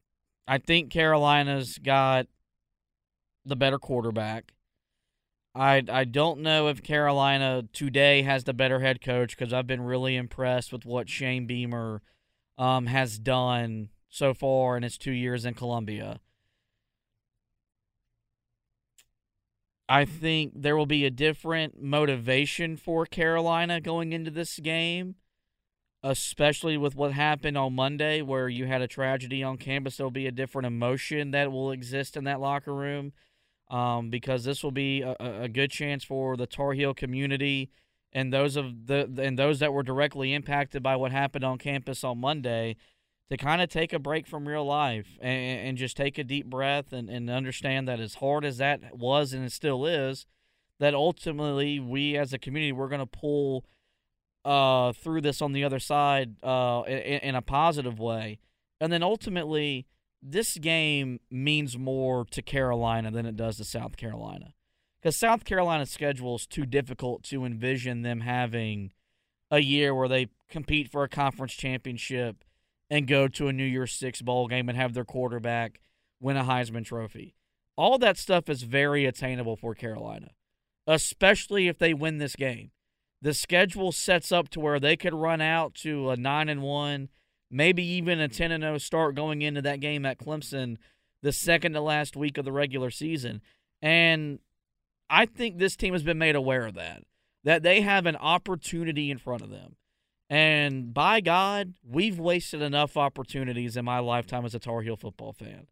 [0.47, 2.27] I think Carolina's got
[3.45, 4.53] the better quarterback.
[5.55, 9.83] I I don't know if Carolina today has the better head coach because I've been
[9.83, 12.03] really impressed with what Shane Beamer
[12.59, 16.21] um, has done so far in his two years in Columbia.
[19.89, 25.17] I think there will be a different motivation for Carolina going into this game,
[26.03, 29.97] especially with what happened on Monday, where you had a tragedy on campus.
[29.97, 33.13] There'll be a different emotion that will exist in that locker room
[33.69, 37.71] um, because this will be a, a, good chance for the Tar Heel community
[38.13, 42.05] and those of the and those that were directly impacted by what happened on campus
[42.05, 42.77] on Monday
[43.31, 46.47] to kind of take a break from real life and, and just take a deep
[46.47, 50.27] breath and, and understand that as hard as that was and it still is,
[50.79, 53.65] that ultimately we as a community we're going to pull
[54.45, 58.39] uh, through this on the other side uh, in, in a positive way,
[58.81, 59.87] and then ultimately
[60.23, 64.55] this game means more to Carolina than it does to South Carolina.
[65.01, 68.93] Because South Carolina's schedule is too difficult to envision them having
[69.51, 72.43] a year where they compete for a conference championship
[72.91, 75.81] and go to a New Year's Six bowl game and have their quarterback
[76.21, 77.35] win a Heisman Trophy.
[77.77, 80.31] All that stuff is very attainable for Carolina,
[80.87, 82.71] especially if they win this game.
[83.21, 87.09] The schedule sets up to where they could run out to a 9 and 1
[87.55, 90.77] maybe even a 10 and 0 start going into that game at Clemson
[91.23, 93.41] the second to last week of the regular season.
[93.81, 94.41] And
[95.09, 97.05] I think this team has been made aware of that,
[97.45, 99.77] that they have an opportunity in front of them.
[100.31, 105.33] And by God, we've wasted enough opportunities in my lifetime as a Tar Heel football
[105.33, 105.67] fan.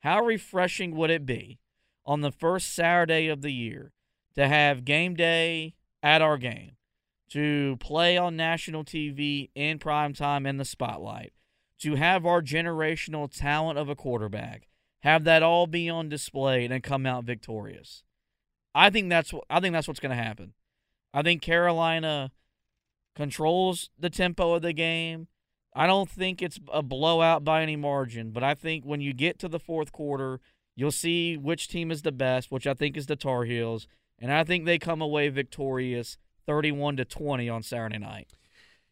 [0.00, 1.58] How refreshing would it be
[2.06, 3.92] on the first Saturday of the year
[4.34, 6.78] to have game day at our game?
[7.30, 11.32] to play on national TV in prime time in the spotlight,
[11.80, 14.68] to have our generational talent of a quarterback,
[15.00, 18.02] have that all be on display and come out victorious.
[18.74, 20.54] I think that's what I think that's what's going to happen.
[21.12, 22.32] I think Carolina
[23.18, 25.26] controls the tempo of the game.
[25.74, 29.40] I don't think it's a blowout by any margin, but I think when you get
[29.40, 30.40] to the fourth quarter,
[30.76, 33.88] you'll see which team is the best, which I think is the Tar Heels,
[34.20, 36.16] and I think they come away victorious
[36.46, 38.28] 31 to 20 on Saturday night.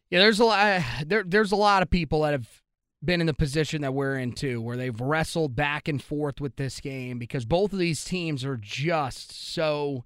[0.09, 2.61] Yeah, there's a lot there there's a lot of people that have
[3.03, 6.57] been in the position that we're in too, where they've wrestled back and forth with
[6.57, 10.03] this game because both of these teams are just so.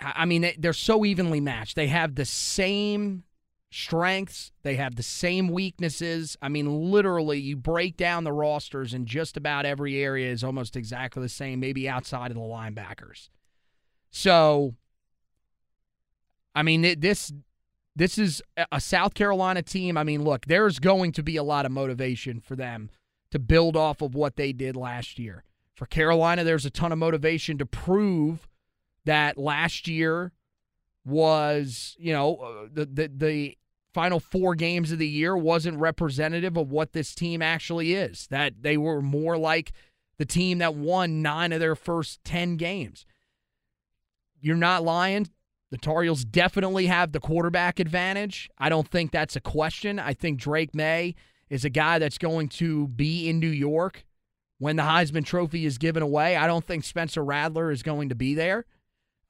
[0.00, 1.76] I mean, they're so evenly matched.
[1.76, 3.24] They have the same
[3.70, 6.36] strengths, they have the same weaknesses.
[6.42, 10.76] I mean, literally, you break down the rosters, and just about every area is almost
[10.76, 13.28] exactly the same, maybe outside of the linebackers.
[14.10, 14.74] So,
[16.54, 17.32] I mean, this
[17.94, 19.96] this is a South Carolina team.
[19.96, 22.90] I mean, look, there's going to be a lot of motivation for them
[23.30, 25.44] to build off of what they did last year.
[25.74, 28.48] For Carolina, there's a ton of motivation to prove
[29.04, 30.32] that last year
[31.04, 33.58] was, you know, uh, the the, the
[33.92, 38.26] final four games of the year wasn't representative of what this team actually is.
[38.28, 39.72] That they were more like
[40.18, 43.06] the team that won nine of their first 10 games.
[44.38, 45.28] You're not lying.
[45.70, 48.50] The Tar Heels definitely have the quarterback advantage.
[48.58, 49.98] I don't think that's a question.
[49.98, 51.14] I think Drake Maye
[51.48, 54.04] is a guy that's going to be in New York
[54.58, 56.36] when the Heisman Trophy is given away.
[56.36, 58.66] I don't think Spencer Rattler is going to be there.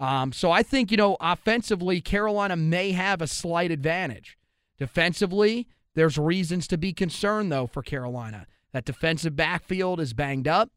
[0.01, 4.39] Um, so I think, you know, offensively, Carolina may have a slight advantage.
[4.79, 8.47] Defensively, there's reasons to be concerned, though, for Carolina.
[8.73, 10.71] That defensive backfield is banged up,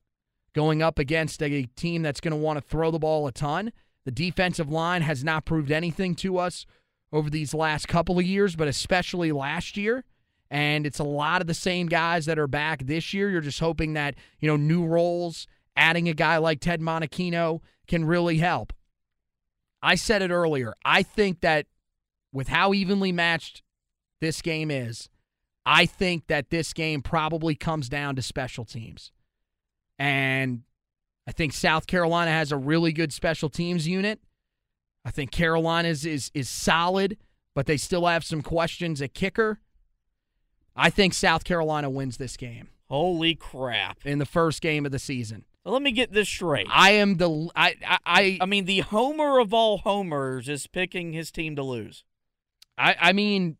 [0.53, 3.71] going up against a team that's going to want to throw the ball a ton.
[4.03, 6.65] The defensive line has not proved anything to us
[7.13, 10.03] over these last couple of years, but especially last year.
[10.51, 13.29] And it's a lot of the same guys that are back this year.
[13.29, 15.47] You're just hoping that, you know, new roles,
[15.77, 18.73] adding a guy like Ted Monachino can really help.
[19.83, 20.73] I said it earlier.
[20.85, 21.67] I think that
[22.31, 23.61] with how evenly matched
[24.21, 25.09] this game is,
[25.65, 29.11] I think that this game probably comes down to special teams.
[29.99, 30.61] And
[31.27, 34.19] I think South Carolina has a really good special teams unit.
[35.05, 37.17] I think Carolina is, is, is solid,
[37.53, 39.59] but they still have some questions at kicker.
[40.77, 42.69] I think South Carolina wins this game.
[42.89, 44.05] Holy crap.
[44.05, 45.43] In the first game of the season.
[45.65, 46.67] Let me get this straight.
[46.69, 47.75] I am the I,
[48.05, 52.03] I I mean the homer of all homers is picking his team to lose.
[52.77, 53.57] I I mean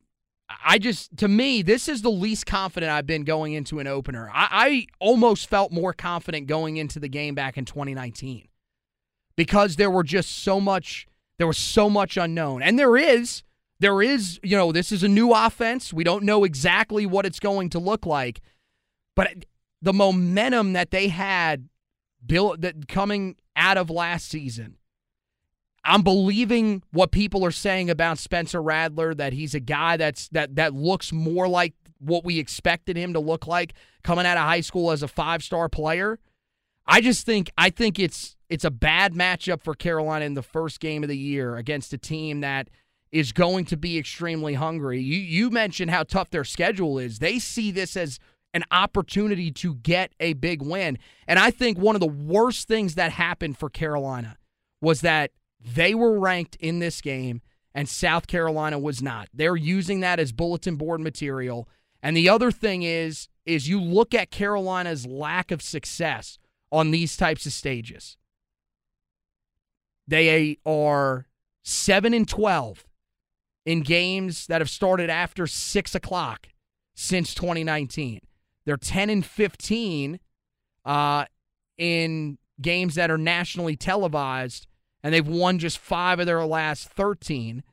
[0.64, 4.30] I just, to me, this is the least confident I've been going into an opener.
[4.34, 8.48] I, I, almost felt more confident going into the game back in 2019
[9.36, 11.08] because there were just so much,
[11.38, 12.62] there was so much unknown.
[12.62, 13.44] And there is,
[13.80, 15.94] there is, you know, this is a new offense.
[15.94, 18.42] We don't know exactly what it's going to look like,
[19.16, 19.46] but
[19.82, 21.68] the momentum that they had
[22.26, 24.78] built that coming out of last season
[25.86, 30.56] I'm believing what people are saying about Spencer Rattler that he's a guy that's that
[30.56, 33.74] that looks more like what we expected him to look like
[34.04, 36.20] coming out of high school as a five-star player.
[36.86, 40.80] I just think I think it's it's a bad matchup for Carolina in the first
[40.80, 42.70] game of the year against a team that
[43.12, 45.02] is going to be extremely hungry.
[45.02, 47.20] You you mentioned how tough their schedule is.
[47.20, 48.20] They see this as
[48.54, 50.98] an opportunity to get a big win.
[51.28, 54.38] And I think one of the worst things that happened for Carolina
[54.82, 57.42] was that they were ranked in this game,
[57.74, 59.30] and South Carolina was not.
[59.34, 61.68] They're using that as bulletin board material.
[62.02, 66.38] And the other thing is, is you look at Carolina's lack of success
[66.72, 68.18] on these types of stages.
[70.08, 71.28] They are
[71.64, 72.86] seven and twelve
[73.66, 76.48] in games that have started after six o'clock
[76.96, 78.20] since 2019.
[78.65, 80.19] They're 10 and 15
[80.85, 81.26] uh,
[81.77, 84.68] in games that are nationally televised
[85.03, 87.64] and they've won just five of their last 13.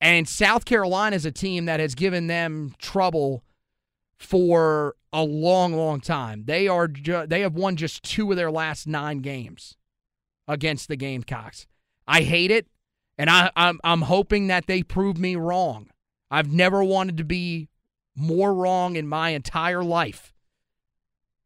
[0.00, 3.42] And South Carolina is a team that has given them trouble
[4.18, 6.44] for a long, long time.
[6.44, 9.76] They are ju- they have won just two of their last nine games
[10.46, 11.66] against the Gamecocks.
[12.06, 12.66] I hate it,
[13.16, 15.88] and I, I'm I'm hoping that they prove me wrong.
[16.30, 17.68] I've never wanted to be
[18.14, 20.33] more wrong in my entire life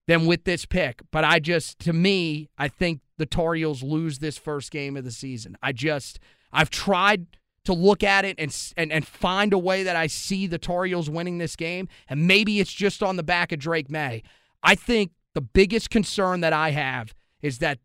[0.08, 1.02] than with this pick.
[1.12, 5.04] But I just, to me, I think the Tar Heels lose this first game of
[5.04, 5.56] the season.
[5.62, 6.18] I just,
[6.52, 7.26] I've tried
[7.64, 10.86] to look at it and, and and find a way that I see the Tar
[10.86, 14.22] Heels winning this game, and maybe it's just on the back of Drake Maye.
[14.62, 17.78] I think the biggest concern that I have is that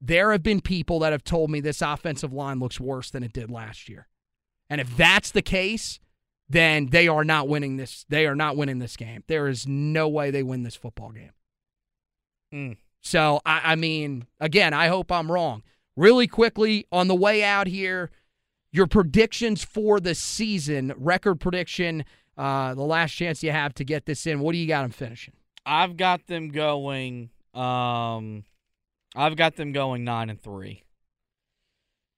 [0.00, 3.34] there have been people that have told me this offensive line looks worse than it
[3.34, 4.08] did last year.
[4.70, 6.00] And if that's the case,
[6.48, 8.04] then they are not winning this.
[8.08, 9.24] They are not winning this game.
[9.26, 11.32] There is no way they win this football game.
[12.54, 12.76] Mm.
[13.00, 15.62] So I, I mean, again, I hope I'm wrong.
[15.96, 18.10] Really quickly on the way out here,
[18.70, 22.04] your predictions for the season, record prediction,
[22.36, 24.40] uh, the last chance you have to get this in.
[24.40, 25.34] What do you got them finishing?
[25.64, 27.30] I've got them going.
[27.54, 28.44] Um,
[29.14, 30.82] I've got them going nine and three.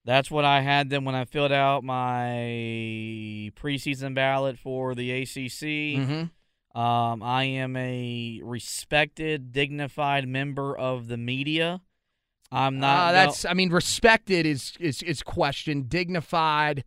[0.09, 2.39] That's what I had them when I filled out my
[3.61, 6.01] preseason ballot for the ACC.
[6.01, 6.81] Mm-hmm.
[6.81, 11.83] Um, I am a respected, dignified member of the media.
[12.51, 13.11] I'm not.
[13.11, 13.45] Uh, that's.
[13.45, 15.91] I mean, respected is is is questioned.
[15.91, 16.85] Dignified.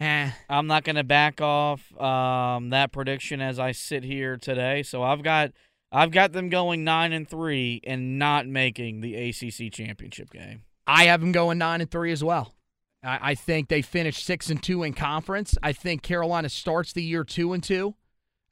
[0.00, 0.30] Eh.
[0.50, 4.82] I'm not going to back off um, that prediction as I sit here today.
[4.82, 5.52] So I've got
[5.92, 10.62] I've got them going nine and three and not making the ACC championship game.
[10.86, 12.54] I have them going nine and three as well.
[13.02, 15.56] I, I think they finish six and two in conference.
[15.62, 17.94] I think Carolina starts the year two and two.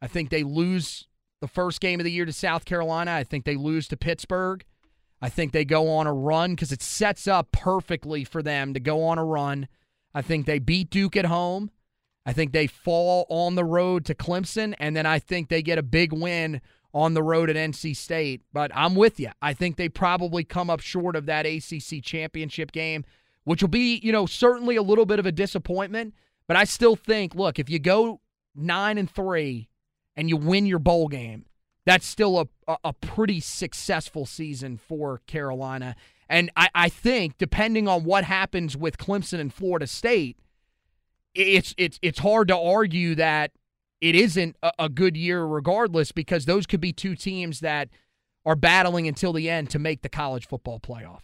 [0.01, 1.07] I think they lose
[1.41, 3.13] the first game of the year to South Carolina.
[3.13, 4.65] I think they lose to Pittsburgh.
[5.21, 8.81] I think they go on a run because it sets up perfectly for them to
[8.81, 9.69] go on a run.
[10.15, 11.71] I think they beat Duke at home.
[12.27, 15.79] I think they fall on the road to Clemson, and then I think they get
[15.79, 16.61] a big win
[16.95, 18.43] on the road at NC State.
[18.53, 19.31] But I'm with you.
[19.41, 23.05] I think they probably come up short of that ACC championship game,
[23.45, 26.15] which will be, you know, certainly a little bit of a disappointment.
[26.47, 28.21] But I still think, look, if you go
[28.55, 29.69] nine and three
[30.17, 31.47] and you win your bowl game,
[31.85, 35.97] that's still a, a, pretty successful season for Carolina.
[36.29, 40.39] And I, I think, depending on what happens with Clemson and Florida State,
[41.35, 43.53] it's it's it's hard to argue that
[44.03, 47.89] it isn't a, a good year regardless because those could be two teams that
[48.45, 51.21] are battling until the end to make the college football playoff.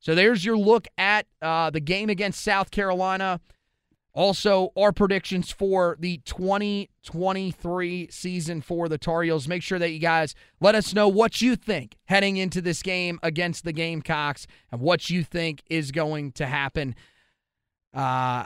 [0.00, 3.40] So there's your look at uh, the game against South Carolina.
[4.14, 9.46] Also, our predictions for the 2023 season for the Tar Heels.
[9.46, 13.20] Make sure that you guys let us know what you think heading into this game
[13.22, 16.96] against the Gamecocks and what you think is going to happen.
[17.92, 18.44] Uh,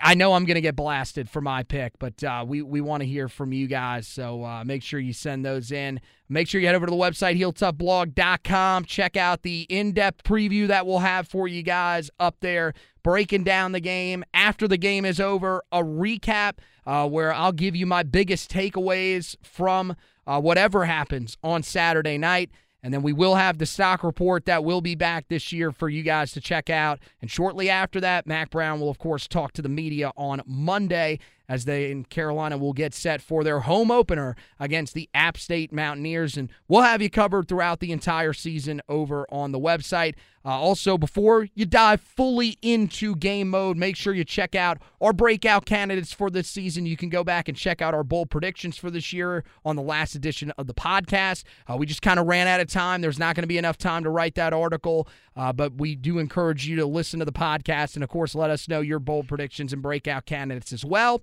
[0.00, 3.02] I know I'm going to get blasted for my pick, but uh, we, we want
[3.02, 4.06] to hear from you guys.
[4.06, 6.00] So uh, make sure you send those in.
[6.28, 8.84] Make sure you head over to the website, heeltoughblog.com.
[8.84, 12.72] Check out the in depth preview that we'll have for you guys up there,
[13.02, 14.22] breaking down the game.
[14.32, 19.34] After the game is over, a recap uh, where I'll give you my biggest takeaways
[19.42, 19.96] from
[20.26, 22.50] uh, whatever happens on Saturday night.
[22.82, 25.88] And then we will have the stock report that will be back this year for
[25.88, 26.98] you guys to check out.
[27.20, 31.18] And shortly after that, Mack Brown will, of course, talk to the media on Monday
[31.50, 35.72] as they in Carolina will get set for their home opener against the App State
[35.72, 36.36] Mountaineers.
[36.36, 40.14] And we'll have you covered throughout the entire season over on the website.
[40.42, 45.12] Uh, also, before you dive fully into game mode, make sure you check out our
[45.12, 46.86] breakout candidates for this season.
[46.86, 49.82] You can go back and check out our bold predictions for this year on the
[49.82, 51.42] last edition of the podcast.
[51.68, 53.02] Uh, we just kind of ran out of time.
[53.02, 56.18] There's not going to be enough time to write that article, uh, but we do
[56.18, 59.28] encourage you to listen to the podcast and, of course, let us know your bold
[59.28, 61.22] predictions and breakout candidates as well.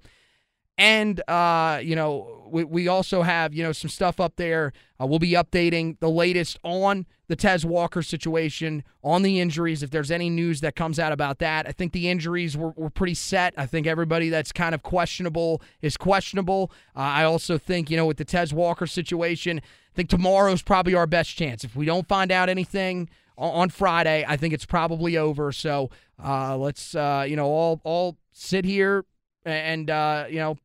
[0.77, 4.73] And, uh, you know, we, we also have, you know, some stuff up there.
[5.01, 9.89] Uh, we'll be updating the latest on the Tez Walker situation, on the injuries, if
[9.89, 11.67] there's any news that comes out about that.
[11.67, 13.53] I think the injuries were, were pretty set.
[13.57, 16.71] I think everybody that's kind of questionable is questionable.
[16.95, 20.93] Uh, I also think, you know, with the Tez Walker situation, I think tomorrow's probably
[20.93, 21.63] our best chance.
[21.63, 25.51] If we don't find out anything on Friday, I think it's probably over.
[25.51, 25.89] So
[26.23, 29.05] uh, let's, uh, you know, all, all sit here
[29.43, 30.57] and, uh, you know,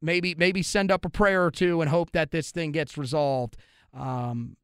[0.00, 3.56] maybe maybe send up a prayer or two and hope that this thing gets resolved.
[3.94, 4.56] Um,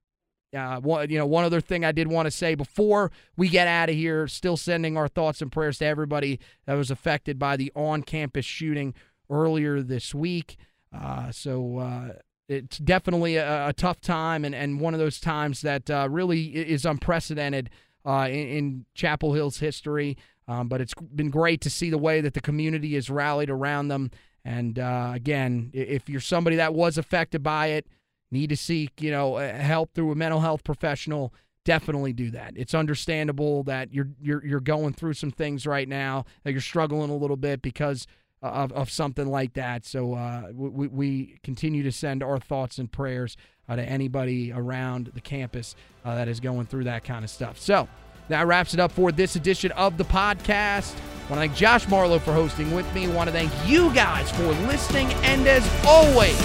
[0.55, 3.67] uh, one, you know, one other thing I did want to say before we get
[3.67, 7.57] out of here, still sending our thoughts and prayers to everybody that was affected by
[7.57, 8.95] the on-campus shooting
[9.31, 10.59] earlier this week.
[10.95, 12.09] Uh, so uh,
[12.49, 16.49] it's definitely a, a, tough time and, and one of those times that uh, really
[16.49, 17.71] is unprecedented
[18.05, 20.19] uh, in, in, Chapel Hill's history.
[20.49, 23.89] Um, but it's been great to see the way that the community has rallied around
[23.89, 24.11] them.
[24.45, 27.87] And uh, again, if you're somebody that was affected by it,
[28.31, 31.33] need to seek, you know, help through a mental health professional,
[31.65, 32.55] definitely do that.
[32.57, 37.11] It's understandable that you're you're you're going through some things right now that you're struggling
[37.11, 38.07] a little bit because
[38.43, 39.85] of, of something like that.
[39.85, 43.37] So uh, we, we continue to send our thoughts and prayers
[43.69, 47.59] uh, to anybody around the campus uh, that is going through that kind of stuff.
[47.59, 47.89] So
[48.29, 50.95] that wraps it up for this edition of the podcast.
[50.95, 53.07] I want to thank Josh Marlowe for hosting with me.
[53.07, 55.13] I want to thank you guys for listening.
[55.25, 56.39] And as always,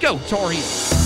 [0.00, 1.05] go Tar Heels.